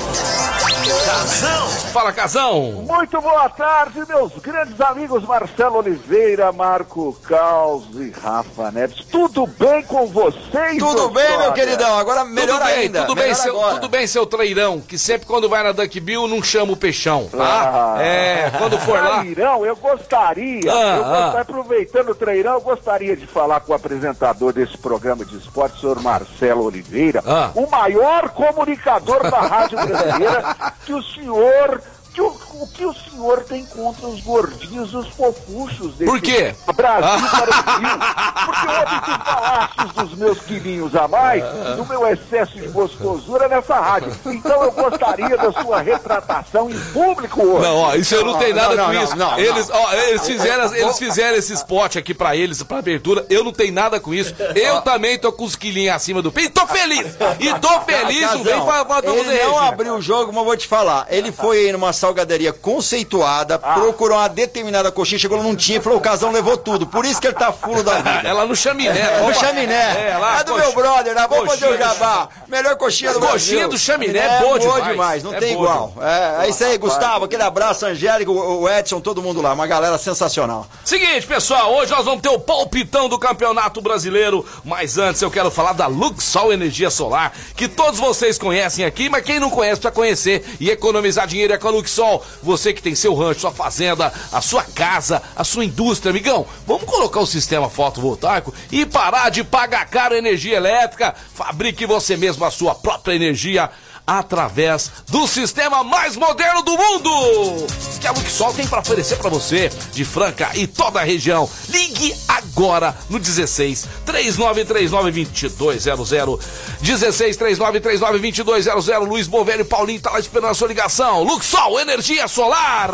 Casão. 1.05 1.67
Fala, 1.91 2.11
Casão. 2.13 2.61
Muito 2.87 3.19
boa 3.19 3.49
tarde, 3.49 4.03
meus 4.07 4.31
grandes 4.37 4.79
amigos 4.81 5.23
Marcelo 5.23 5.77
Oliveira, 5.77 6.51
Marco 6.51 7.13
Caos 7.23 7.85
e 7.95 8.11
Rafa 8.11 8.71
Neves. 8.71 9.03
Tudo 9.11 9.47
bem 9.47 9.81
com 9.83 10.05
vocês? 10.07 10.77
Tudo 10.77 11.09
bem, 11.09 11.37
meu 11.39 11.53
queridão? 11.53 11.97
Agora 11.97 12.23
melhor 12.23 12.59
tudo 12.59 12.65
bem, 12.65 12.75
ainda. 12.75 13.01
tudo 13.05 13.15
bem, 13.15 13.33
seu, 13.33 13.51
agora. 13.57 13.73
tudo 13.75 13.89
bem, 13.89 14.07
seu 14.07 14.25
treirão, 14.25 14.79
que 14.79 14.97
sempre 14.97 15.25
quando 15.25 15.49
vai 15.49 15.63
na 15.63 15.71
Duck 15.71 15.99
Bill 15.99 16.27
não 16.27 16.43
chama 16.43 16.73
o 16.73 16.77
peixão, 16.77 17.27
tá? 17.29 17.95
Ah. 17.97 18.01
É, 18.03 18.51
quando 18.57 18.77
for 18.79 18.99
lá. 18.99 19.21
Trairão, 19.21 19.65
eu 19.65 19.75
gostaria, 19.75 20.71
Ah, 20.71 20.97
eu 20.97 21.05
ah. 21.05 21.41
aproveitando 21.41 22.09
o 22.09 22.15
treirão, 22.15 22.53
eu 22.53 22.61
gostaria 22.61 23.15
de 23.15 23.24
falar 23.25 23.59
com 23.61 23.71
o 23.71 23.75
apresentador 23.75 24.53
desse 24.53 24.77
programa 24.77 25.25
de 25.25 25.37
esporte, 25.37 25.77
o 25.77 25.79
senhor 25.81 26.01
Marcelo 26.01 26.63
Oliveira, 26.63 27.23
Ah. 27.25 27.51
o 27.55 27.69
maior 27.69 28.29
comunicador 28.29 29.21
da 29.29 29.39
rádio 29.41 29.77
brasileira, 29.85 30.55
que 30.85 30.93
o 30.93 31.01
senhor. 31.03 31.81
Que 32.15 32.21
o, 32.21 32.27
o 32.27 32.67
que 32.73 32.85
o 32.85 32.93
senhor 32.93 33.43
tem 33.43 33.65
contra 33.65 34.07
os 34.07 34.21
gordinhos 34.21 34.93
e 34.93 34.95
os 34.95 35.09
fofuchos 35.09 35.95
desse 35.95 36.09
Por 36.09 36.21
quê? 36.21 36.55
Brasil 36.73 37.27
para 37.29 37.49
o 37.49 37.79
Rio? 37.81 37.99
Porque 38.45 38.67
ontem 38.67 39.01
tu 39.01 39.25
falaste 39.25 39.93
dos 39.95 40.17
meus 40.17 40.39
quilinhos 40.39 40.95
a 40.95 41.09
mais, 41.09 41.43
do 41.75 41.85
meu 41.85 42.07
excesso 42.07 42.53
de 42.53 42.69
gostosura 42.69 43.49
nessa 43.49 43.75
rádio. 43.81 44.15
Então 44.27 44.63
eu 44.63 44.71
gostaria 44.71 45.35
da 45.35 45.51
sua 45.51 45.81
retratação 45.81 46.69
em 46.69 46.79
público 46.93 47.41
hoje. 47.41 47.67
Não, 47.67 47.77
ó, 47.79 47.95
isso 47.95 48.15
eu 48.15 48.23
não 48.23 48.37
tenho 48.37 48.55
nada 48.55 48.75
não, 48.75 48.85
com 48.85 48.93
não, 48.93 49.03
isso. 49.03 49.15
não, 49.17 49.37
eles, 49.37 49.67
não. 49.67 49.77
ó, 49.77 49.93
eles 49.93 50.25
fizeram, 50.25 50.73
eles 50.73 50.97
fizeram 50.97 51.37
esse 51.37 51.51
spot 51.51 51.97
aqui 51.97 52.13
pra 52.13 52.33
eles, 52.33 52.63
pra 52.63 52.77
abertura. 52.77 53.25
Eu 53.29 53.43
não 53.43 53.51
tenho 53.51 53.73
nada 53.73 53.99
com 53.99 54.13
isso. 54.13 54.33
Eu 54.55 54.81
também 54.83 55.19
tô 55.19 55.33
com 55.33 55.43
os 55.43 55.57
quilinhos 55.57 55.93
acima 55.93 56.21
do 56.21 56.31
peito. 56.31 56.47
E 56.47 56.53
tô 56.53 56.65
feliz. 56.67 57.17
E 57.41 57.53
tô 57.59 57.81
feliz, 57.81 58.21
não 58.21 58.43
vem 58.43 58.61
pra, 58.63 58.85
pra, 58.85 59.01
pra 59.01 59.13
ele 59.13 59.43
não 59.43 59.59
abriu 59.59 59.95
o 59.95 60.01
jogo, 60.01 60.31
mas 60.31 60.45
vou 60.45 60.55
te 60.55 60.67
falar. 60.67 61.07
Ele 61.09 61.31
foi 61.31 61.65
aí 61.65 61.71
numa 61.73 61.91
salgaderia 62.05 62.53
conceituada, 62.53 63.57
procurou 63.57 64.17
uma 64.17 64.27
determinada 64.27 64.91
coxinha, 64.91 65.17
chegou 65.19 65.41
não 65.41 65.55
tinha, 65.55 65.81
falou, 65.81 65.97
o 65.97 66.01
casão 66.01 66.31
levou 66.31 66.55
tudo. 66.55 66.85
Por 66.85 67.03
isso 67.05 67.19
que 67.19 67.27
ele 67.27 67.35
tá 67.35 67.51
fulo 67.51 67.83
da 67.83 67.95
vida. 67.95 68.21
Ela 68.27 68.45
no 68.45 68.55
chaminé. 68.55 68.99
É, 68.99 69.17
Opa. 69.21 69.27
no 69.27 69.33
chaminé. 69.33 70.09
É, 70.11 70.17
lá, 70.17 70.39
É 70.39 70.43
do 70.43 70.51
coxa- 70.53 70.63
meu 70.65 70.73
brother, 70.73 71.15
né? 71.15 71.25
Vamos 71.29 71.45
fazer 71.47 71.65
o 71.65 71.69
coxinha 71.69 71.87
jabá. 71.89 72.29
Melhor 72.47 72.75
coxinha 72.75 73.13
do 73.13 73.19
Coxinha 73.19 73.57
Brasil. 73.61 73.69
do 73.69 73.77
chaminé 73.79 74.19
é 74.19 74.39
boa 74.39 74.59
demais. 74.81 75.23
Não 75.23 75.33
É 75.33 75.39
tem 75.39 75.55
boa 75.55 75.65
igual. 75.67 75.93
É, 76.01 76.45
é 76.45 76.49
isso 76.49 76.63
aí, 76.63 76.77
Gustavo. 76.77 77.25
Aquele 77.25 77.43
abraço, 77.43 77.85
Angélica, 77.85 78.31
o 78.31 78.69
Edson, 78.69 78.99
todo 79.01 79.21
mundo 79.21 79.41
lá. 79.41 79.53
Uma 79.53 79.67
galera 79.67 79.97
sensacional. 79.97 80.67
Seguinte, 80.83 81.25
pessoal, 81.25 81.73
hoje 81.73 81.91
nós 81.91 82.05
vamos 82.05 82.21
ter 82.21 82.29
o 82.29 82.39
palpitão 82.39 83.09
do 83.09 83.17
Campeonato 83.17 83.81
Brasileiro, 83.81 84.45
mas 84.63 84.97
antes 84.97 85.21
eu 85.21 85.31
quero 85.31 85.49
falar 85.49 85.73
da 85.73 85.87
Luxol 85.87 86.53
Energia 86.53 86.89
Solar, 86.89 87.33
que 87.55 87.67
todos 87.67 87.99
vocês 87.99 88.37
conhecem 88.37 88.85
aqui, 88.85 89.09
mas 89.09 89.23
quem 89.23 89.39
não 89.39 89.49
conhece 89.49 89.81
precisa 89.81 89.91
conhecer 89.91 90.45
e 90.59 90.69
economizar 90.69 91.25
dinheiro 91.27 91.53
é 91.53 91.57
com 91.57 91.67
a 91.67 91.71
Luxol. 91.71 91.94
Você 92.41 92.73
que 92.73 92.81
tem 92.81 92.95
seu 92.95 93.13
rancho, 93.13 93.41
sua 93.41 93.51
fazenda, 93.51 94.11
a 94.31 94.41
sua 94.41 94.63
casa, 94.63 95.21
a 95.35 95.43
sua 95.43 95.65
indústria, 95.65 96.09
amigão, 96.09 96.45
vamos 96.65 96.85
colocar 96.85 97.19
o 97.19 97.27
sistema 97.27 97.69
fotovoltaico 97.69 98.53
e 98.71 98.85
parar 98.85 99.29
de 99.29 99.43
pagar 99.43 99.85
caro 99.85 100.15
energia 100.15 100.57
elétrica. 100.57 101.15
Fabrique 101.33 101.85
você 101.85 102.17
mesmo 102.17 102.43
a 102.45 102.51
sua 102.51 102.75
própria 102.75 103.15
energia 103.15 103.69
através 104.05 104.91
do 105.07 105.27
sistema 105.27 105.83
mais 105.83 106.15
moderno 106.15 106.61
do 106.63 106.77
mundo 106.77 107.65
que 108.05 108.09
a 108.09 108.11
Luxol 108.11 108.53
tem 108.53 108.67
para 108.67 108.81
oferecer 108.81 109.17
para 109.17 109.31
você 109.31 109.67
de 109.91 110.05
Franca 110.05 110.51
e 110.53 110.67
toda 110.67 110.99
a 110.99 111.03
região. 111.03 111.49
Ligue 111.69 112.15
agora 112.27 112.95
no 113.09 113.17
16 113.17 113.87
3939 114.05 115.25
2200 115.57 116.39
16 116.81 117.35
3939 117.35 118.19
2200 118.19 119.09
Luiz 119.09 119.27
Bovelho 119.27 119.61
e 119.61 119.63
Paulinho 119.63 120.01
tá 120.01 120.11
lá 120.11 120.19
esperando 120.19 120.51
a 120.51 120.53
sua 120.53 120.67
ligação. 120.67 121.23
Luxol, 121.23 121.79
energia 121.79 122.27
solar. 122.27 122.91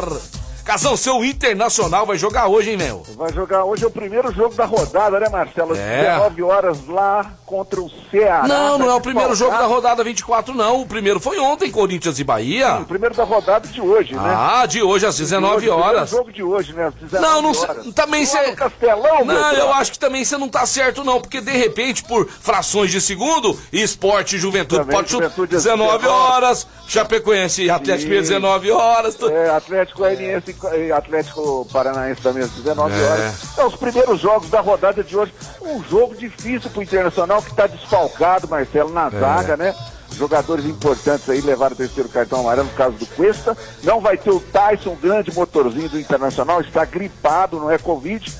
Casão, 0.63 0.95
seu 0.95 1.23
Internacional 1.25 2.05
vai 2.05 2.17
jogar 2.17 2.47
hoje, 2.47 2.71
hein, 2.71 2.77
meu? 2.77 3.03
Vai 3.17 3.31
jogar 3.33 3.65
hoje 3.65 3.83
é 3.83 3.87
o 3.87 3.91
primeiro 3.91 4.31
jogo 4.31 4.55
da 4.55 4.65
rodada, 4.65 5.19
né, 5.19 5.27
Marcelo? 5.29 5.75
É. 5.75 6.11
19 6.13 6.43
horas 6.43 6.87
lá 6.87 7.31
contra 7.45 7.81
o 7.81 7.89
Ceará. 8.09 8.47
Não, 8.47 8.77
não 8.77 8.89
é 8.89 8.93
o 8.93 9.01
primeiro 9.01 9.35
jogo 9.35 9.51
da 9.57 9.65
rodada 9.65 10.03
24, 10.03 10.53
não. 10.53 10.81
O 10.81 10.85
primeiro 10.85 11.19
foi 11.19 11.37
ontem, 11.39 11.69
Corinthians 11.71 12.19
e 12.19 12.23
Bahia. 12.23 12.75
O 12.81 12.85
primeiro 12.85 13.15
da 13.15 13.23
rodada 13.23 13.67
de 13.67 13.81
hoje, 13.81 14.13
né? 14.13 14.21
Ah, 14.35 14.65
de 14.65 14.81
hoje 14.81 15.05
às 15.05 15.17
19 15.17 15.61
De 15.61 15.69
hoje, 15.69 15.69
o 15.69 15.83
horas. 15.83 16.09
jogo 16.09 16.31
de 16.31 16.43
hoje, 16.43 16.73
né? 16.73 16.87
Às 16.87 16.93
19 16.95 17.21
Não, 17.27 17.41
não 17.41 17.59
horas. 17.59 17.93
Também 17.93 18.25
você. 18.25 18.51
Castelão, 18.55 19.25
Não, 19.25 19.51
eu 19.53 19.73
acho 19.73 19.91
que 19.91 19.99
também 19.99 20.23
você 20.23 20.37
não 20.37 20.47
tá 20.47 20.65
certo, 20.65 21.03
não. 21.03 21.19
Porque 21.19 21.41
de 21.41 21.51
repente, 21.51 22.03
por 22.03 22.27
frações 22.29 22.91
de 22.91 23.01
segundo, 23.01 23.59
esporte 23.73 24.35
e 24.35 24.39
juventude 24.39 24.81
Também, 24.81 24.95
pode 24.95 25.09
chutar 25.09 25.23
Juventude 25.25 25.55
às 25.55 25.63
19 25.63 25.97
19 25.97 26.07
horas, 26.07 26.67
Chapecoense 26.87 27.63
e 27.63 27.69
Atlético 27.69 28.05
Mineiro 28.09 28.25
19 28.27 28.71
horas. 28.71 29.15
tu- 29.15 29.29
É, 29.29 29.49
Atlético 29.49 29.99
Goianiense 29.99 30.51
e 30.51 30.53
Atlético 30.95 31.67
Paranaense 31.71 32.21
também 32.21 32.43
às 32.43 32.49
19 32.51 32.93
É. 32.93 33.03
horas. 33.09 33.33
São 33.55 33.67
os 33.67 33.75
primeiros 33.75 34.19
jogos 34.19 34.49
da 34.49 34.61
rodada 34.61 35.03
de 35.03 35.15
hoje. 35.17 35.33
Um 35.61 35.83
jogo 35.83 36.15
difícil 36.15 36.69
pro 36.69 36.81
Internacional 36.83 37.41
que 37.41 37.51
está 37.51 37.67
desfalcado, 37.67 38.47
Marcelo, 38.47 38.91
na 38.91 39.07
É. 39.07 39.19
zaga, 39.19 39.57
né? 39.57 39.75
Jogadores 40.13 40.65
importantes 40.65 41.29
aí 41.29 41.39
levaram 41.41 41.73
o 41.73 41.77
terceiro 41.77 42.09
cartão 42.09 42.41
amarelo 42.41 42.67
no 42.67 42.73
caso 42.73 42.95
do 42.97 43.05
Cuesta. 43.05 43.57
Não 43.83 44.01
vai 44.01 44.17
ter 44.17 44.29
o 44.29 44.39
Tyson, 44.39 44.95
grande 45.01 45.33
motorzinho 45.33 45.89
do 45.89 45.99
Internacional, 45.99 46.59
está 46.61 46.83
gripado, 46.85 47.59
não 47.59 47.71
é 47.71 47.77
Covid. 47.77 48.31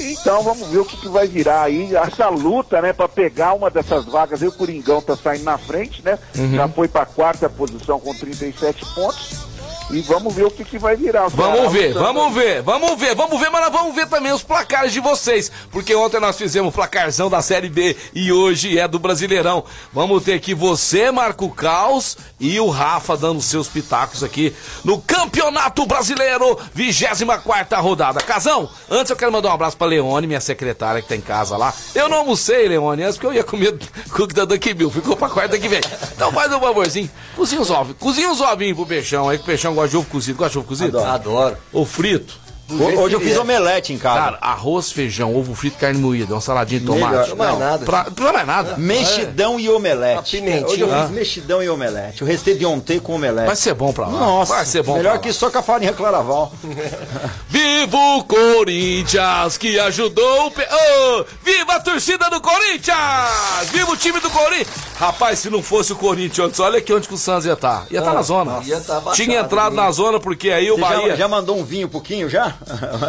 Então 0.00 0.42
vamos 0.42 0.66
ver 0.68 0.78
o 0.78 0.84
que, 0.84 0.96
que 0.96 1.08
vai 1.08 1.26
virar 1.26 1.62
aí. 1.62 1.94
Essa 1.96 2.28
luta, 2.28 2.82
né, 2.82 2.92
para 2.92 3.08
pegar 3.08 3.54
uma 3.54 3.70
dessas 3.70 4.04
vagas 4.04 4.42
aí, 4.42 4.48
o 4.48 4.52
Coringão 4.52 5.00
tá 5.00 5.16
saindo 5.16 5.44
na 5.44 5.56
frente, 5.56 6.02
né? 6.04 6.18
Uhum. 6.36 6.54
Já 6.56 6.68
foi 6.68 6.88
para 6.88 7.06
quarta 7.06 7.48
posição 7.48 8.00
com 8.00 8.12
37 8.14 8.84
pontos. 8.94 9.43
E 9.90 10.00
vamos 10.00 10.34
ver 10.34 10.44
o 10.44 10.50
que, 10.50 10.64
que 10.64 10.78
vai 10.78 10.96
virar. 10.96 11.28
Vamos 11.28 11.72
ver, 11.72 11.92
vamos 11.92 12.34
ver, 12.34 12.62
vamos 12.62 12.98
ver, 12.98 13.14
vamos 13.14 13.38
ver, 13.38 13.50
mas 13.50 13.70
vamos 13.70 13.94
ver 13.94 14.06
também 14.06 14.32
os 14.32 14.42
placares 14.42 14.92
de 14.92 15.00
vocês. 15.00 15.52
Porque 15.70 15.94
ontem 15.94 16.18
nós 16.20 16.36
fizemos 16.36 16.70
o 16.70 16.72
placarzão 16.72 17.28
da 17.28 17.42
Série 17.42 17.68
B 17.68 17.96
e 18.14 18.32
hoje 18.32 18.78
é 18.78 18.88
do 18.88 18.98
Brasileirão. 18.98 19.64
Vamos 19.92 20.24
ter 20.24 20.34
aqui 20.34 20.54
você, 20.54 21.10
Marco 21.10 21.48
Caos, 21.50 22.16
e 22.40 22.58
o 22.58 22.70
Rafa 22.70 23.16
dando 23.16 23.40
seus 23.42 23.68
pitacos 23.68 24.24
aqui 24.24 24.54
no 24.82 25.00
Campeonato 25.00 25.86
Brasileiro, 25.86 26.58
24 26.74 27.82
rodada. 27.82 28.20
Casão, 28.20 28.68
antes 28.90 29.10
eu 29.10 29.16
quero 29.16 29.32
mandar 29.32 29.50
um 29.50 29.52
abraço 29.52 29.76
pra 29.76 29.86
Leone, 29.86 30.26
minha 30.26 30.40
secretária 30.40 31.02
que 31.02 31.08
tá 31.08 31.16
em 31.16 31.20
casa 31.20 31.56
lá. 31.56 31.72
Eu 31.94 32.08
não 32.08 32.18
almocei, 32.18 32.68
Leone, 32.68 33.02
antes 33.02 33.16
porque 33.16 33.26
eu 33.26 33.34
ia 33.34 33.44
comer 33.44 33.78
cookie 34.10 34.34
da 34.34 34.44
Duck 34.44 34.72
Bill. 34.72 34.90
Ficou 34.90 35.16
pra 35.16 35.28
quarta 35.28 35.58
que 35.58 35.68
vem. 35.68 35.80
Então 36.14 36.32
faz 36.32 36.52
um 36.52 36.60
favorzinho, 36.60 37.10
cozinha 37.36 37.60
os 37.60 37.70
ovos, 37.70 37.96
cozinha 37.98 38.30
os 38.30 38.40
ovinhos 38.40 38.76
pro 38.76 38.86
peixão 38.86 39.28
aí, 39.28 39.36
que 39.36 39.44
o 39.44 39.46
peixão 39.46 39.73
gosta 39.74 39.90
de 39.90 39.96
ovo 39.96 40.06
cozido. 40.06 40.38
Gosta 40.38 40.52
de 40.52 40.58
ovo 40.58 40.68
cozido? 40.68 40.98
Adoro. 41.04 41.56
Ou 41.72 41.84
frito? 41.84 42.43
Hoje 42.70 43.14
eu 43.14 43.20
fiz 43.20 43.36
é. 43.36 43.40
omelete 43.40 43.92
em 43.92 43.98
casa. 43.98 44.20
Cara, 44.20 44.38
arroz, 44.40 44.90
feijão, 44.90 45.34
ovo 45.36 45.54
frito, 45.54 45.76
carne 45.78 46.00
moída, 46.00 46.34
uma 46.34 46.40
saladinha 46.40 46.80
de 46.80 46.86
tomate. 46.86 47.12
Melhor- 47.12 47.28
não, 47.28 47.36
mais 47.36 47.58
nada. 47.58 47.84
Pra, 47.84 48.06
não 48.18 48.28
é 48.28 48.32
mais 48.32 48.46
nada. 48.46 48.76
Mexidão 48.78 49.60
e 49.60 49.68
omelete. 49.68 50.42
Hoje 50.66 50.80
eu 50.80 50.94
Ah. 50.94 51.02
fiz 51.02 51.10
mexidão 51.10 51.62
e 51.62 51.68
omelete. 51.68 52.22
O 52.24 52.26
restei 52.26 52.54
de 52.56 52.64
ontem 52.64 52.98
com 52.98 53.14
omelete. 53.16 53.46
Vai 53.46 53.56
ser 53.56 53.74
bom 53.74 53.92
pra 53.92 54.06
lá. 54.06 54.12
Nossa, 54.18 54.54
vai 54.54 54.64
ser 54.66 54.82
bom 54.82 54.96
melhor 54.96 55.12
pra 55.12 55.18
que 55.20 55.28
lá. 55.28 55.34
só 55.34 55.50
com 55.50 55.58
a 55.58 55.62
farinha 55.62 55.92
claraval. 55.92 56.52
Viva 57.48 57.96
o 57.96 58.24
Corinthians 58.24 59.56
que 59.58 59.78
ajudou 59.78 60.46
o. 60.46 60.50
Pe... 60.50 60.62
Ô, 60.62 61.24
viva 61.44 61.74
a 61.74 61.80
torcida 61.80 62.28
do 62.30 62.40
Corinthians! 62.40 63.70
Viva 63.70 63.90
o 63.92 63.96
time 63.96 64.18
do 64.20 64.30
Corinthians! 64.30 64.68
Rapaz, 64.98 65.38
se 65.40 65.50
não 65.50 65.62
fosse 65.62 65.92
o 65.92 65.96
Corinthians 65.96 66.46
antes, 66.48 66.60
olha 66.60 66.78
aqui 66.78 66.92
onde 66.92 67.06
que 67.08 67.14
o 67.14 67.18
Santos 67.18 67.44
ia 67.46 67.52
estar. 67.52 67.86
Ia 67.90 67.98
estar 68.00 68.12
na 68.14 68.22
zona. 68.22 68.60
ia 68.64 68.80
tá 68.80 68.94
baixado, 69.00 69.14
Tinha 69.16 69.40
entrado 69.40 69.74
né? 69.76 69.82
na 69.82 69.90
zona 69.90 70.18
porque 70.18 70.50
aí 70.50 70.70
o 70.70 70.74
Você 70.76 70.80
já, 70.80 70.88
Bahia. 70.88 71.16
já 71.16 71.28
mandou 71.28 71.56
um 71.58 71.64
vinho 71.64 71.88
pouquinho 71.88 72.28
já? 72.28 72.53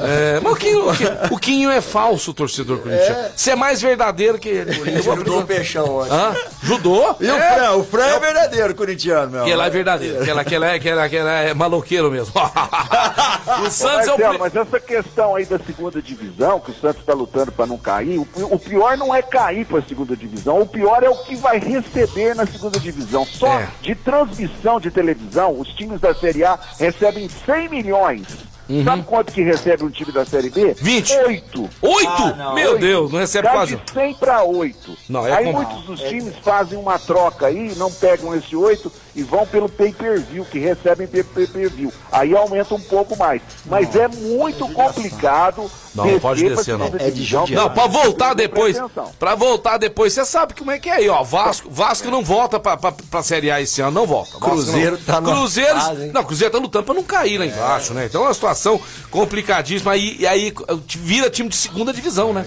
É, 0.04 0.40
mas 0.42 0.54
o 0.54 0.56
Quinho, 0.56 0.90
o 0.90 0.94
Quinho- 0.96 1.18
o 1.32 1.38
Quinho 1.40 1.72
é 1.72 1.82
falso, 1.82 2.34
torcedor 2.34 2.80
corintiano. 2.80 3.30
Você 3.36 3.52
é 3.52 3.56
mais 3.56 3.82
verdadeiro 3.82 4.38
que 4.40 4.50
ele. 4.50 4.72
Ele 4.80 5.02
judou 5.02 5.40
o 5.40 5.46
peixão 5.46 5.98
ontem. 6.00 6.12
Hã? 6.14 6.36
Judou? 6.64 7.16
E 7.20 7.30
o 7.30 7.36
Fran? 7.38 7.72
O 7.74 7.84
Fran 7.84 8.06
é 8.06 8.20
verdadeiro 8.20 8.76
corintiano, 8.76 9.32
meu. 9.32 9.44
Que 9.46 9.56
lá 9.56 9.68
é 9.68 9.70
verdadeiro. 9.70 10.24
Que 10.24 10.30
ela, 10.30 10.44
que 10.44 10.56
ela, 10.56 11.06
é, 11.08 11.50
é 11.50 11.54
maloqueiro 11.54 12.12
mesmo. 12.12 12.34
o 13.66 13.70
Santos 13.72 14.08
é 14.08 14.14
o. 14.14 14.16
Pri- 14.16 14.38
mas 14.38 14.56
essa 14.56 14.80
questão 14.80 15.36
aí 15.36 15.46
da 15.46 15.60
segunda 15.60 16.02
divisão, 16.02 16.60
que 16.60 16.72
o 16.72 16.76
Santos 16.76 17.00
está 17.02 17.14
lutando 17.14 17.52
para 17.52 17.66
não 17.66 17.78
cair, 17.78 18.18
o, 18.20 18.28
o 18.52 18.60
pior 18.60 18.98
não 18.98 19.14
é 19.14 19.22
cair 19.22 19.66
para 19.66 19.80
a 19.80 19.84
segunda 19.84 20.16
divisão, 20.16 20.62
o 20.62 20.66
pior 20.68 21.04
é 21.04 21.10
o 21.10 21.16
que 21.24 21.36
vai 21.36 21.58
receber 21.60 22.36
na 22.36 22.46
segunda 22.46 22.80
divisão. 22.80 23.26
Só 23.26 23.60
É. 23.60 23.68
de 23.82 23.96
transmissão 23.96 24.80
de 24.80 24.92
televisão, 24.92 25.60
os 25.60 25.70
times 25.70 26.00
da 26.02 26.14
Série 26.14 26.44
A 26.44 26.58
recebem 26.80 27.30
100 27.46 27.70
milhões. 27.70 28.24
Sabe 28.84 29.04
quanto 29.04 29.32
que 29.32 29.44
recebe 29.44 29.84
um 29.84 29.90
time 29.90 30.12
da 30.12 30.26
Série 30.26 30.50
B? 30.50 30.74
20. 30.78 31.14
Oito. 31.28 31.70
Oito? 31.82 32.10
Ah, 32.10 32.34
não. 32.38 32.54
Meu 32.56 32.72
Oito. 32.72 32.82
Deus, 32.82 33.12
não 33.12 33.20
recebe 33.20 33.48
Cai 33.48 33.56
quase. 33.56 33.76
de 33.76 33.92
100 33.92 34.14
para 34.16 34.44
8. 34.44 34.98
Não, 35.08 35.28
é 35.28 35.32
aí 35.34 35.46
com- 35.46 35.52
muitos 35.54 35.84
dos 35.84 36.00
times 36.02 36.34
fazem 36.44 36.78
uma 36.80 36.98
troca 36.98 37.46
aí, 37.48 37.74
não 37.76 37.92
pegam 37.92 38.34
esse 38.36 38.56
8 38.56 38.92
e 39.16 39.24
vão 39.24 39.46
pelo 39.48 39.70
pay-per-view, 39.70 40.46
que 40.46 40.60
recebem 40.60 41.08
pay-per-view. 41.08 41.92
Aí 42.12 42.36
aumenta 42.36 42.76
um 42.76 42.82
pouco 42.82 43.16
mais. 43.18 43.42
Mas 43.66 43.96
é 43.96 44.08
muito 44.08 44.68
complicado 44.74 45.72
Não, 45.94 46.06
não 46.06 46.20
pode 46.20 46.48
descer, 46.48 46.78
não. 46.78 46.92
É 47.00 47.10
de 47.10 47.24
judiar. 47.24 47.64
Não, 47.64 47.70
pra 47.70 47.88
voltar 47.88 48.34
depois. 48.34 48.78
Pra 49.18 49.34
voltar 49.36 49.78
depois, 49.78 50.12
você 50.12 50.26
sabe 50.26 50.54
como 50.54 50.70
é 50.72 50.78
que 50.80 50.90
é 50.90 50.98
aí, 50.98 51.10
ó. 51.10 51.24
Vasco, 51.24 51.70
Vasco 51.72 52.12
não 52.12 52.22
volta 52.24 52.60
pra, 52.60 52.76
pra, 52.76 52.92
pra 52.92 53.24
Série 53.24 53.50
A 53.50 53.62
esse 53.62 53.82
ano, 53.82 53.92
não 53.92 54.06
volta. 54.06 54.32
Vasco 54.32 54.50
Cruzeiro 54.50 54.98
não. 54.98 55.04
tá 55.04 55.22
numa 55.22 55.36
Cruzeiro. 55.36 55.80
não, 56.14 56.24
Cruzeiro 56.24 56.52
tá 56.52 56.60
lutando 56.60 56.84
pra 56.84 56.94
não 56.94 57.04
cair 57.04 57.38
lá 57.38 57.46
embaixo, 57.46 57.94
né? 57.94 58.06
Então 58.06 58.22
é 58.24 58.26
uma 58.26 58.34
situação 58.34 58.80
complicadíssima. 59.10 59.94
Aí, 59.94 60.18
e 60.20 60.28
aí 60.28 60.54
vira 60.90 61.30
time 61.30 61.48
de 61.48 61.56
segunda 61.56 61.94
divisão, 61.94 62.34
né? 62.34 62.46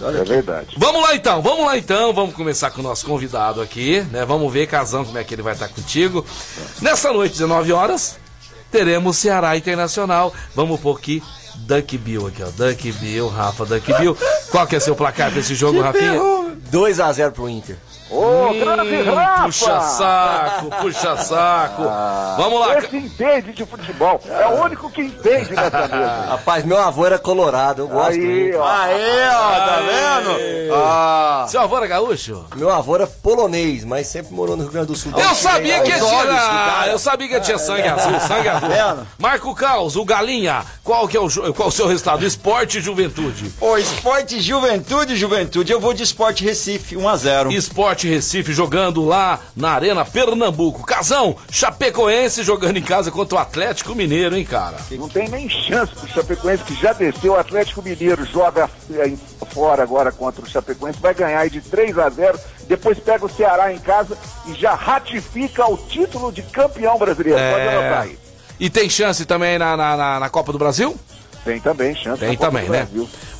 É 0.00 0.24
verdade. 0.24 0.76
Vamos 0.76 1.02
lá 1.02 1.16
então, 1.16 1.42
vamos 1.42 1.66
lá 1.66 1.76
então, 1.76 2.12
vamos 2.12 2.34
começar 2.34 2.70
com 2.70 2.80
o 2.80 2.84
nosso 2.84 3.04
convidado 3.04 3.60
aqui, 3.60 4.02
né? 4.12 4.24
Vamos 4.24 4.52
ver, 4.52 4.68
Casão, 4.68 5.04
como 5.04 5.18
é 5.18 5.24
que 5.24 5.34
ele 5.34 5.42
vai 5.42 5.54
estar 5.54 5.68
contigo. 5.68 5.95
Nessa 6.82 7.12
noite, 7.12 7.32
19 7.32 7.72
horas, 7.72 8.18
teremos 8.70 9.16
Ceará 9.16 9.56
Internacional. 9.56 10.32
Vamos 10.54 10.80
pôr 10.80 10.96
aqui 10.96 11.22
Duck 11.56 11.96
Bill 11.98 12.26
aqui, 12.26 12.42
ó. 12.42 12.50
Duck 12.50 12.92
Bill, 12.92 13.28
Rafa, 13.28 13.64
Duck 13.64 13.92
Bill. 13.94 14.16
Qual 14.50 14.66
que 14.66 14.76
é 14.76 14.80
seu 14.80 14.94
placar 14.94 15.30
pra 15.30 15.40
esse 15.40 15.54
jogo, 15.54 15.80
Rafinha? 15.80 16.20
2x0 16.70 17.30
pro 17.32 17.48
Inter. 17.48 17.76
Ô, 18.10 18.52
grande 18.54 19.02
Rafa! 19.02 19.42
Puxa 19.46 19.80
saco, 19.80 20.70
puxa 20.80 21.16
saco. 21.16 21.82
Vamos 22.36 22.60
lá. 22.60 22.78
Esse 22.78 22.96
entende 22.96 23.52
de 23.52 23.66
futebol. 23.66 24.20
É 24.28 24.46
o 24.46 24.62
único 24.62 24.88
que 24.90 25.02
entende 25.02 25.54
nessa 25.54 25.88
mesa. 25.88 26.26
Rapaz, 26.30 26.64
meu 26.64 26.78
avô 26.78 27.04
era 27.04 27.18
colorado, 27.18 27.82
eu 27.82 27.88
gosto. 27.88 28.10
Aí, 28.12 28.18
muito. 28.18 28.58
ó. 28.58 28.66
Aê, 28.66 29.28
ó, 29.28 29.66
tá 29.66 29.80
vendo? 29.80 30.74
Ah. 30.74 31.46
Seu 31.48 31.60
avô 31.60 31.76
era 31.78 31.86
gaúcho? 31.86 32.44
Meu 32.54 32.70
avô 32.70 32.94
era 32.94 33.06
polonês, 33.06 33.84
mas 33.84 34.06
sempre 34.06 34.32
morou 34.34 34.56
no 34.56 34.62
Rio 34.62 34.72
Grande 34.72 34.86
do 34.88 34.94
Sul. 34.96 35.12
Eu 35.16 35.34
sabia 35.34 35.80
que 35.80 35.92
tinha. 35.92 36.26
cara. 36.26 36.90
Eu 36.92 36.98
sabia 36.98 37.28
que 37.28 37.40
tinha 37.40 37.58
sangue 37.58 37.88
azul, 37.88 38.12
sangue 38.26 38.48
azul. 38.48 38.68
vendo? 38.68 39.06
Marco 39.18 39.52
Caos, 39.54 39.96
o 39.96 40.04
Galinha. 40.04 40.64
Qual 40.84 41.08
que 41.08 41.16
é 41.16 41.20
o, 41.20 41.28
qual 41.54 41.68
o 41.68 41.72
seu 41.72 41.88
resultado? 41.88 42.24
Esporte 42.24 42.78
e 42.78 42.80
Juventude. 42.80 43.50
Pô, 43.58 43.76
esporte 43.76 44.40
juventude, 44.40 45.16
juventude. 45.16 45.72
Eu 45.72 45.80
vou 45.80 45.92
de 45.92 46.02
esporte 46.04 46.44
Recife, 46.44 46.94
1x0. 46.94 47.50
Esporte 47.52 47.95
Recife 48.04 48.52
jogando 48.52 49.04
lá 49.04 49.40
na 49.54 49.70
Arena 49.70 50.04
Pernambuco. 50.04 50.84
Casão, 50.84 51.36
Chapecoense 51.50 52.42
jogando 52.42 52.76
em 52.78 52.82
casa 52.82 53.10
contra 53.10 53.36
o 53.36 53.40
Atlético 53.40 53.94
Mineiro, 53.94 54.36
hein, 54.36 54.44
cara? 54.44 54.76
Não 54.92 55.08
tem 55.08 55.28
nem 55.28 55.48
chance 55.48 55.92
pro 55.94 56.08
Chapecoense 56.08 56.64
que 56.64 56.74
já 56.74 56.92
desceu. 56.92 57.32
O 57.32 57.38
Atlético 57.38 57.82
Mineiro 57.82 58.24
joga 58.26 58.68
é, 58.92 59.08
em- 59.08 59.18
fora 59.52 59.82
agora 59.82 60.10
contra 60.12 60.42
o 60.44 60.48
Chapecoense, 60.48 60.98
vai 61.00 61.14
ganhar 61.14 61.38
aí 61.40 61.48
de 61.50 61.60
3 61.60 61.96
a 61.98 62.10
0. 62.10 62.38
Depois 62.68 62.98
pega 62.98 63.24
o 63.24 63.28
Ceará 63.28 63.72
em 63.72 63.78
casa 63.78 64.18
e 64.46 64.54
já 64.54 64.74
ratifica 64.74 65.64
o 65.70 65.76
título 65.76 66.32
de 66.32 66.42
campeão 66.42 66.98
brasileiro. 66.98 67.38
Pode 67.38 67.68
anotar 67.68 68.02
aí. 68.02 68.18
E 68.58 68.68
tem 68.70 68.88
chance 68.90 69.24
também 69.24 69.58
na, 69.58 69.76
na, 69.76 69.96
na- 69.96 70.20
na 70.20 70.28
Copa 70.28 70.50
do 70.52 70.58
Brasil? 70.58 70.98
Tem 71.46 71.60
também 71.60 71.94
chance. 71.94 72.18
Tem 72.18 72.36
também, 72.36 72.68
né? 72.68 72.88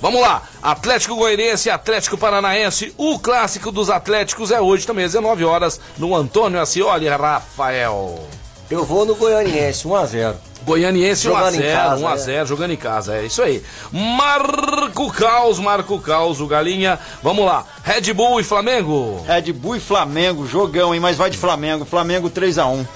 Vamos 0.01 0.21
lá. 0.21 0.41
Atlético 0.63 1.17
Goianiense 1.17 1.69
Atlético 1.69 2.17
Paranaense. 2.17 2.95
O 2.97 3.19
clássico 3.19 3.73
dos 3.73 3.91
Atléticos 3.91 4.53
é 4.53 4.61
hoje 4.61 4.87
também, 4.87 5.05
às 5.05 5.11
19 5.11 5.45
horas, 5.45 5.81
no 5.99 6.15
Antônio 6.15 6.61
Ascioli 6.61 7.09
Rafael. 7.09 8.25
Eu 8.71 8.85
vou 8.85 9.05
no 9.05 9.17
Goianiense, 9.17 9.89
1x0. 9.89 10.35
Goianiense 10.63 11.25
Jogando 11.25 11.57
em 11.57 11.61
1x0, 11.61 11.73
casa, 11.73 12.07
1x0, 12.07 12.47
jogando 12.47 12.71
em 12.73 12.77
casa, 12.77 13.17
é 13.17 13.27
isso 13.27 13.43
aí. 13.43 13.63
Marco 13.91 15.13
Caos, 15.13 15.59
Marco 15.59 15.99
Caos, 16.01 16.41
o 16.41 16.47
Galinha. 16.47 17.01
Vamos 17.25 17.45
lá. 17.45 17.65
Red 17.83 18.13
Bull 18.13 18.39
e 18.41 18.45
Flamengo. 18.45 19.25
Red 19.27 19.53
Bull 19.53 19.77
e 19.77 19.81
Flamengo, 19.81 20.47
jogão, 20.47 20.95
hein? 20.95 21.01
Mas 21.01 21.17
vai 21.17 21.29
de 21.29 21.39
Flamengo. 21.39 21.85
Flamengo 21.85 22.31
3x1. 22.31 22.87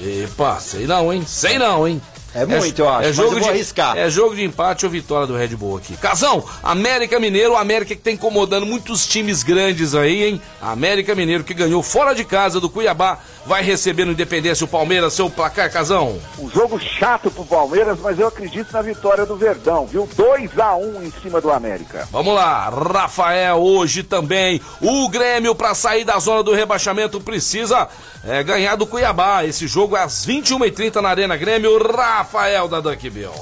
Epa, 0.00 0.58
sei 0.58 0.86
não, 0.86 1.12
hein? 1.12 1.22
Sei 1.24 1.58
não, 1.58 1.86
hein? 1.86 2.02
É 2.34 2.46
muito, 2.46 2.80
eu 2.80 2.88
acho, 2.88 3.02
É 3.02 3.06
mas 3.08 3.16
jogo 3.16 3.28
eu 3.28 3.32
vou 3.32 3.42
de, 3.42 3.48
arriscar. 3.50 3.96
É 3.96 4.08
jogo 4.08 4.34
de 4.34 4.42
empate 4.42 4.86
ou 4.86 4.90
vitória 4.90 5.26
do 5.26 5.36
Red 5.36 5.48
Bull 5.48 5.76
aqui. 5.76 5.96
Casão, 5.96 6.44
América 6.62 7.20
Mineiro, 7.20 7.56
América 7.56 7.94
que 7.94 8.00
tá 8.00 8.10
incomodando 8.10 8.64
muitos 8.64 9.06
times 9.06 9.42
grandes 9.42 9.94
aí, 9.94 10.24
hein? 10.24 10.42
América 10.60 11.14
Mineiro 11.14 11.44
que 11.44 11.52
ganhou 11.52 11.82
fora 11.82 12.14
de 12.14 12.24
casa 12.24 12.58
do 12.58 12.70
Cuiabá, 12.70 13.18
vai 13.44 13.62
receber 13.62 14.04
no 14.04 14.12
Independência 14.12 14.64
o 14.64 14.68
Palmeiras, 14.68 15.12
seu 15.12 15.28
placar, 15.28 15.70
Casão. 15.70 16.18
Um 16.38 16.48
jogo 16.48 16.78
chato 16.80 17.30
pro 17.30 17.44
Palmeiras, 17.44 17.98
mas 18.00 18.18
eu 18.18 18.28
acredito 18.28 18.72
na 18.72 18.80
vitória 18.82 19.26
do 19.26 19.36
Verdão, 19.36 19.86
viu? 19.86 20.08
2 20.16 20.58
a 20.58 20.74
1 20.76 21.02
em 21.02 21.12
cima 21.22 21.40
do 21.40 21.50
América. 21.50 22.08
Vamos 22.10 22.34
lá, 22.34 22.70
Rafael, 22.70 23.58
hoje 23.58 24.02
também 24.02 24.60
o 24.80 25.08
Grêmio 25.08 25.54
para 25.54 25.74
sair 25.74 26.04
da 26.04 26.18
zona 26.18 26.42
do 26.42 26.52
rebaixamento 26.52 27.20
precisa 27.20 27.88
é, 28.24 28.42
ganhar 28.42 28.76
do 28.76 28.86
Cuiabá. 28.86 29.44
Esse 29.44 29.66
jogo 29.66 29.96
é 29.96 30.02
às 30.02 30.26
21h30 30.26 31.00
na 31.00 31.10
Arena 31.10 31.36
Grêmio. 31.36 31.78
Rafael 31.78 32.21
da 32.68 32.80
Duck 32.80 33.10
Bill. 33.10 33.32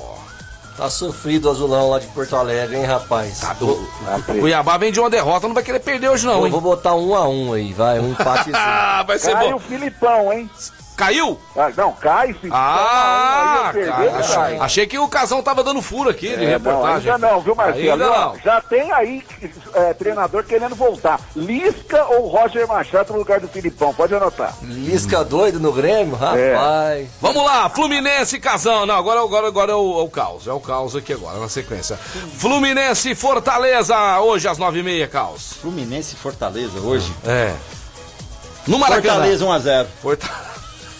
Tá 0.76 0.88
sofrido 0.88 1.46
o 1.46 1.50
azulão 1.50 1.90
lá 1.90 1.98
de 1.98 2.06
Porto 2.06 2.34
Alegre, 2.34 2.76
hein, 2.76 2.84
rapaz? 2.84 3.42
O, 3.60 3.66
o 3.66 4.22
Cuiabá 4.40 4.78
vem 4.78 4.90
de 4.90 4.98
uma 4.98 5.10
derrota, 5.10 5.46
não 5.46 5.54
vai 5.54 5.62
querer 5.62 5.80
perder 5.80 6.08
hoje 6.08 6.26
não, 6.26 6.38
Eu 6.40 6.46
hein? 6.46 6.52
vou 6.52 6.60
botar 6.60 6.94
um 6.94 7.14
a 7.14 7.28
um 7.28 7.52
aí, 7.52 7.72
vai, 7.72 7.98
um 8.00 8.12
empate. 8.12 8.50
Ah, 8.54 9.02
vai 9.06 9.18
ser 9.18 9.32
Cai 9.32 9.50
bom. 9.50 9.56
o 9.56 9.60
Filipão, 9.60 10.32
hein? 10.32 10.48
Caiu? 11.01 11.40
Ah, 11.57 11.70
não, 11.74 11.92
cai, 11.92 12.34
Filipão. 12.34 12.59
Ah, 12.61 13.70
perder, 13.72 14.09
achei, 14.16 14.34
cai. 14.34 14.59
achei 14.59 14.86
que 14.86 14.98
o 14.98 15.09
Casão 15.09 15.42
tava 15.42 15.64
dando 15.64 15.80
furo 15.80 16.11
aqui 16.11 16.28
de 16.28 16.34
É, 16.34 16.59
não, 16.59 16.70
reportagem. 16.72 17.11
ainda 17.11 17.26
não, 17.26 17.40
viu, 17.40 17.55
Marcelo? 17.55 17.90
Ainda 17.92 18.07
não. 18.07 18.38
Já 18.44 18.61
tem 18.61 18.92
aí 18.92 19.24
é, 19.72 19.94
treinador 19.94 20.44
querendo 20.44 20.74
voltar. 20.74 21.18
Lisca 21.34 22.05
ou 22.05 22.28
Roger 22.28 22.68
Machado 22.68 23.14
no 23.14 23.18
lugar 23.20 23.40
do 23.40 23.48
Filipão? 23.48 23.94
Pode 23.94 24.14
anotar. 24.14 24.55
Lisca 24.62 25.24
doido 25.24 25.59
no 25.59 25.72
Grêmio, 25.72 26.16
rapaz. 26.16 27.09
Vamos 27.18 27.44
lá, 27.46 27.70
Fluminense 27.70 28.36
e 28.36 28.40
Casão. 28.40 28.84
Não, 28.84 28.94
agora, 28.94 29.20
agora, 29.22 29.46
agora 29.46 29.72
é, 29.72 29.74
o, 29.74 30.01
é 30.01 30.03
o 30.03 30.09
caos. 30.11 30.46
É 30.46 30.53
o 30.53 30.61
caos 30.61 30.94
aqui 30.94 31.14
agora, 31.14 31.38
na 31.38 31.48
sequência. 31.48 31.96
Fluminense 32.36 33.12
e 33.12 33.14
Fortaleza, 33.14 33.96
hoje 34.20 34.46
às 34.46 34.59
nove 34.59 34.80
e 34.80 34.82
meia, 34.82 35.09
caos. 35.09 35.55
Fluminense 35.62 36.14
e 36.14 36.18
Fortaleza 36.18 36.78
hoje. 36.78 37.11
É. 37.26 37.55
No 38.66 38.78
Maracanã. 38.78 39.14
Fortaleza 39.14 39.44
1x0. 39.46 39.86
Fortaleza. 40.03 40.51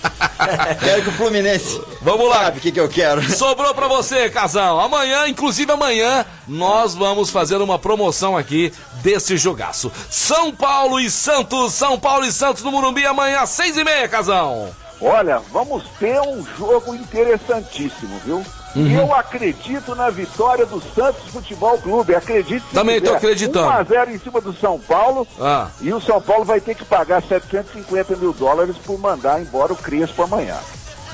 Quero 0.81 1.03
que 1.03 1.09
o 1.09 1.13
Fluminense. 1.13 1.81
Vamos 2.01 2.29
lá. 2.29 2.45
Sabe 2.45 2.59
o 2.59 2.61
que, 2.61 2.73
que 2.73 2.81
eu 2.81 2.89
quero? 2.89 3.23
Sobrou 3.31 3.75
pra 3.75 3.89
você, 3.89 4.31
casal. 4.31 4.81
Amanhã, 4.81 5.29
inclusive 5.29 5.71
amanhã, 5.71 6.25
nós 6.49 6.95
vamos 6.95 7.31
fazer 7.31 7.57
uma 7.57 7.79
promoção 7.79 8.37
aqui 8.37 8.73
desse 9.03 9.37
jogaço. 9.37 9.93
São 10.09 10.53
Paulo 10.53 10.99
e 10.99 11.11
Santos, 11.11 11.75
São 11.75 11.99
Paulo 11.99 12.25
e 12.25 12.33
Santos 12.33 12.63
no 12.63 12.73
Morumbi 12.73 13.05
amanhã 13.07 13.41
às 13.41 13.51
seis 13.51 13.77
e 13.77 13.85
meia, 13.85 14.09
casal. 14.09 14.71
Olha, 15.01 15.39
vamos 15.51 15.85
ter 15.99 16.21
um 16.21 16.45
jogo 16.59 16.95
interessantíssimo, 16.95 18.21
viu? 18.25 18.45
Uhum. 18.77 18.91
Eu 18.91 19.15
acredito 19.15 19.95
na 19.95 20.11
vitória 20.11 20.65
do 20.65 20.81
Santos 20.95 21.29
Futebol 21.31 21.77
Clube. 21.79 22.15
Acredite 22.15 22.65
se 22.67 22.75
Também 22.75 23.01
quiser. 23.01 23.17
acreditando. 23.17 23.69
1x0 23.85 24.09
em 24.15 24.19
cima 24.19 24.41
do 24.41 24.53
São 24.53 24.79
Paulo. 24.79 25.27
Ah. 25.41 25.69
E 25.81 25.93
o 25.93 26.01
São 26.01 26.21
Paulo 26.21 26.45
vai 26.45 26.61
ter 26.61 26.75
que 26.75 26.85
pagar 26.85 27.23
750 27.23 28.17
mil 28.17 28.33
dólares 28.33 28.77
por 28.79 28.99
mandar 28.99 29.41
embora 29.41 29.73
o 29.73 29.77
Crespo 29.77 30.23
amanhã. 30.23 30.57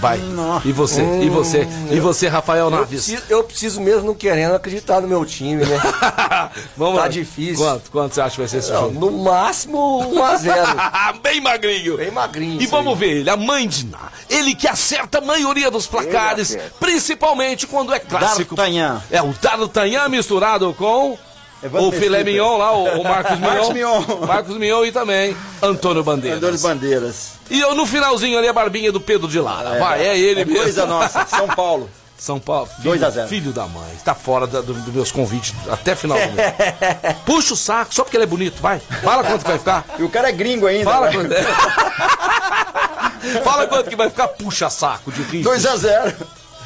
Vai. 0.01 0.21
E 0.65 0.73
você? 0.73 1.03
E 1.23 1.29
você? 1.31 1.67
E 1.91 1.99
você, 2.01 2.29
Rafael 2.29 2.67
Eu 2.67 2.71
Naves? 2.71 2.89
preciso, 2.89 3.23
eu 3.31 3.43
preciso 3.45 3.81
mesmo 3.81 4.07
não 4.07 4.15
querendo 4.15 4.55
acreditar 4.55 5.01
no 5.01 5.09
meu 5.09 5.25
time, 5.25 5.65
né? 5.65 5.81
Vamos 6.77 6.97
tá 6.97 7.03
lá. 7.03 7.09
difícil. 7.09 7.65
Quanto? 7.65 7.91
Quanto 7.91 8.15
você 8.15 8.21
acha 8.21 8.31
que 8.35 8.41
vai 8.41 8.49
ser 8.49 8.59
esse 8.59 8.71
Não, 8.73 8.81
jogo? 8.83 9.01
no 9.11 9.25
máximo 9.25 10.01
1 10.13 10.25
a 10.25 10.37
0 10.37 10.67
Bem 11.23 11.41
magrinho. 11.41 11.97
Bem 11.97 12.11
magrinho. 12.11 12.61
E 12.61 12.67
vamos 12.67 12.93
aí. 12.95 12.99
ver 12.99 13.17
ele, 13.21 13.31
a 13.31 13.37
Mandina. 13.37 13.99
Ele 14.29 14.55
que 14.55 14.69
acerta 14.69 15.19
a 15.19 15.21
maioria 15.21 15.71
dos 15.71 15.87
placares, 15.87 16.57
principalmente 16.79 17.67
quando 17.67 17.93
é 17.95 17.99
clássico. 17.99 18.55
D'Artagnan. 18.55 19.03
É 19.11 19.23
o 19.23 19.33
D'Artagnan 19.33 20.09
misturado 20.09 20.73
com 20.75 21.17
Evandro 21.67 21.89
o 21.89 21.93
filé 21.93 22.25
mignon 22.25 22.57
lá, 22.57 22.73
o, 22.73 23.01
o 23.01 23.05
Marcos 23.05 23.33
Mignon. 23.39 23.49
Marcos 23.51 23.69
Mignon. 23.75 24.27
Marcos 24.27 24.57
Mignon 24.57 24.85
e 24.85 24.93
também 24.93 25.37
Antônio 25.63 26.03
Bandeiras. 26.03 26.39
Andores 26.39 26.63
Bandeiras. 26.63 27.31
E 27.51 27.61
eu 27.61 27.75
no 27.75 27.87
finalzinho 27.87 28.39
ali 28.39 28.49
a 28.49 28.53
barbinha 28.53 28.91
do 28.91 29.01
Pedro 29.01 29.29
de 29.29 29.39
Lara. 29.39 29.79
Vai, 29.79 30.05
é 30.05 30.19
ele 30.19 30.41
É 30.41 30.45
mesmo. 30.45 30.61
coisa 30.63 30.87
nossa. 30.87 31.27
São 31.27 31.47
Paulo. 31.49 31.89
São 32.19 32.41
Paulo. 32.41 32.67
Filho, 32.77 32.83
2 32.91 33.03
a 33.03 33.11
0. 33.11 33.29
Filho 33.29 33.53
da 33.53 33.67
mãe. 33.67 33.91
Tá 34.03 34.15
fora 34.15 34.47
da- 34.47 34.63
do- 34.63 34.73
dos 34.73 34.95
meus 34.95 35.13
convites 35.13 35.55
até 35.71 35.95
final 35.95 36.17
do 36.19 36.33
mês. 36.33 36.53
Puxa 37.27 37.53
o 37.53 37.57
saco, 37.57 37.95
só 37.95 38.03
porque 38.05 38.17
ele 38.17 38.25
é 38.25 38.27
bonito, 38.27 38.61
vai. 38.63 38.81
Fala 39.03 39.23
quanto 39.23 39.43
vai 39.47 39.59
ficar. 39.59 39.85
E 39.99 40.03
o 40.03 40.09
cara 40.09 40.31
é 40.31 40.33
gringo 40.33 40.67
ainda. 40.67 40.85
Fala 40.91 41.07
né? 41.09 41.13
quanto 41.13 41.33
é. 41.33 41.43
Fala 43.43 43.67
quanto 43.67 43.91
que 43.91 43.97
vai 43.97 44.09
ficar 44.09 44.29
puxa 44.29 44.71
saco 44.71 45.11
de 45.13 45.23
rim. 45.23 45.43
2 45.43 45.67
a 45.67 45.77
0 45.77 46.13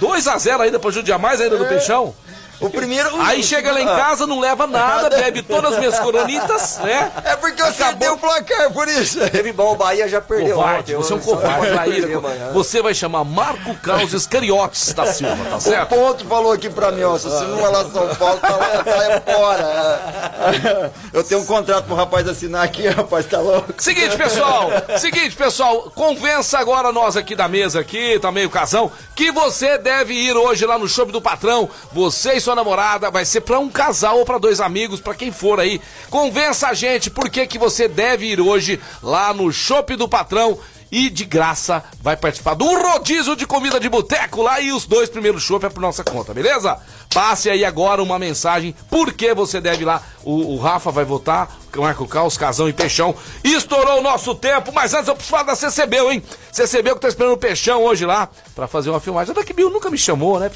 2x0 0.00 0.60
ainda 0.60 0.78
pra 0.78 0.90
judiar 0.90 1.18
mais 1.18 1.40
ainda 1.40 1.58
do 1.58 1.66
peixão. 1.66 2.14
O 2.60 2.68
primeiro. 2.68 3.10
Aí 3.20 3.42
chega 3.42 3.72
lá 3.72 3.80
em 3.80 3.86
casa, 3.86 4.26
não 4.26 4.38
leva 4.38 4.66
nada, 4.66 5.08
bebe 5.16 5.42
todas 5.42 5.72
as 5.72 5.78
minhas 5.78 5.98
coronitas, 5.98 6.78
né? 6.78 7.10
É 7.24 7.36
porque 7.36 7.60
eu 7.60 7.66
acertei 7.66 8.08
o 8.08 8.18
placar, 8.18 8.70
por 8.72 8.86
isso. 8.88 9.18
Teve 9.30 9.52
bom, 9.52 9.72
o 9.72 9.76
Bahia 9.76 10.08
já 10.08 10.20
perdeu. 10.20 10.56
Covarde, 10.56 10.94
ontem, 10.94 11.04
você 11.04 11.12
é 11.12 11.16
um 11.16 11.20
covarde, 11.20 12.14
amanhã. 12.14 12.52
Você 12.52 12.82
vai 12.82 12.94
chamar 12.94 13.24
Marco 13.24 13.74
Carlos 13.76 14.12
Iscariotes 14.12 14.92
da 14.92 15.06
Silva, 15.06 15.36
tá 15.50 15.56
O 15.56 15.60
certo? 15.60 15.88
ponto 15.88 16.24
falou 16.26 16.52
aqui 16.52 16.68
pra 16.68 16.90
mim, 16.92 17.02
ó, 17.02 17.16
se 17.18 17.24
você 17.28 17.44
não 17.44 17.58
vai 17.58 17.72
lá 17.72 17.84
São 17.84 18.14
Paulo, 18.16 18.40
tá 18.40 18.56
lá, 18.56 18.84
sai 18.84 19.20
fora. 19.20 20.92
Eu 21.12 21.24
tenho 21.24 21.40
um 21.40 21.46
contrato 21.46 21.84
pro 21.86 21.94
rapaz 21.94 22.28
assinar 22.28 22.64
aqui, 22.64 22.86
rapaz, 22.88 23.26
tá 23.26 23.38
louco? 23.40 23.72
Seguinte, 23.78 24.16
pessoal, 24.16 24.70
seguinte, 24.98 25.34
pessoal, 25.36 25.90
convença 25.94 26.58
agora 26.58 26.92
nós 26.92 27.16
aqui 27.16 27.34
da 27.34 27.48
mesa 27.48 27.80
aqui, 27.80 28.18
também 28.20 28.44
o 28.46 28.50
casão, 28.50 28.90
que 29.14 29.30
você 29.32 29.78
deve 29.78 30.12
ir 30.14 30.36
hoje 30.36 30.66
lá 30.66 30.78
no 30.78 30.88
shopping 30.88 31.12
do 31.12 31.20
patrão, 31.22 31.68
você 31.92 32.34
e 32.34 32.40
sua 32.50 32.54
namorada, 32.56 33.10
vai 33.12 33.24
ser 33.24 33.42
pra 33.42 33.60
um 33.60 33.68
casal 33.68 34.18
ou 34.18 34.24
pra 34.24 34.36
dois 34.36 34.60
amigos, 34.60 35.00
pra 35.00 35.14
quem 35.14 35.30
for 35.30 35.60
aí. 35.60 35.80
Convença 36.08 36.66
a 36.66 36.74
gente 36.74 37.08
por 37.08 37.30
que 37.30 37.46
que 37.46 37.58
você 37.58 37.86
deve 37.86 38.26
ir 38.26 38.40
hoje 38.40 38.80
lá 39.00 39.32
no 39.32 39.52
shopping 39.52 39.96
do 39.96 40.08
patrão. 40.08 40.58
E 40.90 41.08
de 41.08 41.24
graça 41.24 41.84
vai 42.02 42.16
participar 42.16 42.54
do 42.54 42.64
rodízio 42.64 43.36
de 43.36 43.46
comida 43.46 43.78
de 43.78 43.88
boteco 43.88 44.42
lá 44.42 44.60
e 44.60 44.72
os 44.72 44.86
dois 44.86 45.08
primeiros 45.08 45.42
chopp 45.42 45.64
é 45.64 45.68
por 45.68 45.80
nossa 45.80 46.02
conta, 46.02 46.34
beleza? 46.34 46.78
Passe 47.12 47.48
aí 47.48 47.64
agora 47.64 48.02
uma 48.02 48.18
mensagem 48.18 48.74
por 48.88 49.12
que 49.12 49.32
você 49.34 49.60
deve 49.60 49.82
ir 49.82 49.84
lá. 49.84 50.02
O, 50.24 50.54
o 50.54 50.58
Rafa 50.58 50.90
vai 50.90 51.04
votar, 51.04 51.56
Marco 51.76 52.06
Caos, 52.06 52.36
Casão 52.36 52.68
e 52.68 52.72
Peixão. 52.72 53.14
Estourou 53.44 53.98
o 53.98 54.02
nosso 54.02 54.34
tempo, 54.34 54.72
mas 54.72 54.92
antes 54.92 55.08
eu 55.08 55.14
preciso 55.14 55.30
falar 55.30 55.44
da 55.44 55.56
CCBU, 55.56 56.10
hein? 56.10 56.22
CCBU 56.52 56.94
que 56.96 57.00
tá 57.00 57.08
esperando 57.08 57.32
o 57.32 57.38
Peixão 57.38 57.82
hoje 57.84 58.04
lá 58.04 58.28
pra 58.54 58.66
fazer 58.66 58.90
uma 58.90 59.00
filmagem. 59.00 59.32
A 59.32 59.34
Daqui 59.34 59.52
Bill 59.52 59.70
nunca 59.70 59.90
me 59.90 59.98
chamou, 59.98 60.40
né? 60.40 60.50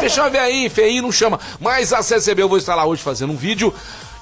Peixão 0.00 0.26
é 0.26 0.30
velhinho, 0.30 0.70
feinho, 0.70 1.02
não 1.02 1.12
chama. 1.12 1.38
Mas 1.60 1.92
a 1.92 2.02
CCBU 2.02 2.42
eu 2.42 2.48
vou 2.48 2.58
estar 2.58 2.74
lá 2.74 2.86
hoje 2.86 3.02
fazendo 3.02 3.32
um 3.32 3.36
vídeo. 3.36 3.72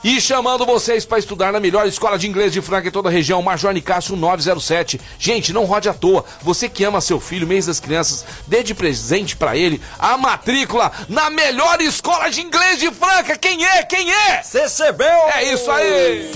E 0.04 0.20
chamando 0.20 0.66
vocês 0.66 1.04
para 1.04 1.20
estudar 1.20 1.52
na 1.52 1.60
melhor 1.60 1.86
escola 1.86 2.18
de 2.18 2.26
inglês 2.26 2.52
de 2.52 2.60
Franca 2.60 2.88
em 2.88 2.90
toda 2.90 3.08
a 3.08 3.12
região, 3.12 3.40
Major 3.40 3.72
Nicásio 3.72 4.16
907. 4.16 5.00
Gente, 5.16 5.52
não 5.52 5.64
rode 5.64 5.88
à 5.88 5.94
toa. 5.94 6.24
Você 6.40 6.68
que 6.68 6.82
ama 6.82 7.00
seu 7.00 7.20
filho, 7.20 7.46
mês 7.46 7.66
das 7.66 7.78
crianças, 7.78 8.24
dê 8.48 8.64
de 8.64 8.74
presente 8.74 9.36
para 9.36 9.56
ele 9.56 9.80
a 10.00 10.16
matrícula 10.16 10.90
na 11.08 11.30
melhor 11.30 11.80
escola 11.80 12.28
de 12.28 12.40
inglês 12.40 12.80
de 12.80 12.90
Franca. 12.90 13.38
Quem 13.38 13.64
é? 13.64 13.84
Quem 13.84 14.10
é? 14.12 14.42
CCBU! 14.42 15.04
É 15.36 15.54
isso 15.54 15.70
aí! 15.70 16.32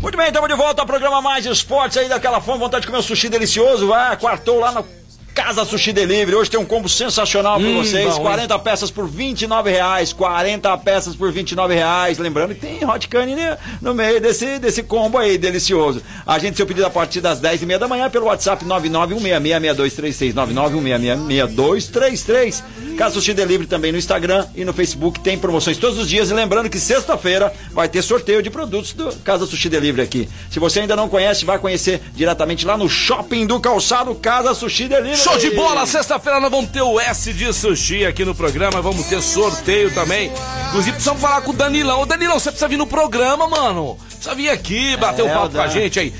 Muito 0.00 0.16
bem, 0.16 0.28
estamos 0.28 0.48
de 0.48 0.54
volta 0.54 0.82
ao 0.82 0.86
programa 0.86 1.20
Mais 1.20 1.46
Esportes 1.46 1.96
aí 1.96 2.08
daquela 2.08 2.40
fome, 2.40 2.60
vontade 2.60 2.82
de 2.82 2.86
comer 2.86 2.98
um 2.98 3.02
sushi 3.02 3.28
delicioso, 3.28 3.88
vai, 3.88 4.16
quartou 4.16 4.60
lá 4.60 4.70
no 4.72 5.01
Casa 5.34 5.64
Sushi 5.64 5.92
Delivery. 5.92 6.36
Hoje 6.36 6.50
tem 6.50 6.60
um 6.60 6.64
combo 6.64 6.88
sensacional 6.88 7.58
para 7.58 7.68
Hum, 7.68 7.82
vocês, 7.82 8.14
bom, 8.14 8.16
hein? 8.16 8.22
40 8.22 8.58
peças 8.58 8.90
por 8.90 9.08
29 9.08 9.70
reais, 9.70 10.12
40 10.12 10.76
peças 10.78 11.16
por 11.16 11.32
29 11.32 11.74
reais. 11.74 12.18
Lembrando 12.18 12.54
que 12.54 12.60
tem 12.60 12.84
hot 12.84 13.08
cane 13.08 13.34
né, 13.34 13.56
no 13.80 13.94
meio 13.94 14.20
desse, 14.20 14.58
desse 14.58 14.82
combo 14.82 15.18
aí, 15.18 15.38
delicioso. 15.38 16.02
A 16.26 16.38
gente 16.38 16.56
seu 16.56 16.66
pedido 16.66 16.86
a 16.86 16.90
partir 16.90 17.20
das 17.20 17.40
10 17.40 17.62
e 17.62 17.66
meia 17.66 17.78
da 17.78 17.88
manhã 17.88 18.10
pelo 18.10 18.26
WhatsApp 18.26 18.64
991666236, 18.64 20.34
991666233. 20.34 22.62
Casa 22.92 23.14
Sushi 23.14 23.34
Delivery 23.34 23.66
também 23.66 23.90
no 23.92 23.98
Instagram 23.98 24.46
e 24.54 24.64
no 24.64 24.72
Facebook 24.72 25.20
tem 25.20 25.38
promoções 25.38 25.76
todos 25.76 25.98
os 25.98 26.08
dias. 26.08 26.30
E 26.30 26.34
lembrando 26.34 26.68
que 26.70 26.78
sexta-feira 26.78 27.52
vai 27.72 27.88
ter 27.88 28.02
sorteio 28.02 28.42
de 28.42 28.50
produtos 28.50 28.92
do 28.92 29.12
Casa 29.24 29.46
Sushi 29.46 29.68
Delivery 29.68 30.02
aqui. 30.02 30.28
Se 30.50 30.58
você 30.58 30.80
ainda 30.80 30.94
não 30.94 31.08
conhece, 31.08 31.44
vai 31.44 31.58
conhecer 31.58 32.00
diretamente 32.14 32.64
lá 32.66 32.76
no 32.76 32.88
Shopping 32.88 33.46
do 33.46 33.58
Calçado 33.60 34.14
Casa 34.14 34.54
Sushi 34.54 34.88
Delivery. 34.88 35.16
Show 35.16 35.38
de 35.38 35.50
bola! 35.50 35.86
Sexta-feira 35.86 36.38
nós 36.40 36.50
vamos 36.50 36.70
ter 36.70 36.82
o 36.82 37.00
S 37.00 37.32
de 37.32 37.52
Sushi 37.52 38.04
aqui 38.04 38.24
no 38.24 38.34
programa, 38.34 38.80
vamos 38.80 39.06
ter 39.06 39.20
sorteio 39.22 39.92
também. 39.92 40.30
Inclusive, 40.68 40.92
precisamos 40.92 41.20
falar 41.20 41.40
com 41.42 41.50
o 41.50 41.54
Danilão. 41.54 42.00
Ô, 42.00 42.06
Danilão, 42.06 42.38
você 42.38 42.50
precisa 42.50 42.68
vir 42.68 42.76
no 42.76 42.86
programa, 42.86 43.48
mano. 43.48 43.98
Precisa 44.08 44.34
vir 44.34 44.48
aqui, 44.48 44.96
bater 44.96 45.22
um 45.24 45.28
É, 45.28 45.32
papo 45.34 45.46
o 45.48 45.50
com 45.50 45.60
a 45.60 45.66
gente 45.66 45.98
aí. 45.98 46.12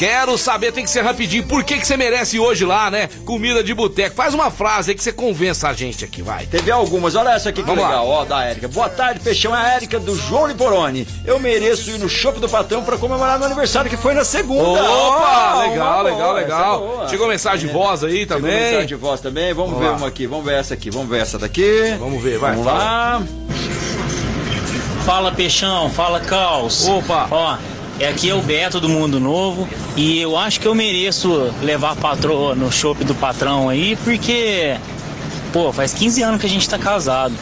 Quero 0.00 0.38
saber, 0.38 0.72
tem 0.72 0.82
que 0.82 0.88
ser 0.88 1.02
rapidinho, 1.02 1.44
por 1.44 1.62
que, 1.62 1.76
que 1.78 1.86
você 1.86 1.94
merece 1.94 2.38
hoje 2.40 2.64
lá, 2.64 2.90
né? 2.90 3.10
Comida 3.26 3.62
de 3.62 3.74
boteco. 3.74 4.16
Faz 4.16 4.32
uma 4.32 4.50
frase 4.50 4.90
aí 4.92 4.96
que 4.96 5.02
você 5.02 5.12
convença 5.12 5.68
a 5.68 5.74
gente 5.74 6.02
aqui, 6.06 6.22
vai. 6.22 6.46
Teve 6.46 6.70
algumas, 6.70 7.14
olha 7.14 7.28
essa 7.32 7.50
aqui 7.50 7.60
que 7.60 7.66
Vamos 7.66 7.82
lá. 7.82 7.90
legal, 7.90 8.08
ó, 8.08 8.24
da 8.24 8.42
Érica. 8.42 8.66
Boa 8.66 8.88
tarde, 8.88 9.20
Peixão, 9.20 9.54
é 9.54 9.60
a 9.60 9.74
Érica 9.74 9.98
do 10.00 10.16
João 10.16 10.46
Liporoni. 10.46 11.06
Eu 11.26 11.38
mereço 11.38 11.90
ir 11.90 11.98
no 11.98 12.08
Shopping 12.08 12.40
do 12.40 12.48
Patrão 12.48 12.82
pra 12.82 12.96
comemorar 12.96 13.36
meu 13.38 13.44
aniversário 13.46 13.90
que 13.90 13.96
foi 13.98 14.14
na 14.14 14.24
segunda. 14.24 14.82
Opa, 14.82 15.64
legal, 15.68 16.02
legal, 16.02 16.18
boa, 16.28 16.32
legal. 16.32 17.02
é. 17.04 17.08
Chegou 17.08 17.28
mensagem 17.28 17.66
de 17.66 17.72
voz 17.72 18.02
aí 18.02 18.20
Chegou 18.20 18.36
também. 18.38 18.58
mensagem 18.58 18.86
de 18.86 18.94
voz 18.94 19.20
também. 19.20 19.52
Vamos, 19.52 19.72
Vamos 19.72 19.84
ver 19.84 19.90
lá. 19.90 19.96
uma 19.98 20.08
aqui, 20.08 20.26
vamos 20.26 20.46
ver 20.46 20.54
essa 20.60 20.72
aqui, 20.72 20.90
vamos 20.90 21.10
ver 21.10 21.20
essa 21.20 21.38
daqui. 21.38 21.94
Vamos 21.98 22.22
ver, 22.22 22.38
vai, 22.38 22.52
Vamos 22.52 22.64
fala. 22.64 22.78
lá. 22.78 23.22
Fala 25.04 25.30
Peixão, 25.32 25.90
fala 25.90 26.20
Caos. 26.20 26.88
Opa. 26.88 27.28
Ó, 27.30 27.56
é 28.00 28.08
aqui 28.08 28.30
é 28.30 28.34
o 28.34 28.40
Beto 28.40 28.80
do 28.80 28.88
Mundo 28.88 29.20
Novo 29.20 29.68
e 29.94 30.18
eu 30.18 30.34
acho 30.36 30.58
que 30.58 30.66
eu 30.66 30.74
mereço 30.74 31.52
levar 31.62 31.92
a 31.92 31.96
patroa 31.96 32.54
no 32.54 32.72
shopping 32.72 33.04
do 33.04 33.14
patrão 33.14 33.68
aí, 33.68 33.94
porque, 34.02 34.76
pô, 35.52 35.70
faz 35.70 35.92
15 35.92 36.22
anos 36.22 36.40
que 36.40 36.46
a 36.46 36.48
gente 36.48 36.68
tá 36.68 36.78
casado. 36.78 37.34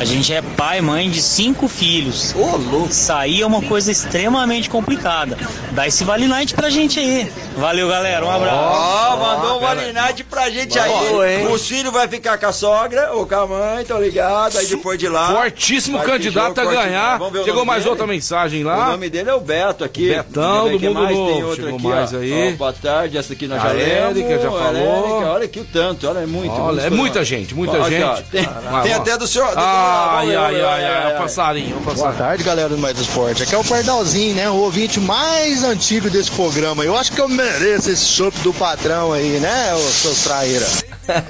A 0.00 0.04
gente 0.06 0.32
é 0.32 0.40
pai 0.40 0.78
e 0.78 0.80
mãe 0.80 1.10
de 1.10 1.20
cinco 1.20 1.68
filhos. 1.68 2.34
Ô, 2.34 2.56
louco. 2.56 2.88
Sair 2.90 3.42
é 3.42 3.46
uma 3.46 3.60
coisa 3.60 3.92
extremamente 3.92 4.70
complicada. 4.70 5.36
Dá 5.72 5.86
esse 5.86 6.04
Vale 6.04 6.26
Night 6.26 6.54
pra 6.54 6.70
gente 6.70 6.98
aí. 6.98 7.30
Valeu, 7.54 7.86
galera. 7.86 8.24
Um 8.24 8.30
abraço. 8.30 8.56
Ó, 8.56 9.16
mandou 9.18 9.58
um 9.58 9.60
Vale 9.60 9.92
Night 9.92 10.24
pra 10.24 10.48
gente 10.48 10.78
Boa, 10.78 11.24
aí. 11.26 11.42
hein? 11.42 11.46
O 11.48 11.58
filho 11.58 11.92
vai 11.92 12.08
ficar 12.08 12.38
com 12.38 12.46
a 12.46 12.52
sogra 12.52 13.12
ou 13.12 13.26
com 13.26 13.34
a 13.34 13.46
mãe, 13.46 13.84
tô 13.84 13.98
ligado. 13.98 14.56
Aí 14.56 14.64
depois 14.66 14.98
de 14.98 15.06
lá. 15.06 15.34
Fortíssimo 15.34 15.98
candidato 16.00 16.56
jogo, 16.56 16.70
a 16.70 16.82
ganhar. 16.82 17.20
O 17.20 17.44
Chegou 17.44 17.66
mais 17.66 17.80
dele? 17.82 17.90
outra 17.90 18.06
mensagem 18.06 18.64
O 18.64 18.68
lá. 18.68 18.86
nome 18.92 19.10
dele 19.10 19.28
é 19.28 19.34
o 19.34 19.40
Beto 19.40 19.84
aqui. 19.84 20.08
Betão 20.08 20.70
do 20.70 20.80
Mundo 20.80 20.94
mais 20.94 21.14
Novo. 21.16 21.32
Tem 21.34 21.44
outra 21.44 21.56
Chegou 21.64 21.78
aqui, 21.78 21.86
mais 21.88 22.14
ó. 22.14 22.16
aí. 22.16 22.52
Ó, 22.54 22.56
boa 22.56 22.72
tarde, 22.72 23.18
essa 23.18 23.34
aqui 23.34 23.46
nós 23.46 23.62
A 23.62 23.68
já. 23.68 23.74
Érica 23.80 24.38
já 24.38 24.50
falou. 24.50 24.76
Érica, 24.76 25.30
olha 25.30 25.44
aqui 25.44 25.60
o 25.60 25.64
tanto, 25.66 26.08
olha, 26.08 26.20
é 26.20 26.26
muito. 26.26 26.52
Olha, 26.54 26.80
é 26.80 26.88
muita 26.90 27.22
gente, 27.22 27.54
muita 27.54 27.82
gente. 27.90 28.02
ó, 28.02 28.80
tem 28.80 28.94
até 28.94 29.18
do 29.18 29.26
senhor. 29.26 29.50
Ai, 29.90 30.36
ai, 30.36 30.60
ai, 30.60 30.84
ai, 30.84 31.14
o 31.14 31.18
passarinho, 31.18 31.76
o 31.76 31.80
Boa 31.80 31.94
passarinho. 31.96 32.18
tarde, 32.18 32.44
galera 32.44 32.68
do 32.68 32.78
Mais 32.78 32.98
Esporte. 32.98 33.42
Aqui 33.42 33.54
é 33.54 33.58
o 33.58 33.64
Pardalzinho, 33.64 34.34
né? 34.36 34.48
O 34.48 34.56
ouvinte 34.56 35.00
mais 35.00 35.64
antigo 35.64 36.08
desse 36.08 36.30
programa. 36.30 36.84
Eu 36.84 36.96
acho 36.96 37.12
que 37.12 37.20
eu 37.20 37.28
mereço 37.28 37.90
esse 37.90 38.04
chopp 38.04 38.38
do 38.40 38.52
patrão 38.54 39.12
aí, 39.12 39.40
né, 39.40 39.74
ô 39.74 39.78
seus 39.78 40.22
traíra? 40.22 40.66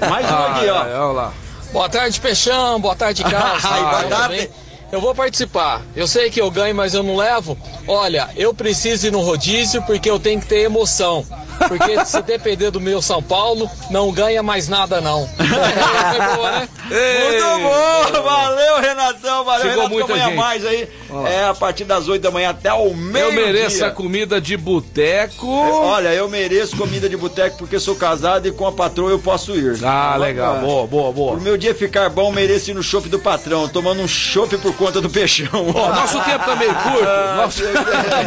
Mais 0.09 0.29
um 0.29 0.35
aqui, 0.35 0.69
ó. 0.69 0.81
Ai, 0.81 0.93
olha 0.93 1.11
lá. 1.13 1.33
Boa 1.71 1.89
tarde, 1.89 2.19
Peixão. 2.19 2.79
Boa 2.79 2.95
tarde, 2.95 3.23
Carlos. 3.23 3.63
Boa 3.63 4.03
tarde. 4.03 4.49
Eu 4.91 4.99
vou 4.99 5.15
participar. 5.15 5.81
Eu 5.95 6.07
sei 6.07 6.29
que 6.29 6.41
eu 6.41 6.51
ganho, 6.51 6.75
mas 6.75 6.93
eu 6.93 7.01
não 7.03 7.15
levo. 7.15 7.57
Olha, 7.87 8.29
eu 8.35 8.53
preciso 8.53 9.07
ir 9.07 9.11
no 9.11 9.21
rodízio 9.21 9.81
porque 9.83 10.09
eu 10.09 10.19
tenho 10.19 10.39
que 10.41 10.47
ter 10.47 10.61
emoção. 10.61 11.25
Porque 11.67 12.05
se 12.05 12.21
depender 12.23 12.71
do 12.71 12.81
meu 12.81 13.01
São 13.01 13.21
Paulo, 13.21 13.69
não 13.89 14.11
ganha 14.11 14.43
mais 14.43 14.67
nada, 14.67 14.99
não. 14.99 15.29
É 15.39 16.35
boa, 16.35 16.51
né? 16.51 16.69
Muito 16.91 18.13
bom, 18.13 18.23
valeu 18.23 18.81
Renatão, 18.81 19.45
valeu 19.45 19.61
Chegou 19.61 19.75
Renato, 19.83 19.93
muita 19.93 20.13
amanhã 20.13 20.25
gente. 20.27 20.37
mais 20.37 20.65
aí. 20.65 20.89
É 21.25 21.43
a 21.45 21.53
partir 21.53 21.83
das 21.85 22.07
8 22.07 22.21
da 22.21 22.31
manhã 22.31 22.49
até 22.49 22.73
o 22.73 22.93
meio 22.93 23.25
Eu 23.25 23.31
mereço 23.33 23.85
a 23.85 23.91
comida 23.91 24.41
de 24.41 24.57
boteco. 24.57 25.47
Olha, 25.47 26.13
eu 26.13 26.27
mereço 26.29 26.75
comida 26.75 27.07
de 27.07 27.15
boteco 27.15 27.57
porque 27.57 27.79
sou 27.79 27.95
casado 27.95 28.47
e 28.47 28.51
com 28.51 28.65
a 28.65 28.71
patroa 28.71 29.11
eu 29.11 29.19
posso 29.19 29.55
ir. 29.55 29.77
Ah, 29.83 30.15
legal. 30.17 30.59
Boa, 30.59 30.87
boa, 30.87 31.11
boa. 31.11 31.31
Pro 31.33 31.41
meu 31.41 31.57
dia 31.57 31.75
ficar 31.75 32.09
bom, 32.09 32.31
mereço 32.31 32.71
ir 32.71 32.73
no 32.73 32.83
chopp 32.83 33.07
do 33.07 33.19
patrão, 33.19 33.67
tomando 33.69 34.01
um 34.01 34.07
chopp 34.07 34.57
por 34.57 34.73
conta 34.85 34.99
do 34.99 35.09
peixão. 35.09 35.47
Ó, 35.73 35.89
nosso 35.93 36.19
tempo 36.25 36.45
tá 36.45 36.55
meio 36.55 36.73
curto. 36.73 37.35
Nosso... 37.37 37.61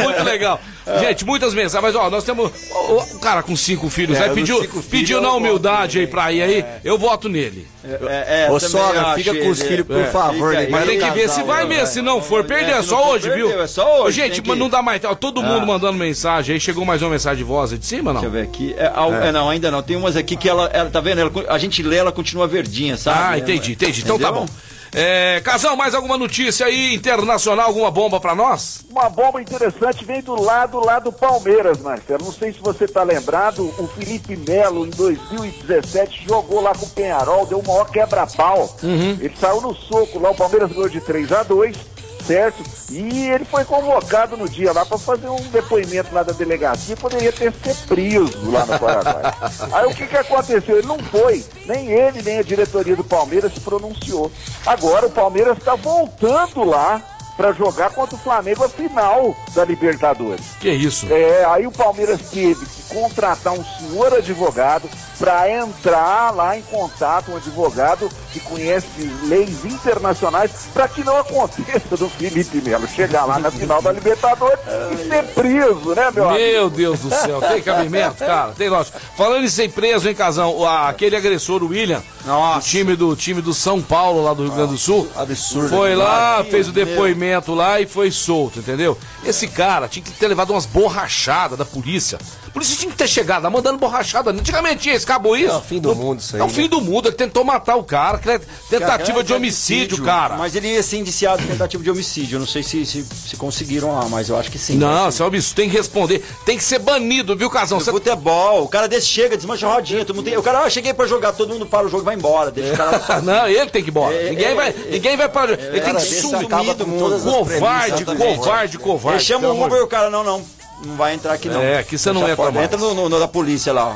Muito 0.02 0.22
legal. 0.22 0.60
Gente, 1.00 1.24
muitas 1.24 1.54
mensagens, 1.54 1.82
mas 1.82 1.94
ó, 1.94 2.10
nós 2.10 2.24
temos. 2.24 2.52
O, 2.70 3.18
cara 3.18 3.42
com 3.42 3.56
cinco 3.56 3.88
filhos 3.88 4.18
É, 4.18 4.24
aí 4.24 4.34
pediu, 4.34 4.56
cinco 4.60 4.72
filhos, 4.74 4.86
pediu 4.86 5.20
na 5.20 5.32
humildade 5.32 5.98
aí 5.98 6.06
pra 6.06 6.30
ir 6.30 6.42
aí. 6.42 6.64
Eu 6.84 6.98
voto 6.98 7.26
nele. 7.26 7.66
É, 7.82 8.46
é, 8.46 8.50
Ô, 8.50 8.58
também 8.60 8.68
sogra, 8.68 9.14
fica 9.14 9.34
com 9.34 9.48
os 9.48 9.62
filhos, 9.62 9.86
por 9.86 9.98
é, 9.98 10.04
favor, 10.04 10.52
né? 10.52 10.60
aí. 10.60 10.70
Mas 10.70 10.84
tem 10.84 10.98
que 10.98 11.10
ver 11.10 11.28
se 11.30 11.42
vai 11.42 11.64
mesmo. 11.66 11.86
Se 11.86 12.02
não 12.02 12.20
for, 12.20 12.44
perdeu. 12.44 12.76
É 12.76 12.82
só 12.82 13.12
hoje, 13.12 13.30
viu? 13.30 13.60
é 13.60 13.66
só 13.66 14.02
hoje, 14.02 14.20
Ô, 14.20 14.24
Gente, 14.24 14.42
mas 14.46 14.58
não 14.58 14.68
dá 14.68 14.82
mais. 14.82 15.00
Todo 15.18 15.42
mundo 15.42 15.62
Ah. 15.62 15.66
mandando 15.66 15.94
mensagem 15.98 16.54
aí. 16.54 16.60
Chegou 16.60 16.84
mais 16.84 17.00
uma 17.00 17.10
mensagem 17.10 17.38
de 17.38 17.44
voz 17.44 17.72
aí 17.72 17.78
de 17.78 17.86
cima, 17.86 18.12
não? 18.12 18.20
Deixa 18.20 18.36
eu 18.36 18.42
ver 18.42 18.48
aqui. 18.48 18.74
É, 18.76 18.84
É. 18.84 19.28
é, 19.28 19.32
não, 19.32 19.48
ainda 19.48 19.70
não. 19.70 19.82
Tem 19.82 19.96
umas 19.96 20.16
aqui 20.16 20.36
que 20.36 20.48
ela, 20.48 20.68
ela 20.72 20.90
tá 20.90 21.00
vendo? 21.00 21.20
Ela, 21.20 21.32
a 21.48 21.58
gente 21.58 21.82
lê, 21.82 21.96
ela 21.96 22.12
continua 22.12 22.46
verdinha, 22.46 22.96
sabe? 22.98 23.18
Ah, 23.22 23.38
entendi, 23.38 23.72
entendi. 23.72 24.02
Então 24.02 24.18
tá 24.18 24.30
bom. 24.30 24.46
É, 24.94 25.40
Casal, 25.40 25.76
mais 25.76 25.92
alguma 25.92 26.16
notícia 26.16 26.66
aí 26.66 26.94
internacional, 26.94 27.66
alguma 27.66 27.90
bomba 27.90 28.20
pra 28.20 28.34
nós? 28.34 28.84
Uma 28.88 29.08
bomba 29.08 29.42
interessante 29.42 30.04
vem 30.04 30.22
do 30.22 30.40
lado 30.40 30.78
lá 30.78 31.00
do 31.00 31.12
Palmeiras, 31.12 31.80
Marcelo. 31.80 32.24
Não 32.24 32.32
sei 32.32 32.52
se 32.52 32.60
você 32.60 32.86
tá 32.86 33.02
lembrado, 33.02 33.64
o 33.78 33.88
Felipe 33.88 34.36
Melo, 34.36 34.86
em 34.86 34.90
2017, 34.90 36.24
jogou 36.28 36.60
lá 36.60 36.72
com 36.72 36.86
o 36.86 36.90
Penharol, 36.90 37.44
deu 37.44 37.58
o 37.58 37.66
maior 37.66 37.90
quebra-pau. 37.90 38.76
Ele 39.20 39.34
saiu 39.36 39.60
no 39.60 39.74
soco 39.74 40.20
lá, 40.20 40.30
o 40.30 40.34
Palmeiras 40.36 40.70
ganhou 40.70 40.88
de 40.88 41.00
3 41.00 41.32
a 41.32 41.42
2 41.42 41.93
certo? 42.26 42.62
E 42.90 43.28
ele 43.28 43.44
foi 43.44 43.64
convocado 43.64 44.36
no 44.36 44.48
dia 44.48 44.72
lá 44.72 44.84
para 44.84 44.98
fazer 44.98 45.28
um 45.28 45.42
depoimento 45.50 46.14
lá 46.14 46.22
da 46.22 46.32
delegacia, 46.32 46.96
poderia 46.96 47.32
ter 47.32 47.52
sido 47.52 47.86
preso 47.86 48.50
lá 48.50 48.66
no 48.66 48.78
Paraguai. 48.78 49.22
Aí 49.72 49.86
o 49.86 49.94
que, 49.94 50.06
que 50.06 50.16
aconteceu? 50.16 50.78
Ele 50.78 50.86
não 50.86 50.98
foi, 50.98 51.44
nem 51.66 51.90
ele, 51.90 52.22
nem 52.22 52.38
a 52.38 52.42
diretoria 52.42 52.96
do 52.96 53.04
Palmeiras 53.04 53.52
se 53.52 53.60
pronunciou. 53.60 54.30
Agora 54.66 55.06
o 55.06 55.10
Palmeiras 55.10 55.58
está 55.58 55.74
voltando 55.74 56.64
lá 56.64 57.02
para 57.36 57.52
jogar 57.52 57.90
contra 57.90 58.14
o 58.14 58.18
Flamengo 58.18 58.64
a 58.64 58.68
final 58.68 59.36
da 59.54 59.64
Libertadores. 59.64 60.44
Que 60.60 60.70
isso? 60.70 61.12
É, 61.12 61.44
aí 61.46 61.66
o 61.66 61.72
Palmeiras 61.72 62.20
teve 62.30 62.64
que 62.64 62.94
contratar 62.94 63.52
um 63.52 63.64
senhor 63.64 64.14
advogado 64.14 64.88
para 65.18 65.48
entrar 65.50 66.30
lá 66.34 66.56
em 66.58 66.62
contato, 66.62 67.30
um 67.30 67.36
advogado 67.36 68.08
que 68.32 68.40
conhece 68.40 68.86
leis 69.24 69.64
internacionais, 69.64 70.50
para 70.72 70.88
que 70.88 71.04
não 71.04 71.16
aconteça 71.18 71.96
do 71.96 72.08
Felipe 72.08 72.60
Melo 72.60 72.86
chegar 72.88 73.24
lá 73.24 73.38
na 73.38 73.50
final 73.50 73.80
da 73.80 73.92
Libertadores 73.92 74.58
e 74.92 75.08
ser 75.08 75.24
preso, 75.34 75.94
né, 75.94 76.10
meu 76.12 76.28
amigo? 76.28 76.44
Meu 76.44 76.70
Deus 76.70 77.00
do 77.00 77.10
céu, 77.10 77.40
tem 77.40 77.62
cabimento, 77.62 78.16
cara, 78.24 78.52
tem 78.52 78.68
lógico. 78.68 78.98
Falando 79.16 79.44
em 79.44 79.48
ser 79.48 79.70
preso, 79.70 80.08
hein, 80.08 80.14
Casão, 80.14 80.56
o- 80.56 80.66
aquele 80.66 81.16
agressor, 81.16 81.62
o 81.62 81.68
William, 81.68 82.02
do 82.24 82.60
time 82.60 82.96
do 82.96 83.14
time 83.16 83.40
do 83.40 83.54
São 83.54 83.80
Paulo, 83.80 84.22
lá 84.24 84.34
do 84.34 84.42
Rio 84.44 84.52
Grande 84.52 84.72
do 84.72 84.78
Sul, 84.78 85.08
absurdo 85.14 85.68
foi 85.68 85.94
lá, 85.94 86.44
fez 86.50 86.68
o 86.68 86.72
Meu. 86.72 86.84
depoimento 86.86 87.54
lá 87.54 87.80
e 87.80 87.86
foi 87.86 88.10
solto, 88.10 88.58
entendeu? 88.58 88.98
Esse 89.24 89.46
cara 89.46 89.86
tinha 89.88 90.02
que 90.04 90.10
ter 90.10 90.26
levado 90.28 90.50
umas 90.50 90.66
borrachadas 90.66 91.56
da 91.58 91.64
polícia. 91.64 92.18
A 92.54 92.58
polícia 92.64 92.76
tinha 92.76 92.88
que 92.92 92.96
ter 92.96 93.08
chegado 93.08 93.42
lá 93.42 93.50
mandando 93.50 93.78
borrachada. 93.78 94.30
Antigamente 94.30 94.82
tinha 94.82 94.94
esse, 94.94 95.04
acabou 95.04 95.36
isso. 95.36 95.50
É 95.50 95.56
o 95.56 95.60
fim 95.60 95.80
do 95.80 95.92
mundo 95.92 96.20
isso 96.20 96.36
aí, 96.36 96.40
É 96.40 96.44
o 96.44 96.46
né? 96.46 96.52
fim 96.52 96.68
do 96.68 96.80
mundo, 96.80 97.08
ele 97.08 97.16
tentou 97.16 97.42
matar 97.42 97.74
o 97.74 97.82
cara, 97.82 98.16
que 98.16 98.30
é 98.30 98.38
tentativa 98.70 99.12
Cara, 99.14 99.24
de 99.24 99.32
é 99.32 99.36
homicídio, 99.36 100.00
cara. 100.04 100.36
Mas 100.36 100.54
ele 100.54 100.68
ia 100.68 100.82
ser 100.84 100.98
indiciado 100.98 101.42
de 101.42 101.48
tentativa 101.48 101.82
de 101.82 101.90
homicídio. 101.90 102.36
Eu 102.36 102.38
não 102.38 102.46
sei 102.46 102.62
se, 102.62 102.86
se, 102.86 103.04
se 103.04 103.36
conseguiram 103.36 103.92
lá, 103.92 104.08
mas 104.08 104.28
eu 104.28 104.38
acho 104.38 104.52
que 104.52 104.58
sim. 104.58 104.76
Não, 104.76 105.08
isso 105.08 105.20
é 105.20 105.24
um 105.24 105.28
absurdo, 105.28 105.56
tem 105.56 105.68
que 105.68 105.76
responder. 105.76 106.24
Tem 106.46 106.56
que 106.56 106.62
ser 106.62 106.78
banido, 106.78 107.36
viu, 107.36 107.50
Casão? 107.50 107.78
No 107.78 107.84
futebol, 107.84 108.62
o 108.62 108.68
cara 108.68 108.86
desse 108.86 109.08
chega, 109.08 109.36
desmancha 109.36 109.66
a 109.66 109.74
rodinha. 109.74 110.04
Todo 110.04 110.14
mundo 110.14 110.26
tem... 110.26 110.36
O 110.36 110.42
cara, 110.42 110.60
ah, 110.60 110.70
cheguei 110.70 110.94
pra 110.94 111.08
jogar, 111.08 111.32
todo 111.32 111.52
mundo 111.52 111.66
para 111.66 111.84
o 111.84 111.88
jogo 111.90 112.04
e 112.04 112.06
vai 112.06 112.14
embora. 112.14 112.52
Deixa 112.52 112.72
o 112.72 112.76
cara 112.76 113.02
lá. 113.08 113.18
Não, 113.20 113.48
ele 113.48 113.68
tem 113.68 113.82
que 113.82 113.88
ir 113.88 113.90
embora. 113.90 114.14
É, 114.14 114.30
ninguém, 114.30 114.46
é, 114.46 114.54
vai, 114.54 114.68
é, 114.68 114.74
ninguém 114.90 115.16
vai 115.16 115.28
para. 115.28 115.54
ele 115.54 115.80
tem 115.80 115.92
que 115.92 116.02
sumir 116.02 116.46
as 116.54 117.24
Covarde, 117.24 118.04
premissas, 118.04 118.36
covarde, 118.36 118.78
covarde. 118.78 119.18
Ele 119.18 119.24
chama 119.24 119.48
o 119.48 119.64
Uber 119.64 119.78
e 119.80 119.82
o 119.82 119.88
cara, 119.88 120.08
não, 120.08 120.22
não. 120.22 120.63
Não 120.84 120.96
vai 120.96 121.14
entrar 121.14 121.32
aqui 121.32 121.48
não. 121.48 121.60
É, 121.60 121.78
aqui 121.78 121.96
você 121.98 122.12
não 122.12 122.22
entra 122.22 122.36
porta. 122.36 122.52
mais. 122.52 122.64
Entra 122.66 122.78
no, 122.78 122.94
no- 122.94 123.08
no 123.08 123.18
da 123.18 123.28
polícia 123.28 123.72
lá, 123.72 123.88
ó. 123.88 123.94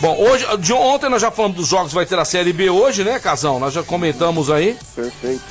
Bom, 0.00 0.16
hoje, 0.18 0.44
de 0.58 0.72
ontem 0.72 1.08
nós 1.08 1.22
já 1.22 1.30
falamos 1.30 1.56
dos 1.56 1.68
jogos, 1.68 1.92
vai 1.92 2.04
ter 2.04 2.18
a 2.18 2.24
Série 2.24 2.52
B 2.52 2.68
hoje, 2.70 3.04
né, 3.04 3.18
Casão? 3.20 3.60
Nós 3.60 3.72
já 3.72 3.82
comentamos 3.84 4.50
aí. 4.50 4.76
Perfeito. 4.96 5.44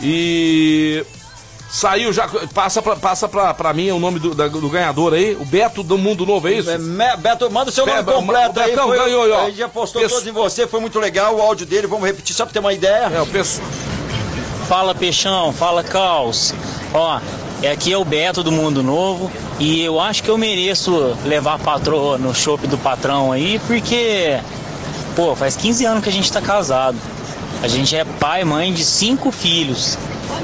E 0.00 1.04
saiu 1.70 2.10
já, 2.12 2.26
passa 2.54 2.80
pra, 2.80 2.96
passa 2.96 3.28
pra, 3.28 3.52
pra 3.52 3.74
mim 3.74 3.90
o 3.90 3.98
nome 3.98 4.18
do, 4.18 4.34
da- 4.34 4.48
do 4.48 4.68
ganhador 4.70 5.12
aí, 5.12 5.36
o 5.38 5.44
Beto 5.44 5.82
do 5.82 5.98
Mundo 5.98 6.24
Novo, 6.24 6.48
é 6.48 6.52
isso? 6.54 6.78
Me- 6.78 7.16
Beto, 7.18 7.50
manda 7.50 7.68
o 7.68 7.72
seu 7.72 7.84
nome 7.84 8.02
Be- 8.02 8.12
completo 8.12 8.58
aí. 8.60 8.70
Betão 8.70 8.88
foi- 8.88 8.98
ganhou 8.98 9.30
ó. 9.30 9.46
Ele 9.48 9.56
já 9.56 9.68
postou 9.68 10.00
Pesso- 10.00 10.14
todos 10.14 10.28
em 10.28 10.32
você, 10.32 10.66
foi 10.66 10.80
muito 10.80 10.98
legal 10.98 11.36
o 11.36 11.42
áudio 11.42 11.66
dele. 11.66 11.86
Vamos 11.86 12.06
repetir 12.06 12.34
só 12.34 12.44
pra 12.46 12.52
ter 12.54 12.60
uma 12.60 12.72
ideia. 12.72 13.10
É, 13.14 13.20
o 13.20 13.26
pessoal. 13.26 13.66
Fala 14.66 14.94
Peixão, 14.94 15.52
fala 15.52 15.82
Caos. 15.84 16.54
Ó, 16.94 17.18
é 17.18 17.20
aqui 17.66 17.92
é 17.92 17.98
o 17.98 18.04
Beto 18.04 18.42
do 18.42 18.52
Mundo 18.52 18.82
Novo 18.82 19.30
e 19.58 19.82
eu 19.82 19.98
acho 19.98 20.22
que 20.22 20.28
eu 20.28 20.38
mereço 20.38 21.16
levar 21.24 21.54
a 21.54 21.58
patroa 21.58 22.16
no 22.16 22.34
shopping 22.34 22.68
do 22.68 22.78
patrão 22.78 23.32
aí, 23.32 23.60
porque, 23.66 24.38
pô, 25.16 25.34
faz 25.34 25.56
15 25.56 25.84
anos 25.84 26.04
que 26.04 26.08
a 26.08 26.12
gente 26.12 26.30
tá 26.30 26.40
casado. 26.40 26.96
A 27.60 27.66
gente 27.66 27.96
é 27.96 28.04
pai 28.04 28.42
e 28.42 28.44
mãe 28.44 28.72
de 28.72 28.84
cinco 28.84 29.32
filhos. 29.32 29.98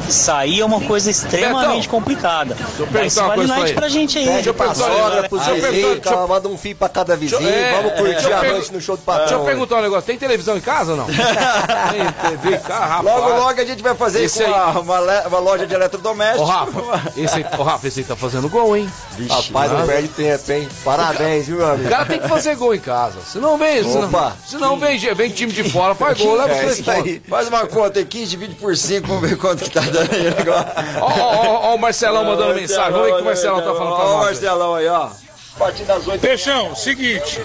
Isso 0.09 0.31
aí 0.31 0.61
é 0.61 0.65
uma 0.65 0.81
coisa 0.81 1.11
extremamente 1.11 1.89
complicada. 1.89 2.57
uma 2.79 2.87
vale 2.87 3.11
coisa 3.11 3.23
pra 3.25 3.47
night 3.47 3.75
pra 3.75 3.89
gente 3.89 4.19
aí. 4.19 4.27
Pede 4.27 4.53
pra 4.53 4.75
sogra, 4.75 5.29
pros 5.29 5.47
vizinhos, 5.47 5.99
cara, 6.01 6.27
manda 6.27 6.49
um 6.49 6.59
filho 6.59 6.77
pra 6.77 6.89
cada 6.89 7.17
vizinho, 7.17 7.49
É, 7.49 7.77
vamos 7.77 7.93
curtir 7.99 8.13
deixa 8.15 8.29
eu 8.29 8.37
a 8.39 8.43
noite 8.45 8.73
no 8.73 8.81
show 8.81 8.97
do 8.97 9.03
Deixa 9.05 9.21
patrão. 9.21 9.39
eu 9.41 9.45
perguntar 9.45 9.77
um 9.77 9.83
negócio, 9.83 10.05
tem 10.05 10.19
televisão 10.19 10.57
em 10.57 10.61
casa 10.61 10.93
ou 10.93 10.97
não? 10.99 11.07
tem 11.11 12.31
TV 12.39 12.57
em 12.57 12.61
casa, 12.61 12.85
rapaz. 12.85 13.05
Logo, 13.05 13.29
logo 13.41 13.61
a 13.61 13.65
gente 13.65 13.83
vai 13.83 13.95
fazer 13.95 14.25
Esse 14.25 14.45
com 14.45 14.55
aí- 14.55 14.77
uma, 14.79 15.27
uma 15.29 15.39
loja 15.39 15.67
de 15.67 15.75
eletrodomésticos. 15.75 16.43
Ô, 16.43 16.45
Rafa, 16.45 17.13
esse 17.17 17.37
aí, 17.37 17.47
ô, 17.59 17.63
Rafa, 17.63 17.89
esse 17.89 18.01
aí 18.01 18.05
tá 18.07 18.17
fazendo 18.17 18.49
gol, 18.49 18.77
hein? 18.77 18.91
Rapaz, 19.29 19.73
não 19.73 19.87
perde 19.87 20.09
tempo, 20.09 20.53
hein? 20.53 20.69
Parabéns, 20.85 21.47
viu, 21.47 21.57
meu 21.59 21.67
O 21.67 21.71
amigo? 21.73 21.89
cara 21.89 22.05
tem 22.07 22.19
que 22.21 22.29
fazer 22.29 22.57
gol 22.57 22.75
em 22.75 22.81
casa. 22.81 23.19
Se 23.27 23.39
não 23.39 23.57
vem, 23.57 23.83
se 23.83 23.95
não, 23.97 24.05
Opa. 24.09 24.37
se 24.47 24.57
não 24.57 24.79
vem, 24.79 24.99
vem 25.15 25.31
time 25.31 25.53
de 25.53 25.65
fora, 25.69 25.95
faz 25.95 26.19
gol, 26.19 26.37
leva 26.37 26.51
os 26.53 26.57
É 26.57 26.61
três 26.61 26.79
isso 26.79 26.91
aí. 26.91 27.03
pontos. 27.21 27.29
Faz 27.29 27.49
uma 27.49 27.67
conta 27.67 27.99
aí, 27.99 28.05
15 28.05 28.27
divide 28.35 28.55
por 28.57 28.77
5, 28.77 29.07
vamos 29.07 29.29
ver 29.29 29.37
quanto 29.37 29.65
que 29.65 29.71
tá 29.71 29.81
aí. 29.99 31.01
Ó, 31.01 31.05
ó, 31.07 31.11
ó, 31.11 31.71
ó 31.71 31.75
o 31.75 31.79
Marcelão 31.79 32.25
mandando 32.25 32.55
mensagem. 32.55 32.93
Vamos 32.93 33.07
ver 33.07 33.13
o 33.13 33.17
que 33.17 33.23
o 33.23 33.25
Marcelão 33.25 33.59
tá 33.59 33.75
falando 33.75 33.97
pra 33.97 34.05
Ó 34.05 34.09
o 34.09 34.17
nós. 34.17 34.25
Marcelão 34.27 34.75
aí, 34.75 34.89
ó. 34.89 35.09
A 35.57 35.59
partir 35.59 35.85
das 35.85 36.07
8 36.07 36.21
Peixão, 36.21 36.75
seguinte, 36.75 37.41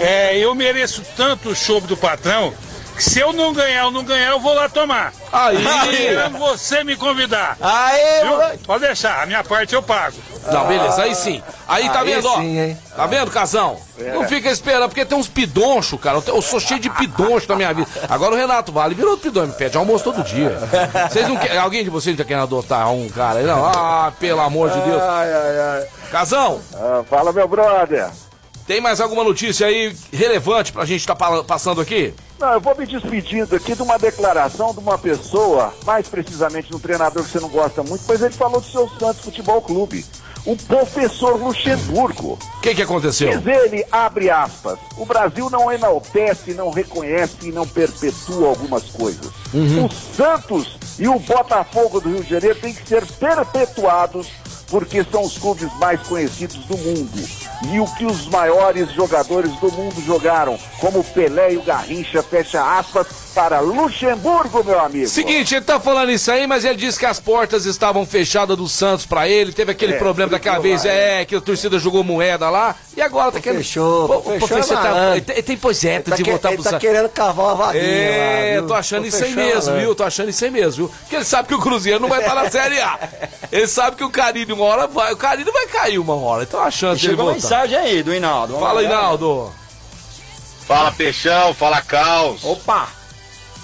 é, 0.00 0.36
eu 0.36 0.54
mereço 0.54 1.02
tanto 1.16 1.48
o 1.50 1.56
show 1.56 1.80
do 1.80 1.96
patrão 1.96 2.52
que 2.94 3.02
se 3.02 3.20
eu 3.20 3.32
não 3.32 3.52
ganhar 3.54 3.86
ou 3.86 3.90
não 3.90 4.04
ganhar, 4.04 4.30
eu 4.30 4.40
vou 4.40 4.52
lá 4.52 4.68
tomar. 4.68 5.12
Aí! 5.32 5.56
Esperando 5.56 6.36
você 6.38 6.84
me 6.84 6.96
convidar. 6.96 7.56
Moleque. 8.24 8.64
Pode 8.64 8.84
deixar, 8.84 9.22
a 9.22 9.26
minha 9.26 9.42
parte 9.44 9.74
eu 9.74 9.82
pago. 9.82 10.16
Não, 10.50 10.66
beleza, 10.66 11.02
aí 11.02 11.14
sim. 11.14 11.42
Aí 11.66 11.88
tá 11.90 12.00
Aí 12.00 12.14
vendo, 12.14 12.26
ó. 12.28 12.36
sim? 12.40 12.76
Tá 12.96 13.06
vendo, 13.06 13.30
Casão? 13.30 13.76
Não 13.98 14.24
fica 14.28 14.50
esperando, 14.50 14.88
porque 14.88 15.04
tem 15.04 15.18
uns 15.18 15.28
pidonchos, 15.28 16.00
cara. 16.00 16.22
Eu 16.26 16.40
sou 16.42 16.58
cheio 16.60 16.80
de 16.80 16.88
pidoncho 16.90 17.46
na 17.48 17.56
minha 17.56 17.72
vida. 17.74 17.88
Agora 18.08 18.34
o 18.34 18.36
Renato 18.36 18.72
Vale 18.72 18.94
virou 18.94 19.16
pidoncho, 19.18 19.48
me 19.48 19.52
pede 19.54 19.76
almoço 19.76 20.04
todo 20.04 20.22
dia. 20.22 20.56
Vocês 21.10 21.28
não 21.28 21.36
querem. 21.36 21.58
Alguém 21.58 21.84
de 21.84 21.90
vocês 21.90 22.16
tá 22.16 22.24
querendo 22.24 22.44
adotar 22.44 22.90
um 22.92 23.08
cara 23.08 23.40
aí? 23.40 23.44
Não? 23.46 23.64
Ah, 23.64 24.12
pelo 24.18 24.40
amor 24.40 24.70
de 24.70 24.80
Deus. 24.80 25.02
Ai, 25.02 25.32
ai, 25.32 25.58
ai. 25.60 25.86
Casão, 26.10 26.60
Ah, 26.74 27.02
fala, 27.08 27.32
meu 27.32 27.46
brother. 27.46 28.08
tem 28.66 28.80
mais 28.80 29.00
alguma 29.00 29.22
notícia 29.24 29.66
aí 29.66 29.94
relevante 30.12 30.72
pra 30.72 30.84
gente 30.86 31.06
tá 31.06 31.14
pa- 31.14 31.42
passando 31.44 31.80
aqui? 31.80 32.14
Não, 32.38 32.52
eu 32.52 32.60
vou 32.60 32.74
me 32.76 32.86
despedindo 32.86 33.56
aqui 33.56 33.74
de 33.74 33.82
uma 33.82 33.98
declaração 33.98 34.72
de 34.72 34.78
uma 34.78 34.96
pessoa, 34.96 35.74
mais 35.84 36.06
precisamente 36.06 36.68
de 36.68 36.76
um 36.76 36.78
treinador 36.78 37.24
que 37.24 37.30
você 37.30 37.40
não 37.40 37.48
gosta 37.48 37.82
muito, 37.82 38.04
pois 38.06 38.22
ele 38.22 38.32
falou 38.32 38.60
do 38.60 38.66
seu 38.70 38.88
Santos 38.90 39.22
Futebol 39.24 39.60
Clube. 39.60 40.06
O 40.48 40.56
professor 40.56 41.38
Luxemburgo. 41.38 42.38
O 42.56 42.60
que 42.62 42.74
que 42.74 42.80
aconteceu? 42.80 43.36
Diz 43.36 43.46
ele, 43.46 43.84
abre 43.92 44.30
aspas, 44.30 44.78
o 44.96 45.04
Brasil 45.04 45.50
não 45.50 45.70
enaltece, 45.70 46.54
não 46.54 46.70
reconhece 46.70 47.36
e 47.42 47.52
não 47.52 47.68
perpetua 47.68 48.48
algumas 48.48 48.84
coisas. 48.84 49.30
Uhum. 49.52 49.84
O 49.84 49.90
Santos 49.92 50.78
e 50.98 51.06
o 51.06 51.18
Botafogo 51.18 52.00
do 52.00 52.08
Rio 52.08 52.24
de 52.24 52.30
Janeiro 52.30 52.58
têm 52.60 52.72
que 52.72 52.88
ser 52.88 53.04
perpetuados 53.04 54.28
porque 54.70 55.04
são 55.04 55.22
os 55.22 55.36
clubes 55.36 55.70
mais 55.78 56.00
conhecidos 56.06 56.56
do 56.64 56.78
mundo. 56.78 57.28
E 57.72 57.80
o 57.80 57.86
que 57.96 58.06
os 58.06 58.26
maiores 58.28 58.90
jogadores 58.92 59.50
do 59.56 59.70
mundo 59.72 60.00
jogaram, 60.04 60.58
como 60.80 61.02
Pelé 61.02 61.54
e 61.54 61.56
o 61.56 61.62
Garrincha, 61.62 62.22
fecha 62.22 62.62
aspas, 62.78 63.06
para 63.34 63.60
Luxemburgo, 63.60 64.64
meu 64.64 64.80
amigo. 64.80 65.08
Seguinte, 65.08 65.54
ele 65.54 65.64
tá 65.64 65.78
falando 65.78 66.10
isso 66.10 66.30
aí, 66.30 66.46
mas 66.46 66.64
ele 66.64 66.76
disse 66.76 66.98
que 66.98 67.06
as 67.06 67.20
portas 67.20 67.66
estavam 67.66 68.04
fechadas 68.06 68.56
do 68.56 68.68
Santos 68.68 69.06
pra 69.06 69.28
ele, 69.28 69.52
teve 69.52 69.70
aquele 69.72 69.94
É, 69.94 69.98
problema 69.98 70.30
daquela 70.30 70.58
vez, 70.58 70.84
lá, 70.84 70.90
é, 70.90 71.24
que 71.24 71.34
a 71.36 71.40
torcida 71.40 71.78
jogou 71.78 72.02
moeda 72.02 72.48
lá, 72.50 72.74
e 72.96 73.02
agora 73.02 73.32
tá 73.32 73.40
querendo... 73.40 73.58
Fechou, 73.58 74.08
Pô, 74.08 74.22
fechou, 74.22 74.48
pô, 74.48 74.74
tá- 74.74 75.10
ele 75.12 75.20
tem- 75.20 75.36
ele 75.36 75.42
tem 75.42 75.56
projeto 75.56 76.06
Ele 76.08 76.10
tá 76.10 76.16
de 76.16 76.22
que- 76.24 76.30
voltar 76.30 76.48
ele 76.48 76.56
pro 76.56 76.64
tá 76.64 76.70
Santos. 76.70 76.86
querendo 76.88 77.08
cavar 77.10 77.46
uma 77.46 77.54
vaguinha 77.54 77.82
É, 77.84 78.58
lá, 78.60 78.66
tô 78.66 78.74
achando 78.74 79.02
Tô 79.02 79.08
isso 79.08 79.24
aí 79.24 79.34
mesmo, 79.34 79.72
né? 79.72 79.80
viu? 79.80 79.94
Tô 79.94 80.04
achando 80.04 80.28
isso 80.30 80.44
aí 80.44 80.50
mesmo, 80.50 80.72
viu? 80.86 80.96
Porque 81.00 81.16
ele 81.16 81.24
sabe 81.24 81.48
que 81.48 81.54
o 81.54 81.58
Cruzeiro 81.60 82.00
não 82.00 82.08
vai 82.08 82.20
estar 82.20 82.34
na 82.34 82.50
Série 82.50 82.80
A. 82.80 82.98
Ele 83.50 83.66
sabe 83.66 83.96
que 83.96 84.04
o 84.04 84.10
Carilho 84.10 84.54
uma 84.54 84.64
hora 84.66 84.86
vai, 84.86 85.10
o 85.10 85.16
Carilho 85.16 85.50
vai 85.50 85.66
cair 85.68 85.98
uma 85.98 86.14
hora, 86.14 86.42
então 86.42 86.60
a 86.60 86.70
chance 86.70 87.00
dele 87.00 87.12
Chegou 87.16 87.32
voltar. 87.32 87.47
Mensagem 87.48 87.78
aí 87.78 88.02
do 88.02 88.14
Hinaldo. 88.14 88.54
Vamos 88.54 88.68
Fala, 88.68 88.80
lá, 88.80 88.88
galera. 88.88 89.02
Hinaldo. 89.02 89.52
Fala 90.66 90.92
Peixão, 90.92 91.54
fala 91.54 91.80
Caos. 91.80 92.44
Opa! 92.44 92.88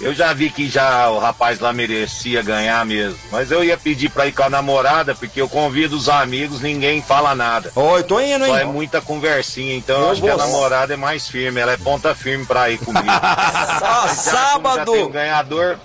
Eu 0.01 0.13
já 0.13 0.33
vi 0.33 0.49
que 0.49 0.67
já 0.67 1.09
o 1.09 1.19
rapaz 1.19 1.59
lá 1.61 1.71
merecia 1.71 2.41
ganhar 2.41 2.85
mesmo. 2.85 3.17
Mas 3.31 3.49
eu 3.49 3.63
ia 3.63 3.77
pedir 3.77 4.09
pra 4.09 4.27
ir 4.27 4.33
com 4.33 4.43
a 4.43 4.49
namorada, 4.49 5.15
porque 5.15 5.39
eu 5.39 5.47
convido 5.47 5.95
os 5.95 6.09
amigos, 6.09 6.59
ninguém 6.59 7.01
fala 7.01 7.33
nada. 7.33 7.71
Oi, 7.75 8.03
tô 8.03 8.19
indo, 8.19 8.43
hein? 8.45 8.51
Só 8.51 8.57
é 8.57 8.65
muita 8.65 8.99
conversinha, 8.99 9.73
então 9.75 9.95
eu 9.97 10.03
Eu 10.07 10.11
acho 10.11 10.21
que 10.21 10.29
a 10.29 10.35
vou. 10.35 10.45
namorada 10.45 10.93
é 10.93 10.97
mais 10.97 11.29
firme, 11.29 11.61
ela 11.61 11.71
é 11.71 11.77
ponta 11.77 12.13
firme 12.13 12.45
pra 12.45 12.69
ir 12.69 12.77
comigo. 12.79 13.05
Sá- 13.07 14.07
Já 14.07 14.13
sábado. 14.15 14.91
tem 14.91 15.03
um 15.05 15.09
ganhador, 15.11 15.77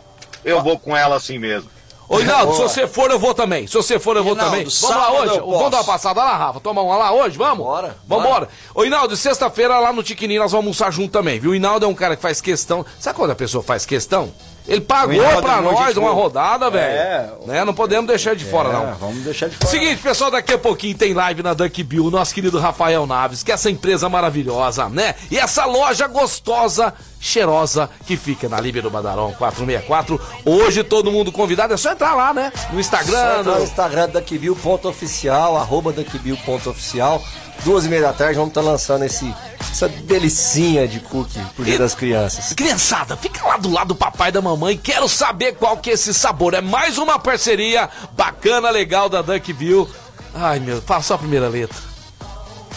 eu 0.45 0.61
vou 0.61 0.77
com 0.77 0.97
ela 0.97 1.15
assim 1.17 1.39
mesmo. 1.39 1.71
Ô, 2.11 2.19
Hinaldo, 2.19 2.55
se 2.55 2.63
você 2.63 2.89
for, 2.89 3.09
eu 3.13 3.21
vou 3.21 3.33
também. 3.33 3.69
Se 3.69 3.75
você 3.75 3.97
for, 3.97 4.17
eu 4.17 4.25
vou 4.25 4.33
Hinaldo, 4.33 4.51
também. 4.51 4.67
Vamos 4.69 4.97
lá 4.97 5.13
hoje? 5.13 5.39
Vamos 5.39 5.71
dar 5.71 5.77
uma 5.77 5.85
passada 5.85 6.25
lá, 6.25 6.37
Rafa? 6.37 6.59
Tomar 6.59 6.83
uma 6.83 6.97
lá 6.97 7.13
hoje? 7.13 7.39
Vamos? 7.39 7.65
Bora. 7.65 7.97
Vambora. 8.05 8.49
Ô, 8.75 8.85
Hinaldo, 8.85 9.17
sexta-feira 9.17 9.79
lá 9.79 9.93
no 9.93 10.03
Tiquinim 10.03 10.37
nós 10.37 10.51
vamos 10.51 10.67
almoçar 10.67 10.93
junto 10.93 11.13
também, 11.13 11.39
viu? 11.39 11.53
O 11.53 11.55
Hinaldo 11.55 11.87
é 11.87 11.89
um 11.89 11.95
cara 11.95 12.17
que 12.17 12.23
faz 12.23 12.41
questão. 12.41 12.85
Sabe 12.99 13.17
quando 13.17 13.31
a 13.31 13.37
pessoa 13.37 13.63
faz 13.63 13.87
questão? 13.87 14.33
Ele 14.67 14.81
pagou 14.81 15.21
pra 15.41 15.57
é 15.57 15.61
nós 15.61 15.97
uma 15.97 16.11
rodada, 16.11 16.71
velho. 16.71 16.95
É. 16.95 17.31
Né? 17.47 17.65
Não 17.65 17.75
podemos 17.75 18.07
deixar 18.07 18.37
de 18.37 18.45
fora, 18.45 18.69
É, 18.69 18.73
não. 18.73 18.95
Vamos 18.95 19.25
deixar 19.25 19.49
de 19.49 19.57
fora. 19.57 19.71
Seguinte, 19.71 20.03
pessoal, 20.03 20.31
daqui 20.31 20.53
a 20.53 20.59
pouquinho 20.59 20.97
tem 20.97 21.13
live 21.13 21.43
na 21.43 21.55
Dunk 21.55 21.83
Bill, 21.83 22.11
nosso 22.11 22.35
querido 22.35 22.59
Rafael 22.59 23.07
Naves, 23.07 23.43
que 23.43 23.51
é 23.51 23.55
essa 23.55 23.71
empresa 23.71 24.09
maravilhosa, 24.09 24.89
né? 24.89 25.15
E 25.31 25.39
essa 25.39 25.65
loja 25.65 26.07
gostosa, 26.07 26.93
cheirosa, 27.21 27.89
que 28.07 28.17
fica 28.17 28.49
na 28.49 28.59
Líbero 28.59 28.91
Badarão 28.91 29.33
464. 29.35 30.19
Hoje 30.45 30.83
todo 30.83 31.13
mundo 31.13 31.31
convidado, 31.31 31.75
é 31.75 31.77
só 31.77 31.93
entrar 31.93 32.15
lá, 32.15 32.33
né? 32.33 32.51
No 32.71 32.75
Só 32.75 32.81
Instagram. 32.81 33.41
entrar 33.41 33.59
no. 33.59 33.63
Instagram 33.63 34.09
duckbill.oficial, 34.09 35.57
arroba 35.59 35.93
duckbill.oficial. 35.93 37.23
Duas 37.63 37.85
e 37.85 37.89
meia 37.91 38.01
da 38.03 38.13
tarde 38.15 38.37
vamos 38.37 38.49
estar 38.51 38.63
lançando 38.63 39.05
esse, 39.05 39.35
essa 39.71 39.87
delicinha 39.87 40.89
de 40.89 40.99
cookie 40.99 41.39
pro 41.55 41.63
dia 41.63 41.79
das 41.79 41.95
crianças. 41.95 42.55
Criançada, 42.55 43.19
fica 43.19 43.47
lá 43.47 43.59
do 43.59 43.71
lado 43.71 43.89
do 43.89 43.95
papai 43.95 44.31
e 44.31 44.33
da 44.33 44.41
mamãe. 44.41 44.79
Quero 44.79 45.07
saber 45.07 45.57
qual 45.57 45.77
que 45.77 45.91
é 45.91 45.93
esse 45.93 46.15
sabor. 46.15 46.55
É 46.55 46.63
mais 46.63 46.97
uma 46.97 47.19
parceria 47.19 47.91
bacana, 48.17 48.71
legal 48.71 49.11
da 49.11 49.21
Dunk 49.21 49.53
Bill. 49.53 49.87
Ai, 50.35 50.59
meu, 50.59 50.81
fala 50.81 51.03
só 51.03 51.15
a 51.15 51.19
primeira 51.19 51.49
letra. 51.49 51.90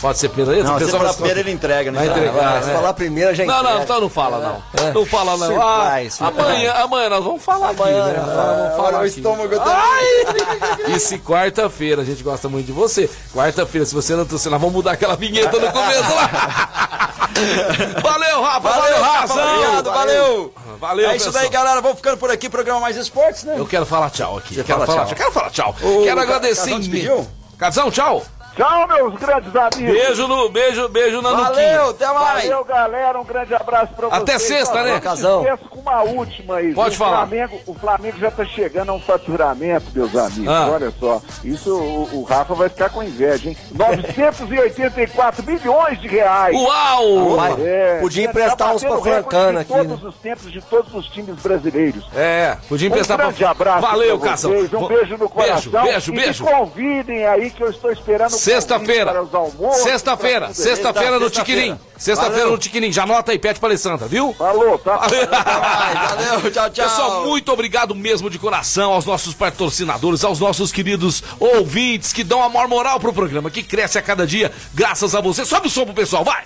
Pode 0.04 0.18
ser 0.20 0.26
a 0.28 0.30
primeira 0.32 0.52
letra? 0.58 0.72
Não, 0.74 0.80
se 0.86 0.92
falar 0.92 1.04
vai- 1.06 1.14
primeiro, 1.14 1.40
ele 1.40 1.52
entrega, 1.52 1.90
né? 1.92 1.98
Vai 2.00 2.08
entregar, 2.10 2.32
Vai, 2.34 2.54
né? 2.56 2.62
Se 2.62 2.72
falar 2.74 2.94
primeiro, 2.94 3.34
já 3.34 3.46
Não, 3.46 3.54
não, 3.54 3.62
entrega. 3.64 3.84
então 3.84 4.02
não 4.02 4.10
fala, 4.10 4.38
não. 4.38 4.86
É. 4.88 4.92
Não 4.92 5.06
fala, 5.06 5.38
não. 5.38 5.62
Ah, 5.62 5.86
Surprise, 5.86 6.18
surprise. 6.18 6.42
amanhã, 6.42 6.74
amanhã 6.74 7.10
nós 7.10 7.24
vamos 7.24 7.42
falar 7.42 7.70
Amanhã, 7.70 8.06
aqui, 8.06 8.18
né? 8.18 8.26
Fala, 8.26 8.54
vamos 8.68 8.76
falar 8.86 9.00
o 9.02 9.06
estômago 9.06 9.56
Ai! 9.66 10.94
E 10.96 11.00
se 11.00 11.18
quarta-feira, 11.20 12.02
a 12.02 12.06
gente 12.06 12.22
gosta 12.22 12.50
muito 12.50 12.66
de 12.66 12.74
você. 12.74 13.10
Quarta-feira, 13.34 13.86
se 13.86 13.96
você 13.96 14.14
não 14.16 14.26
trouxer, 14.26 14.52
nós 14.52 14.60
vamos 14.60 14.76
mudar 14.76 14.92
aquela 14.92 15.16
vinheta 15.16 15.58
no 15.58 15.72
começo 15.72 16.16
lá. 16.16 17.10
Valeu, 18.04 18.42
Rafa. 18.42 18.60
Valeu, 18.70 19.02
Rafa. 19.02 19.28
Casão. 19.28 19.48
Obrigado, 19.56 19.92
valeu. 19.92 20.54
Valeu, 20.80 21.10
É 21.10 21.16
isso 21.16 21.26
pessoal. 21.28 21.44
daí, 21.44 21.50
galera. 21.52 21.82
Vamos 21.82 21.98
ficando 21.98 22.18
por 22.18 22.30
aqui. 22.30 22.50
Programa 22.50 22.80
Mais 22.82 22.98
Esportes, 22.98 23.44
né? 23.44 23.56
Eu 23.58 23.66
quero 23.66 23.86
falar 23.86 24.10
tchau 24.10 24.38
aqui. 24.38 24.56
Quero 24.56 24.68
fala 24.68 24.86
falar 24.86 25.06
tchau. 25.06 25.16
Quero 25.16 25.32
falar 25.32 25.50
tchau. 25.50 25.76
Quero 26.04 26.16
Ca- 26.18 26.22
agradecer 26.22 26.56
Casão 26.56 26.68
imen- 26.78 26.80
despediu? 26.82 27.28
Casão, 27.58 27.90
tchau. 27.92 28.24
Tchau, 28.56 28.88
meus 28.88 29.16
grandes 29.16 29.56
amigos. 29.56 29.94
Beijo 29.94 30.28
no 30.28 30.50
beijo, 30.50 30.90
beijo 30.90 31.22
na 31.24 31.32
Valeu, 31.34 31.90
até 31.90 32.06
mais. 32.14 32.44
Valeu, 32.44 32.64
galera. 32.64 33.20
Um 33.20 33.24
grande 33.24 33.56
abraço 33.56 33.94
pra 33.94 34.08
vocês. 34.08 34.22
Até 34.22 34.38
sexta, 34.38 34.84
né, 34.84 35.00
Casão? 35.00 35.44
Com 35.70 35.80
uma 35.80 36.04
última 36.04 36.58
aí. 36.58 36.72
Pode 36.74 36.96
o 36.96 36.98
falar. 36.98 37.28
Flamengo, 37.28 37.60
o 37.66 37.74
Flamengo 37.74 38.20
já 38.20 38.30
tá 38.30 38.46
chegando 38.46 38.92
a 38.92 38.94
um 38.94 39.00
faturamento, 39.00 39.86
meus 39.94 40.16
amigos. 40.16 40.48
Ah. 40.48 40.70
Olha 40.72 40.94
só. 41.00 41.20
Isso 41.44 41.74
o, 41.74 42.20
o 42.20 42.24
Rafa 42.24 42.54
vai 42.54 42.70
ficar 42.70 42.90
com 42.90 43.02
inveja, 43.02 43.50
hein? 43.50 43.58
984 43.72 45.44
milhões 45.44 46.00
de 46.00 46.08
reais. 46.08 46.56
Uau! 46.56 47.36
Vai. 47.36 47.54
Podia 48.02 48.26
tá 48.26 48.30
emprestar 48.30 48.76
uns 48.76 48.84
pra 48.84 48.98
Francana 49.00 49.64
de 49.64 49.74
aqui, 49.74 49.88
todos 49.88 50.04
os 50.04 50.16
tempos 50.16 50.52
de 50.52 50.62
todos 50.62 50.94
os 50.94 51.08
times 51.08 51.36
brasileiros. 51.40 52.06
É, 52.16 52.58
podia 52.70 52.88
emprestar 52.88 53.20
um 53.20 53.24
grande 53.24 53.46
abraço 53.46 53.82
Valeu, 53.82 54.20
pra 54.20 54.30
Casão. 54.30 54.52
Um 54.52 54.88
beijo 54.88 55.18
no 55.18 55.28
coração. 55.28 55.72
Beijo, 55.72 55.72
e 55.72 55.82
beijo, 55.82 56.12
me 56.12 56.22
beijo. 56.22 56.46
convidem 56.46 57.26
aí 57.26 57.50
que 57.50 57.62
eu 57.62 57.70
estou 57.70 57.92
esperando 57.92 58.34
o 58.34 58.43
Sexta-feira. 58.44 59.26
Sexta-feira, 59.72 60.54
sexta-feira 60.54 61.18
no. 61.18 61.30
Tiquirim. 61.30 61.80
Sexta-feira 61.98 62.50
no 62.50 62.58
Tiquirim. 62.58 62.92
Já 62.92 63.04
anota 63.04 63.32
aí, 63.32 63.40
pede 63.40 63.58
pra 63.58 63.70
Alessandra, 63.70 64.06
viu? 64.06 64.34
Falou, 64.34 64.78
tá? 64.78 64.98
Valeu, 65.08 66.52
tchau, 66.52 66.70
tchau. 66.70 66.90
Pessoal, 66.90 67.26
muito 67.26 67.52
obrigado 67.54 67.96
mesmo 67.96 68.30
de 68.30 68.38
coração 68.38 68.92
aos 68.92 69.06
nossos 69.06 69.34
patrocinadores, 69.34 70.26
aos 70.26 70.42
nossos 70.42 70.74
queridos 70.74 71.24
ouvintes 71.40 72.12
que 72.12 72.24
dão 72.24 72.44
a 72.44 72.50
maior 72.50 72.68
moral 72.68 73.00
pro 73.00 73.14
programa, 73.14 73.50
que 73.50 73.64
cresce 73.64 73.98
a 73.98 74.02
cada 74.02 74.28
dia, 74.28 74.52
graças 74.74 75.16
a 75.16 75.22
você. 75.22 75.46
Sobe 75.46 75.68
o 75.68 75.70
som 75.70 75.86
pro 75.86 75.94
pessoal, 75.94 76.26
vai! 76.26 76.44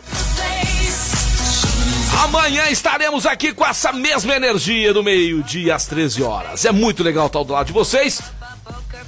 Amanhã 2.23 2.67
estaremos 2.69 3.25
aqui 3.25 3.53
com 3.53 3.65
essa 3.65 3.91
mesma 3.91 4.35
energia 4.35 4.93
do 4.93 5.03
meio-dia 5.03 5.73
às 5.73 5.87
13 5.87 6.21
horas. 6.21 6.63
É 6.65 6.71
muito 6.71 7.03
legal 7.03 7.25
estar 7.25 7.43
do 7.43 7.53
lado 7.53 7.67
de 7.67 7.73
vocês. 7.73 8.21